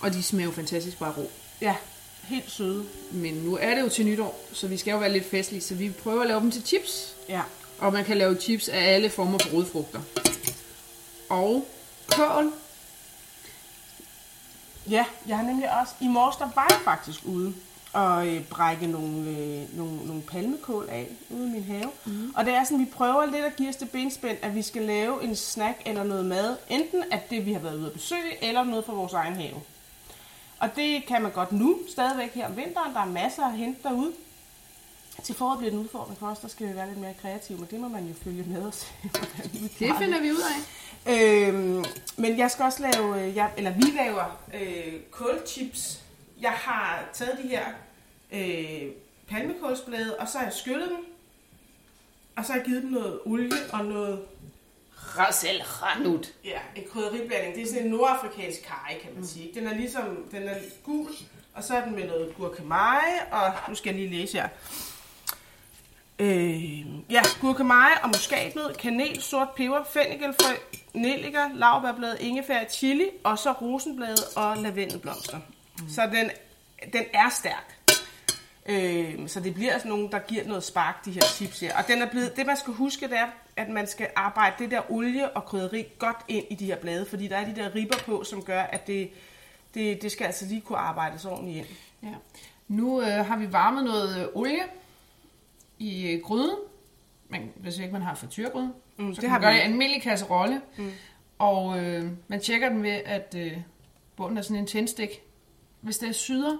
Og 0.00 0.12
de 0.12 0.22
smager 0.22 0.44
jo 0.44 0.52
fantastisk 0.52 0.98
bare 0.98 1.12
rå. 1.16 1.30
Ja, 1.60 1.76
helt 2.22 2.50
søde. 2.50 2.84
Men 3.10 3.34
nu 3.34 3.56
er 3.56 3.74
det 3.74 3.80
jo 3.80 3.88
til 3.88 4.06
nytår, 4.06 4.40
så 4.52 4.68
vi 4.68 4.76
skal 4.76 4.90
jo 4.90 4.98
være 4.98 5.12
lidt 5.12 5.30
festlige. 5.30 5.60
Så 5.60 5.74
vi 5.74 5.90
prøver 5.90 6.22
at 6.22 6.28
lave 6.28 6.40
dem 6.40 6.50
til 6.50 6.62
chips. 6.66 7.16
Ja. 7.28 7.42
Og 7.78 7.92
man 7.92 8.04
kan 8.04 8.16
lave 8.16 8.40
chips 8.40 8.68
af 8.68 8.94
alle 8.94 9.10
former 9.10 9.38
for 9.38 9.50
rodfrugter. 9.50 10.00
Og 11.28 11.68
kål. 12.08 12.52
Ja, 14.90 15.04
jeg 15.26 15.36
har 15.36 15.44
nemlig 15.44 15.80
også... 15.80 15.92
I 16.00 16.08
morges, 16.08 16.36
der 16.36 16.48
var 16.54 16.66
jeg 16.70 16.78
faktisk 16.84 17.20
ude 17.24 17.54
og 17.92 18.28
øh, 18.28 18.44
brække 18.44 18.86
nogle, 18.86 19.30
øh, 19.30 19.76
nogle, 19.76 20.06
nogle 20.06 20.22
palmekål 20.22 20.88
af 20.90 21.08
ude 21.30 21.46
i 21.46 21.50
min 21.50 21.64
have. 21.64 21.90
Mm. 22.06 22.32
Og 22.36 22.44
det 22.44 22.54
er 22.54 22.64
sådan, 22.64 22.78
vi 22.78 22.90
prøver 22.92 23.26
lidt 23.26 23.44
at 23.44 23.56
give 23.56 23.68
os 23.68 23.76
det 23.76 23.90
benspænd, 23.90 24.38
at 24.42 24.54
vi 24.54 24.62
skal 24.62 24.82
lave 24.82 25.24
en 25.24 25.36
snack 25.36 25.82
eller 25.86 26.04
noget 26.04 26.24
mad. 26.24 26.56
Enten 26.68 27.04
at 27.10 27.30
det, 27.30 27.46
vi 27.46 27.52
har 27.52 27.60
været 27.60 27.78
ude 27.78 27.86
at 27.86 27.92
besøge, 27.92 28.44
eller 28.44 28.64
noget 28.64 28.84
fra 28.84 28.92
vores 28.92 29.12
egen 29.12 29.34
have. 29.34 29.54
Og 30.58 30.68
det 30.76 31.06
kan 31.06 31.22
man 31.22 31.32
godt 31.32 31.52
nu, 31.52 31.78
stadigvæk 31.88 32.34
her 32.34 32.46
om 32.46 32.56
vinteren. 32.56 32.94
Der 32.94 33.00
er 33.00 33.06
masser 33.06 33.44
at 33.44 33.52
hente 33.52 33.82
derude. 33.82 34.12
Til 35.22 35.34
foråret 35.34 35.58
bliver 35.58 35.70
det 35.70 35.78
en 35.78 35.84
udfordring 35.84 36.18
for 36.18 36.26
os, 36.26 36.38
der 36.38 36.48
skal 36.48 36.68
vi 36.68 36.76
være 36.76 36.88
lidt 36.88 36.98
mere 36.98 37.14
kreative, 37.22 37.58
men 37.58 37.68
det 37.70 37.80
må 37.80 37.88
man 37.88 38.06
jo 38.06 38.14
følge 38.24 38.42
med 38.42 38.62
os. 38.66 38.92
Det 39.78 39.92
finder 39.98 40.20
vi 40.20 40.32
ud 40.32 40.42
af. 40.42 40.58
Øhm, 41.06 41.84
men 42.16 42.38
jeg 42.38 42.50
skal 42.50 42.64
også 42.64 42.82
lave, 42.82 43.22
øh, 43.22 43.36
jeg, 43.36 43.50
eller 43.56 43.70
vi 43.70 43.82
laver 43.96 44.40
øh, 44.54 45.00
kålchips. 45.10 46.00
Jeg 46.40 46.50
har 46.50 47.04
taget 47.12 47.38
de 47.42 47.48
her 47.48 47.64
øh, 48.32 48.90
palmekålsblade, 49.28 50.16
og 50.16 50.28
så 50.28 50.38
har 50.38 50.44
jeg 50.44 50.54
skyllet 50.54 50.90
dem. 50.90 51.04
Og 52.36 52.44
så 52.44 52.52
har 52.52 52.58
jeg 52.58 52.66
givet 52.66 52.82
dem 52.82 52.90
noget 52.90 53.20
olie 53.26 53.52
og 53.72 53.84
noget, 53.84 54.22
Rasel 55.18 55.62
Ranut. 55.62 56.32
ja, 56.44 56.58
en 56.76 56.82
krydderiblanding. 56.92 57.54
Det 57.54 57.62
er 57.62 57.66
sådan 57.66 57.84
en 57.84 57.90
nordafrikansk 57.90 58.62
karry, 58.62 58.98
kan 59.02 59.14
man 59.14 59.26
sige. 59.26 59.50
Den 59.54 59.66
er 59.66 59.74
ligesom, 59.74 60.26
den 60.30 60.48
er 60.48 60.54
gul, 60.84 61.08
og 61.54 61.64
så 61.64 61.74
er 61.74 61.84
den 61.84 61.94
med 61.94 62.06
noget 62.06 62.34
gurkemeje, 62.36 63.32
og 63.32 63.52
nu 63.68 63.74
skal 63.74 63.94
jeg 63.94 64.00
lige 64.08 64.20
læse 64.20 64.38
her. 64.38 64.48
Øh, 66.18 67.12
ja, 67.12 67.22
gurkemeje 67.40 67.94
og 68.02 68.08
muskatnød, 68.08 68.74
kanel, 68.74 69.22
sort 69.22 69.48
peber, 69.56 69.84
fennikelfrø, 69.84 70.54
nelliker, 70.94 71.48
laurbærblad, 71.54 72.16
ingefær, 72.20 72.64
chili, 72.70 73.08
og 73.24 73.38
så 73.38 73.52
rosenblade 73.52 74.22
og 74.36 74.56
lavendelblomster. 74.56 75.38
Mm. 75.80 75.88
Så 75.88 76.02
den, 76.12 76.30
den 76.92 77.04
er 77.12 77.28
stærk. 77.28 77.76
Øh, 78.66 79.28
så 79.28 79.40
det 79.40 79.54
bliver 79.54 79.78
sådan 79.78 79.88
nogle, 79.88 80.10
der 80.10 80.18
giver 80.18 80.46
noget 80.46 80.64
spark, 80.64 81.04
de 81.04 81.10
her 81.10 81.22
chips 81.22 81.60
her. 81.60 81.76
Og 81.78 81.88
den 81.88 82.02
er 82.02 82.10
blevet, 82.10 82.36
det 82.36 82.46
man 82.46 82.56
skal 82.56 82.72
huske, 82.72 83.08
det 83.08 83.18
er, 83.18 83.26
at 83.56 83.68
man 83.68 83.86
skal 83.86 84.08
arbejde 84.16 84.54
det 84.58 84.70
der 84.70 84.90
olie 84.90 85.30
og 85.30 85.44
krydderi 85.44 85.86
godt 85.98 86.16
ind 86.28 86.44
i 86.50 86.54
de 86.54 86.66
her 86.66 86.76
blade, 86.76 87.06
fordi 87.06 87.28
der 87.28 87.36
er 87.36 87.44
de 87.54 87.56
der 87.60 87.74
ribber 87.74 87.98
på, 88.06 88.24
som 88.24 88.42
gør, 88.42 88.62
at 88.62 88.86
det, 88.86 89.10
det, 89.74 90.02
det 90.02 90.12
skal 90.12 90.24
altså 90.24 90.46
lige 90.46 90.60
kunne 90.60 90.78
arbejdes 90.78 91.24
ordentligt 91.24 91.58
ind. 91.58 91.66
Ja. 92.02 92.14
Nu 92.68 93.02
øh, 93.02 93.26
har 93.26 93.36
vi 93.36 93.52
varmet 93.52 93.84
noget 93.84 94.20
øh, 94.20 94.26
olie 94.34 94.62
i 95.78 96.10
øh, 96.10 96.22
gryden. 96.22 96.56
Men 97.28 97.52
hvis 97.56 97.78
ikke 97.78 97.92
man 97.92 98.02
har 98.02 98.14
frityrgryde, 98.14 98.72
Mm, 99.00 99.14
så 99.14 99.20
det 99.20 99.20
kan 99.20 99.30
har 99.30 99.38
man 99.38 99.46
gøre 99.46 99.52
det 99.54 99.60
i 99.60 99.64
en 99.64 99.72
almindelig 99.72 100.02
kasserolle. 100.02 100.60
Mm. 100.76 100.90
Og 101.38 101.84
øh, 101.84 102.10
man 102.28 102.40
tjekker 102.40 102.68
den 102.68 102.82
ved, 102.82 103.00
at 103.04 103.34
øh, 103.38 103.52
bunden 104.16 104.38
er 104.38 104.42
sådan 104.42 104.56
en 104.56 104.66
tændstik. 104.66 105.22
Hvis 105.80 105.98
det 105.98 106.08
er 106.08 106.12
syder 106.12 106.56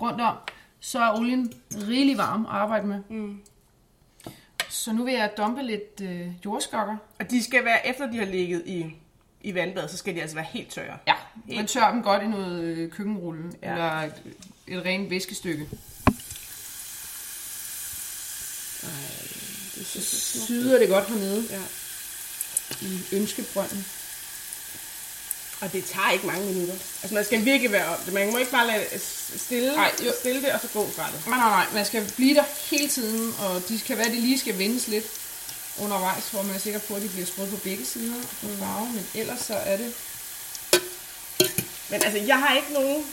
rundt 0.00 0.20
om, 0.20 0.36
så 0.80 0.98
er 0.98 1.18
olien 1.18 1.52
rigelig 1.88 2.18
varm 2.18 2.46
at 2.46 2.52
arbejde 2.52 2.86
med. 2.86 3.00
Mm. 3.10 3.38
Så 4.68 4.92
nu 4.92 5.04
vil 5.04 5.14
jeg 5.14 5.30
dumpe 5.36 5.62
lidt 5.62 6.00
øh, 6.02 6.28
jordskokker. 6.44 6.96
Og 7.20 7.30
de 7.30 7.44
skal 7.44 7.64
være, 7.64 7.86
efter 7.88 8.10
de 8.10 8.18
har 8.18 8.24
ligget 8.26 8.62
i, 8.66 8.94
i 9.40 9.54
vandbad, 9.54 9.88
så 9.88 9.96
skal 9.96 10.14
de 10.14 10.20
altså 10.20 10.36
være 10.36 10.46
helt 10.50 10.70
tørre. 10.70 10.98
Ja, 11.06 11.14
man 11.56 11.66
tør 11.66 11.90
dem 11.90 12.02
godt 12.02 12.22
i 12.22 12.26
noget 12.26 12.62
øh, 12.64 12.90
køkkenrulle, 12.90 13.52
Ja. 13.62 13.72
eller 13.72 13.90
et, 13.92 14.22
et 14.66 14.84
rent 14.84 15.10
væskestykke. 15.10 15.68
Så 19.84 20.00
syder 20.46 20.78
det 20.78 20.88
godt 20.88 21.08
hernede 21.08 21.44
Ja. 21.50 21.60
i 22.86 23.00
ønskebrønden. 23.12 23.86
Og 25.60 25.72
det 25.72 25.84
tager 25.84 26.10
ikke 26.10 26.26
mange 26.26 26.46
minutter. 26.46 26.74
Altså 27.02 27.14
man 27.14 27.24
skal 27.24 27.44
virkelig 27.44 27.72
være 27.72 27.86
om 27.86 27.98
det. 28.04 28.12
Man 28.12 28.32
må 28.32 28.38
ikke 28.38 28.50
bare 28.50 28.66
lade 28.66 28.86
stille, 29.36 29.76
Nej, 29.76 29.92
jo. 30.06 30.12
stille 30.20 30.42
det, 30.42 30.52
og 30.52 30.60
så 30.60 30.68
gå 30.72 30.90
fra 30.96 31.06
det. 31.12 31.26
Nej, 31.26 31.38
nej, 31.38 31.48
nej, 31.48 31.66
man 31.74 31.86
skal 31.86 32.12
blive 32.16 32.34
der 32.34 32.44
hele 32.70 32.88
tiden, 32.88 33.34
og 33.38 33.62
de 33.68 33.80
kan 33.86 33.96
være, 33.96 34.06
at 34.06 34.12
de 34.12 34.20
lige 34.20 34.38
skal 34.38 34.58
vendes 34.58 34.88
lidt 34.88 35.04
undervejs, 35.80 36.24
hvor 36.30 36.42
man 36.42 36.54
er 36.54 36.58
sikker 36.58 36.78
på, 36.78 36.94
at 36.94 37.02
de 37.02 37.08
bliver 37.08 37.26
sprødt 37.26 37.50
på 37.50 37.56
begge 37.56 37.86
sider 37.86 38.16
og 38.16 38.28
får 38.40 38.48
farve, 38.58 38.86
men 38.86 39.06
ellers 39.14 39.40
så 39.40 39.54
er 39.54 39.76
det... 39.76 39.94
Men 41.90 42.02
altså, 42.04 42.18
jeg 42.18 42.38
har 42.38 42.56
ikke 42.56 42.72
nogen 42.72 43.06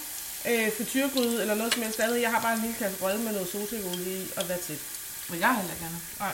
øh, 0.48 0.72
frityrgryde 0.78 1.42
eller 1.42 1.56
noget 1.56 1.74
som 1.74 1.84
helst 1.84 2.00
andet. 2.00 2.22
Jeg 2.22 2.32
har 2.32 2.42
bare 2.42 2.54
en 2.54 2.62
lille 2.62 2.76
kasse 2.80 2.98
rød 3.04 3.18
med 3.18 3.32
noget 3.32 3.52
solsikkeolie 3.52 4.18
i 4.24 4.32
og 4.38 4.44
hvad 4.46 4.58
til. 4.66 4.80
Men 5.30 5.40
jeg 5.40 5.48
har 5.48 5.56
heller 5.56 5.76
gerne. 5.82 6.00
Nej. 6.20 6.32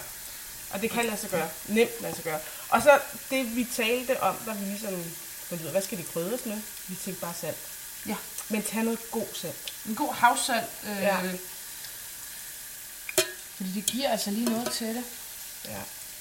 Og 0.70 0.82
det 0.82 0.92
kan 0.92 1.06
lade 1.06 1.18
sig 1.18 1.30
gøre. 1.30 1.50
Nemt 1.68 2.02
lade 2.02 2.16
sig 2.16 2.24
gøre. 2.24 2.40
Og 2.70 2.82
så 2.82 3.00
det, 3.30 3.56
vi 3.56 3.68
talte 3.76 4.24
om, 4.24 4.36
da 4.46 4.52
vi 4.52 4.66
ligesom 4.66 5.04
af, 5.52 5.58
hvad 5.72 5.82
skal 5.82 5.98
det 5.98 6.08
krydres 6.14 6.46
med? 6.46 6.62
Vi 6.88 6.96
tænkte 6.96 7.22
bare 7.22 7.34
salt. 7.42 7.58
Ja. 8.08 8.16
Men 8.50 8.64
tag 8.64 8.84
noget 8.84 9.00
god 9.12 9.28
salt. 9.34 9.74
En 9.86 9.96
god 9.96 10.14
havsalt, 10.14 10.66
øh, 10.90 11.02
Ja. 11.02 11.18
fordi 13.56 13.72
det 13.76 13.86
giver 13.86 14.10
altså 14.10 14.32
lige 14.32 14.46
noget 14.50 14.72
til 14.72 14.88
det. 14.88 15.04
Ja. 15.66 15.80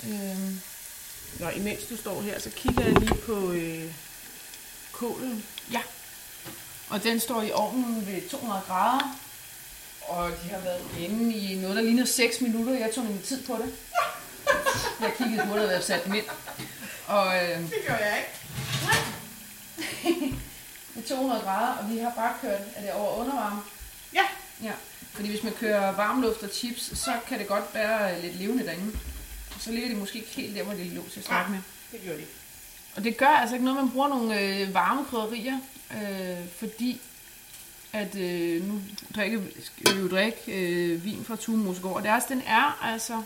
Øh, 0.09 0.39
Nå, 1.41 1.49
imens 1.49 1.85
du 1.91 1.97
står 1.97 2.23
her, 2.23 2.39
så 2.41 2.51
kigger 2.51 2.85
jeg 2.85 2.93
lige 3.01 3.15
på 3.27 3.53
øh, 3.53 3.93
kålen. 4.93 5.47
Ja. 5.73 5.81
Og 6.89 7.03
den 7.03 7.21
står 7.21 7.43
i 7.43 7.53
ovnen 7.53 8.07
ved 8.07 8.29
200 8.31 8.61
grader. 8.67 9.19
Og 10.01 10.31
de 10.45 10.49
har 10.49 10.59
været 10.59 10.83
inde 10.99 11.35
i 11.35 11.55
noget, 11.59 11.77
der 11.77 11.83
ligner 11.83 12.05
6 12.05 12.41
minutter. 12.41 12.73
Jeg 12.79 12.91
tog 12.95 13.05
min 13.05 13.23
tid 13.23 13.43
på 13.47 13.57
det. 13.65 13.75
Jeg 15.01 15.13
kiggede 15.19 15.47
på 15.51 15.57
det, 15.59 15.67
og 15.67 15.73
jeg 15.73 15.85
satte 15.85 16.05
dem 16.05 16.15
ind. 16.15 16.25
Og 17.07 17.37
øh, 17.45 17.59
Det 17.61 17.73
gør 17.87 17.95
jeg 17.97 18.19
ikke. 18.19 18.31
Ved 20.95 21.03
200 21.03 21.41
grader, 21.41 21.77
og 21.77 21.91
vi 21.91 21.99
har 21.99 22.13
bare 22.17 22.35
kørt, 22.41 22.61
er 22.77 22.81
det 22.81 22.93
over 22.93 23.17
undervarme? 23.21 23.61
Ja. 24.15 24.25
Ja. 24.63 24.73
Fordi 25.13 25.29
hvis 25.29 25.43
man 25.43 25.53
kører 25.53 25.97
varmluft 25.97 26.43
og 26.43 26.49
chips, 26.53 26.99
så 26.99 27.13
kan 27.29 27.39
det 27.39 27.47
godt 27.47 27.65
være 27.75 28.23
lidt 28.23 28.37
levende 28.37 28.67
derinde. 28.67 28.99
Og 29.55 29.61
så 29.61 29.73
ligger 29.73 29.89
det 29.89 29.99
måske 29.99 30.19
ikke 30.19 30.31
helt 30.31 30.57
der, 30.57 30.63
hvor 30.63 30.75
det 30.75 30.87
lå 30.87 31.03
til 31.13 31.21
at 31.21 31.25
starte 31.25 31.51
med. 31.51 31.59
Det 31.93 32.01
gør 32.07 32.17
det. 32.17 32.27
Og 32.97 33.05
det 33.05 33.17
gør 33.17 33.27
altså 33.27 33.55
ikke 33.55 33.65
noget, 33.65 33.81
man 33.81 33.91
bruger 33.91 34.09
nogle 34.09 34.41
øh, 34.41 34.75
varme 34.75 35.05
krydderier, 35.05 35.59
øh, 35.93 36.49
fordi 36.59 37.01
at 37.93 38.17
øh, 38.17 38.69
nu 38.69 38.81
drikker, 39.17 39.41
skal 39.63 39.97
vi 39.97 40.01
jo 40.01 40.09
drikke 40.09 40.39
øh, 40.49 41.05
vin 41.05 41.25
fra 41.25 41.37
Tue 41.37 41.57
Mosegård, 41.57 41.97
og 41.97 42.03
deres, 42.03 42.25
den 42.25 42.43
er 42.47 42.79
altså 42.83 43.23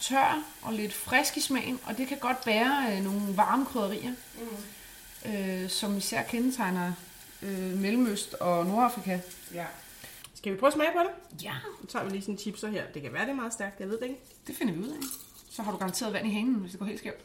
tør 0.00 0.42
og 0.62 0.72
lidt 0.72 0.94
frisk 0.94 1.36
i 1.36 1.40
smagen, 1.40 1.80
og 1.84 1.98
det 1.98 2.08
kan 2.08 2.18
godt 2.18 2.44
bære 2.44 2.86
øh, 2.92 3.04
nogle 3.04 3.36
varme 3.36 3.66
krydderier, 3.66 4.10
mm. 4.10 4.46
Øh, 5.26 5.68
som 5.70 5.96
især 5.96 6.22
kendetegner 6.22 6.92
øh, 7.42 7.78
Mellemøst 7.78 8.34
og 8.34 8.66
Nordafrika. 8.66 9.20
Ja. 9.54 9.66
Skal 10.34 10.52
vi 10.52 10.58
prøve 10.58 10.68
at 10.68 10.74
smage 10.74 10.90
på 10.92 10.98
det? 10.98 11.42
Ja, 11.44 11.54
Så 11.80 11.86
tager 11.86 12.04
vi 12.04 12.10
lige 12.10 12.22
sådan 12.22 12.34
en 12.34 12.38
chipser 12.38 12.68
her. 12.68 12.84
Det 12.94 13.02
kan 13.02 13.12
være, 13.12 13.22
det 13.22 13.30
er 13.30 13.34
meget 13.34 13.52
stærkt, 13.52 13.80
jeg 13.80 13.88
ved 13.88 13.98
det 14.00 14.06
ikke. 14.06 14.20
det 14.46 14.56
finder 14.56 14.74
vi 14.74 14.80
ud 14.80 14.88
af. 14.88 14.98
Så 15.50 15.62
har 15.62 15.72
du 15.72 15.78
garanteret 15.78 16.12
vand 16.12 16.26
i 16.26 16.30
hanen, 16.30 16.54
hvis 16.54 16.70
det 16.70 16.80
går 16.80 16.86
helt 16.86 16.98
skævt. 16.98 17.24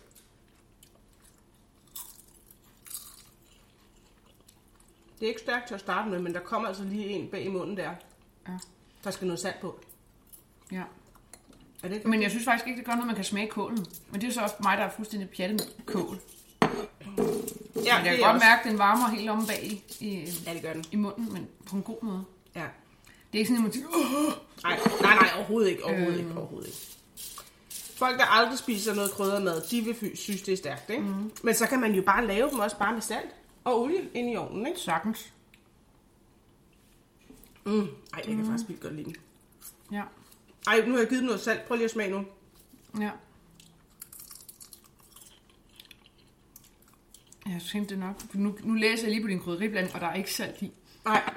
Det 5.19 5.25
er 5.25 5.29
ikke 5.29 5.41
stærkt 5.41 5.67
til 5.67 5.73
at 5.73 5.79
starte 5.79 6.09
med, 6.09 6.19
men 6.19 6.33
der 6.33 6.39
kommer 6.39 6.67
altså 6.67 6.83
lige 6.83 7.05
en 7.07 7.27
bag 7.29 7.45
i 7.45 7.47
munden 7.47 7.77
der. 7.77 7.91
Ja. 8.47 8.53
Der 9.03 9.11
skal 9.11 9.27
noget 9.27 9.39
salt 9.39 9.59
på. 9.61 9.79
Ja. 10.71 10.83
Er 11.83 11.87
det 11.87 11.95
ikke? 11.95 12.09
Men 12.09 12.21
jeg 12.21 12.29
synes 12.29 12.45
faktisk 12.45 12.67
ikke, 12.67 12.77
det 12.77 12.85
gør 12.85 12.93
noget, 12.93 13.07
man 13.07 13.15
kan 13.15 13.23
smage 13.25 13.47
kålen. 13.47 13.85
Men 14.11 14.21
det 14.21 14.27
er 14.27 14.31
så 14.33 14.41
også 14.41 14.55
mig, 14.63 14.77
der 14.77 14.83
er 14.83 14.89
fuldstændig 14.91 15.29
pjattet 15.29 15.73
med 15.77 15.85
kål. 15.85 16.19
Ja, 17.95 17.95
jeg 18.03 18.03
kan 18.17 18.17
godt 18.25 18.35
også- 18.35 18.45
mærke, 18.45 18.59
at 18.63 18.69
den 18.71 18.77
varmer 18.79 19.07
helt 19.07 19.29
om 19.29 19.47
bag 19.47 19.63
i, 19.63 19.83
i, 19.99 20.29
Ja, 20.45 20.53
det 20.53 20.61
gør 20.61 20.73
den. 20.73 20.85
i 20.91 20.95
munden, 20.95 21.33
men 21.33 21.47
på 21.65 21.75
en 21.75 21.81
god 21.83 22.03
måde. 22.03 22.23
Ja. 22.55 22.65
Det 23.33 23.37
er 23.37 23.39
ikke 23.39 23.47
sådan, 23.47 23.57
at 23.57 23.63
man 23.63 23.71
tænker, 23.71 23.89
Åh! 23.89 24.33
Nej, 24.63 24.79
nej, 25.01 25.15
nej, 25.15 25.29
overhovedet 25.37 25.69
ikke. 25.69 25.83
Overhovedet 25.85 26.17
Øhm. 26.19 26.27
ikke, 26.27 26.39
overhovedet 26.39 26.67
ikke. 26.67 26.79
Folk, 27.97 28.19
der 28.19 28.25
aldrig 28.25 28.57
spiser 28.59 28.95
noget 28.95 29.11
kryddermad, 29.11 29.61
de 29.71 29.81
vil 29.81 30.17
synes, 30.17 30.41
det 30.41 30.51
er 30.53 30.57
stærkt, 30.57 30.89
ikke? 30.89 31.03
Mm. 31.03 31.31
Men 31.43 31.53
så 31.55 31.67
kan 31.67 31.79
man 31.79 31.93
jo 31.95 32.01
bare 32.01 32.27
lave 32.27 32.49
dem 32.49 32.59
også 32.59 32.77
bare 32.77 32.93
med 32.93 33.01
salt 33.01 33.29
og 33.63 33.81
olie 33.81 34.09
ind 34.13 34.31
i 34.31 34.35
ovnen, 34.35 34.67
ikke? 34.67 34.79
sagtens. 34.79 35.33
Mm. 37.65 37.79
Ej, 37.79 37.87
jeg 38.27 38.35
kan 38.35 38.45
faktisk 38.45 38.69
vildt 38.69 38.81
godt 38.81 38.93
lide 38.95 39.05
den. 39.05 39.15
Ja, 39.91 40.01
Ej, 40.67 40.85
nu 40.85 40.91
har 40.91 40.99
jeg 40.99 41.07
givet 41.09 41.19
dem 41.21 41.25
noget 41.27 41.41
salt. 41.41 41.67
Prøv 41.67 41.75
lige 41.75 41.85
at 41.85 41.91
smage 41.91 42.11
nu. 42.11 42.25
ja. 42.99 43.09
Jeg 47.49 47.61
tænkte 47.61 47.95
det 47.95 47.99
nok. 47.99 48.35
Nu, 48.35 48.57
nu 48.63 48.73
læser 48.73 49.03
jeg 49.03 49.11
lige 49.11 49.21
på 49.21 49.27
din 49.27 49.39
krydderiblanding, 49.39 49.95
og 49.95 50.01
der 50.01 50.07
er 50.07 50.13
ikke 50.13 50.33
salt 50.33 50.61
i. 50.61 50.71
Nej, 51.05 51.23
Og 51.25 51.33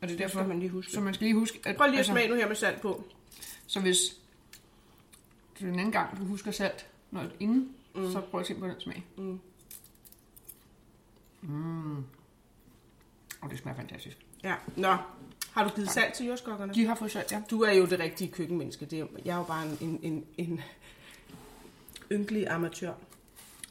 det 0.00 0.02
er 0.02 0.06
det 0.06 0.18
derfor, 0.18 0.38
skal 0.38 0.48
man 0.48 0.58
lige 0.58 0.70
huske. 0.70 0.92
så 0.92 1.00
man 1.00 1.14
skal 1.14 1.24
lige 1.24 1.34
huske, 1.34 1.60
at... 1.64 1.76
Prøv 1.76 1.86
lige 1.90 2.00
at 2.00 2.06
smage 2.06 2.28
nu 2.28 2.34
her 2.34 2.48
med 2.48 2.56
salt 2.56 2.80
på. 2.80 3.04
Så 3.66 3.80
hvis 3.80 3.98
det 5.54 5.60
den 5.60 5.78
anden 5.78 5.92
gang, 5.92 6.18
du 6.18 6.24
husker 6.24 6.50
salt 6.50 6.86
når, 7.10 7.24
inden, 7.40 7.74
mm. 7.94 8.12
så 8.12 8.20
prøv 8.20 8.40
at 8.40 8.46
tænke 8.46 8.60
på 8.60 8.66
den 8.68 8.80
smag. 8.80 9.04
Mm. 9.16 9.40
Mm. 11.42 11.96
Og 13.40 13.50
det 13.50 13.58
smager 13.58 13.76
fantastisk. 13.76 14.16
Ja, 14.44 14.54
nå. 14.76 14.96
Har 15.52 15.64
du 15.64 15.70
givet 15.74 15.90
salt 15.90 16.14
til 16.14 16.26
jordskokkerne? 16.26 16.74
De 16.74 16.86
har 16.86 16.94
fået 16.94 17.10
salt, 17.10 17.32
ja. 17.32 17.42
Du 17.50 17.62
er 17.62 17.72
jo 17.72 17.86
det 17.86 17.98
rigtige 17.98 18.30
køkkenmenneske. 18.32 18.86
Det 18.86 18.98
er, 19.00 19.06
jeg 19.24 19.32
er 19.32 19.36
jo 19.38 19.44
bare 19.44 19.66
en, 19.66 19.78
en, 19.80 19.98
en, 20.02 20.24
en 20.36 20.60
ynkelig 22.12 22.46
amatør. 22.48 22.92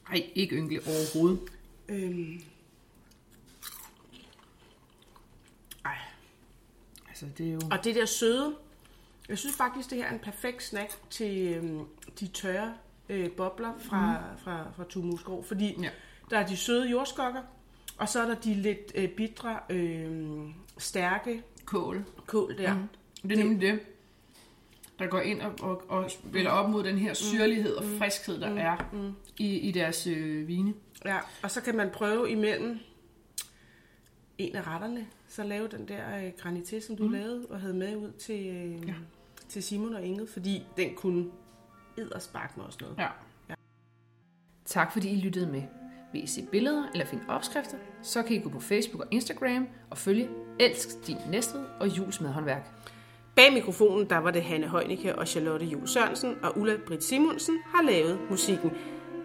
Ej, 0.09 0.29
ikke 0.35 0.55
ynkelig 0.55 0.81
overhovedet. 0.87 1.39
Øhm. 1.89 2.41
Ej. 5.85 5.97
Altså, 7.09 7.25
det 7.37 7.47
er 7.47 7.53
jo... 7.53 7.59
Og 7.71 7.83
det 7.83 7.95
der 7.95 8.05
søde, 8.05 8.55
jeg 9.29 9.37
synes 9.37 9.55
faktisk, 9.55 9.89
det 9.89 9.97
her 9.97 10.05
er 10.05 10.13
en 10.13 10.19
perfekt 10.19 10.63
snack 10.63 10.91
til 11.09 11.53
øhm, 11.53 11.85
de 12.19 12.27
tørre 12.27 12.73
øh, 13.09 13.31
bobler 13.31 13.73
fra, 13.79 14.11
mm. 14.19 14.39
fra, 14.43 14.71
fra 14.75 14.83
Tumusgrov. 14.89 15.43
Fordi 15.43 15.75
Ja. 15.81 15.89
der 16.29 16.37
er 16.39 16.47
de 16.47 16.57
søde 16.57 16.89
jordskokker, 16.89 17.41
og 17.97 18.09
så 18.09 18.21
er 18.21 18.27
der 18.27 18.35
de 18.35 18.53
lidt 18.53 18.91
øh, 18.95 19.09
bitre, 19.09 19.59
øh, 19.69 20.49
stærke 20.77 21.43
Kål. 21.65 22.05
kål 22.25 22.57
der. 22.57 22.73
Mm. 22.73 22.87
Det 23.29 23.39
er 23.39 23.43
nemlig 23.43 23.61
det, 23.61 23.79
der 24.99 25.07
går 25.07 25.19
ind 25.19 25.41
og, 25.41 25.53
og, 25.61 25.83
og 25.89 26.11
spiller 26.11 26.51
op 26.51 26.69
mod 26.69 26.83
den 26.83 26.97
her 26.97 27.13
syrlighed 27.13 27.75
og 27.75 27.83
friskhed, 27.97 28.39
der 28.39 28.47
er 28.47 28.77
i, 29.37 29.57
i 29.57 29.71
deres 29.71 30.07
øh, 30.07 30.47
vine. 30.47 30.73
Ja, 31.05 31.17
og 31.43 31.51
så 31.51 31.61
kan 31.61 31.75
man 31.75 31.89
prøve 31.89 32.31
imellem 32.31 32.79
en 34.37 34.55
af 34.55 34.67
retterne, 34.67 35.07
så 35.27 35.43
lave 35.43 35.67
den 35.67 35.87
der 35.87 36.17
øh, 36.17 36.31
granité, 36.39 36.79
som 36.79 36.97
du 36.97 37.03
mm. 37.03 37.13
lavede 37.13 37.47
og 37.49 37.61
havde 37.61 37.73
med 37.73 37.95
ud 37.95 38.11
til, 38.11 38.47
øh, 38.47 38.87
ja. 38.87 38.93
til 39.49 39.63
Simon 39.63 39.93
og 39.93 40.03
Inge, 40.03 40.27
fordi 40.27 40.63
den 40.77 40.95
kunne 40.95 41.25
eddersparke 41.97 42.53
med 42.57 42.65
også 42.65 42.77
noget. 42.81 42.97
Ja. 42.97 43.07
Tak 44.65 44.93
fordi 44.93 45.09
I 45.09 45.15
lyttede 45.15 45.47
med. 45.47 45.63
Vil 46.13 46.23
I 46.23 46.27
se 46.27 46.47
billeder 46.51 46.89
eller 46.93 47.05
finde 47.05 47.23
opskrifter, 47.27 47.77
så 48.01 48.23
kan 48.23 48.35
I 48.35 48.39
gå 48.39 48.49
på 48.49 48.59
Facebook 48.59 49.01
og 49.01 49.07
Instagram 49.11 49.67
og 49.89 49.97
følge 49.97 50.29
Elsk 50.59 51.07
din 51.07 51.17
Næstved 51.29 51.65
og 51.79 51.97
Jules 51.97 52.21
Madhåndværk. 52.21 52.69
Bag 53.38 53.53
mikrofonen, 53.53 54.09
der 54.09 54.17
var 54.17 54.31
det 54.31 54.43
Hanne 54.43 54.67
Højnicke 54.67 55.15
og 55.19 55.27
Charlotte 55.27 55.65
Jul 55.65 55.88
Sørensen 55.88 56.35
og 56.43 56.57
Ulla 56.57 56.77
Britt 56.88 57.03
Simonsen 57.03 57.59
har 57.65 57.81
lavet 57.83 58.19
musikken. 58.29 58.71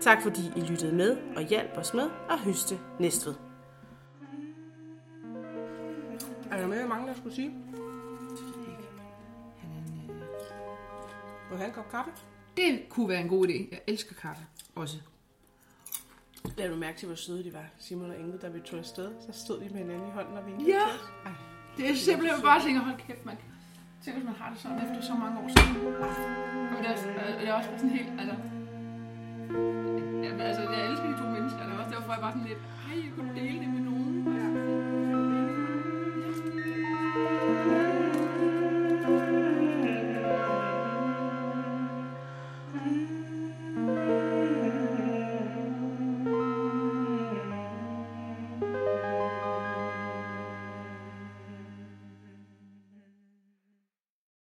Tak 0.00 0.22
fordi 0.22 0.40
I 0.56 0.60
lyttede 0.60 0.94
med 0.94 1.16
og 1.36 1.42
hjalp 1.42 1.70
os 1.76 1.94
med 1.94 2.10
at 2.30 2.38
høste 2.38 2.78
Næstved. 3.00 3.34
Er 6.50 6.56
der 6.60 6.66
mere, 6.66 6.78
jeg 6.78 6.88
mangler 6.88 7.10
at 7.12 7.16
skulle 7.18 7.34
sige? 7.34 7.48
Vil 11.48 11.50
du 11.50 11.56
have 11.56 11.68
en 11.68 11.74
kop 11.74 11.90
kaffe? 11.90 12.10
Det 12.56 12.80
kunne 12.88 13.08
være 13.08 13.20
en 13.20 13.28
god 13.28 13.46
idé. 13.48 13.68
Jeg 13.70 13.80
elsker 13.86 14.14
kaffe 14.14 14.42
også. 14.74 14.96
Lad 16.56 16.68
du 16.70 16.76
mærke 16.76 16.98
til, 16.98 17.06
hvor 17.06 17.16
søde 17.16 17.44
de 17.44 17.52
var, 17.54 17.64
Simon 17.78 18.10
og 18.10 18.16
Inge, 18.18 18.38
da 18.38 18.48
vi 18.48 18.60
tog 18.60 18.78
afsted. 18.78 19.10
Så 19.20 19.44
stod 19.44 19.56
de 19.60 19.68
med 19.68 19.78
hinanden 19.78 20.08
i 20.08 20.10
hånden 20.10 20.36
og 20.38 20.46
vinkede 20.46 20.68
Ja. 20.70 20.78
til 20.78 21.00
os. 21.00 21.12
Ej. 21.26 21.32
Det 21.76 21.90
er 21.90 21.94
simpelthen 21.94 22.42
bare 22.42 22.56
at 22.56 22.62
tænke, 22.62 22.80
hold 22.80 22.98
kæft, 22.98 23.24
man. 23.26 23.36
Tænk, 24.04 24.16
hvis 24.16 24.24
man 24.30 24.34
har 24.40 24.48
det 24.52 24.58
sådan 24.58 24.78
efter 24.84 25.00
så 25.10 25.14
mange 25.22 25.36
år 25.42 25.48
siden. 25.54 25.72
Men 26.70 26.78
det 26.80 26.86
er, 26.88 26.92
også- 26.96 27.08
øh, 27.08 27.40
det 27.40 27.48
er 27.48 27.52
også 27.58 27.68
bare 27.70 27.78
sådan 27.78 27.94
helt, 27.98 28.10
altså... 28.20 28.36
Ja, 30.24 30.30
men 30.36 30.40
altså, 30.50 30.62
jeg 30.74 30.80
elsker 30.90 31.06
de 31.12 31.16
to 31.22 31.26
mennesker, 31.36 31.60
og 31.62 31.66
det 31.68 31.74
er 31.74 31.78
også 31.82 31.92
derfor, 31.96 32.12
jeg 32.16 32.22
bare 32.26 32.32
sådan 32.36 32.48
lidt, 32.52 32.62
hej, 32.84 32.96
jeg 33.06 33.12
kunne 33.16 33.32
dele 33.40 33.58
det 33.62 33.68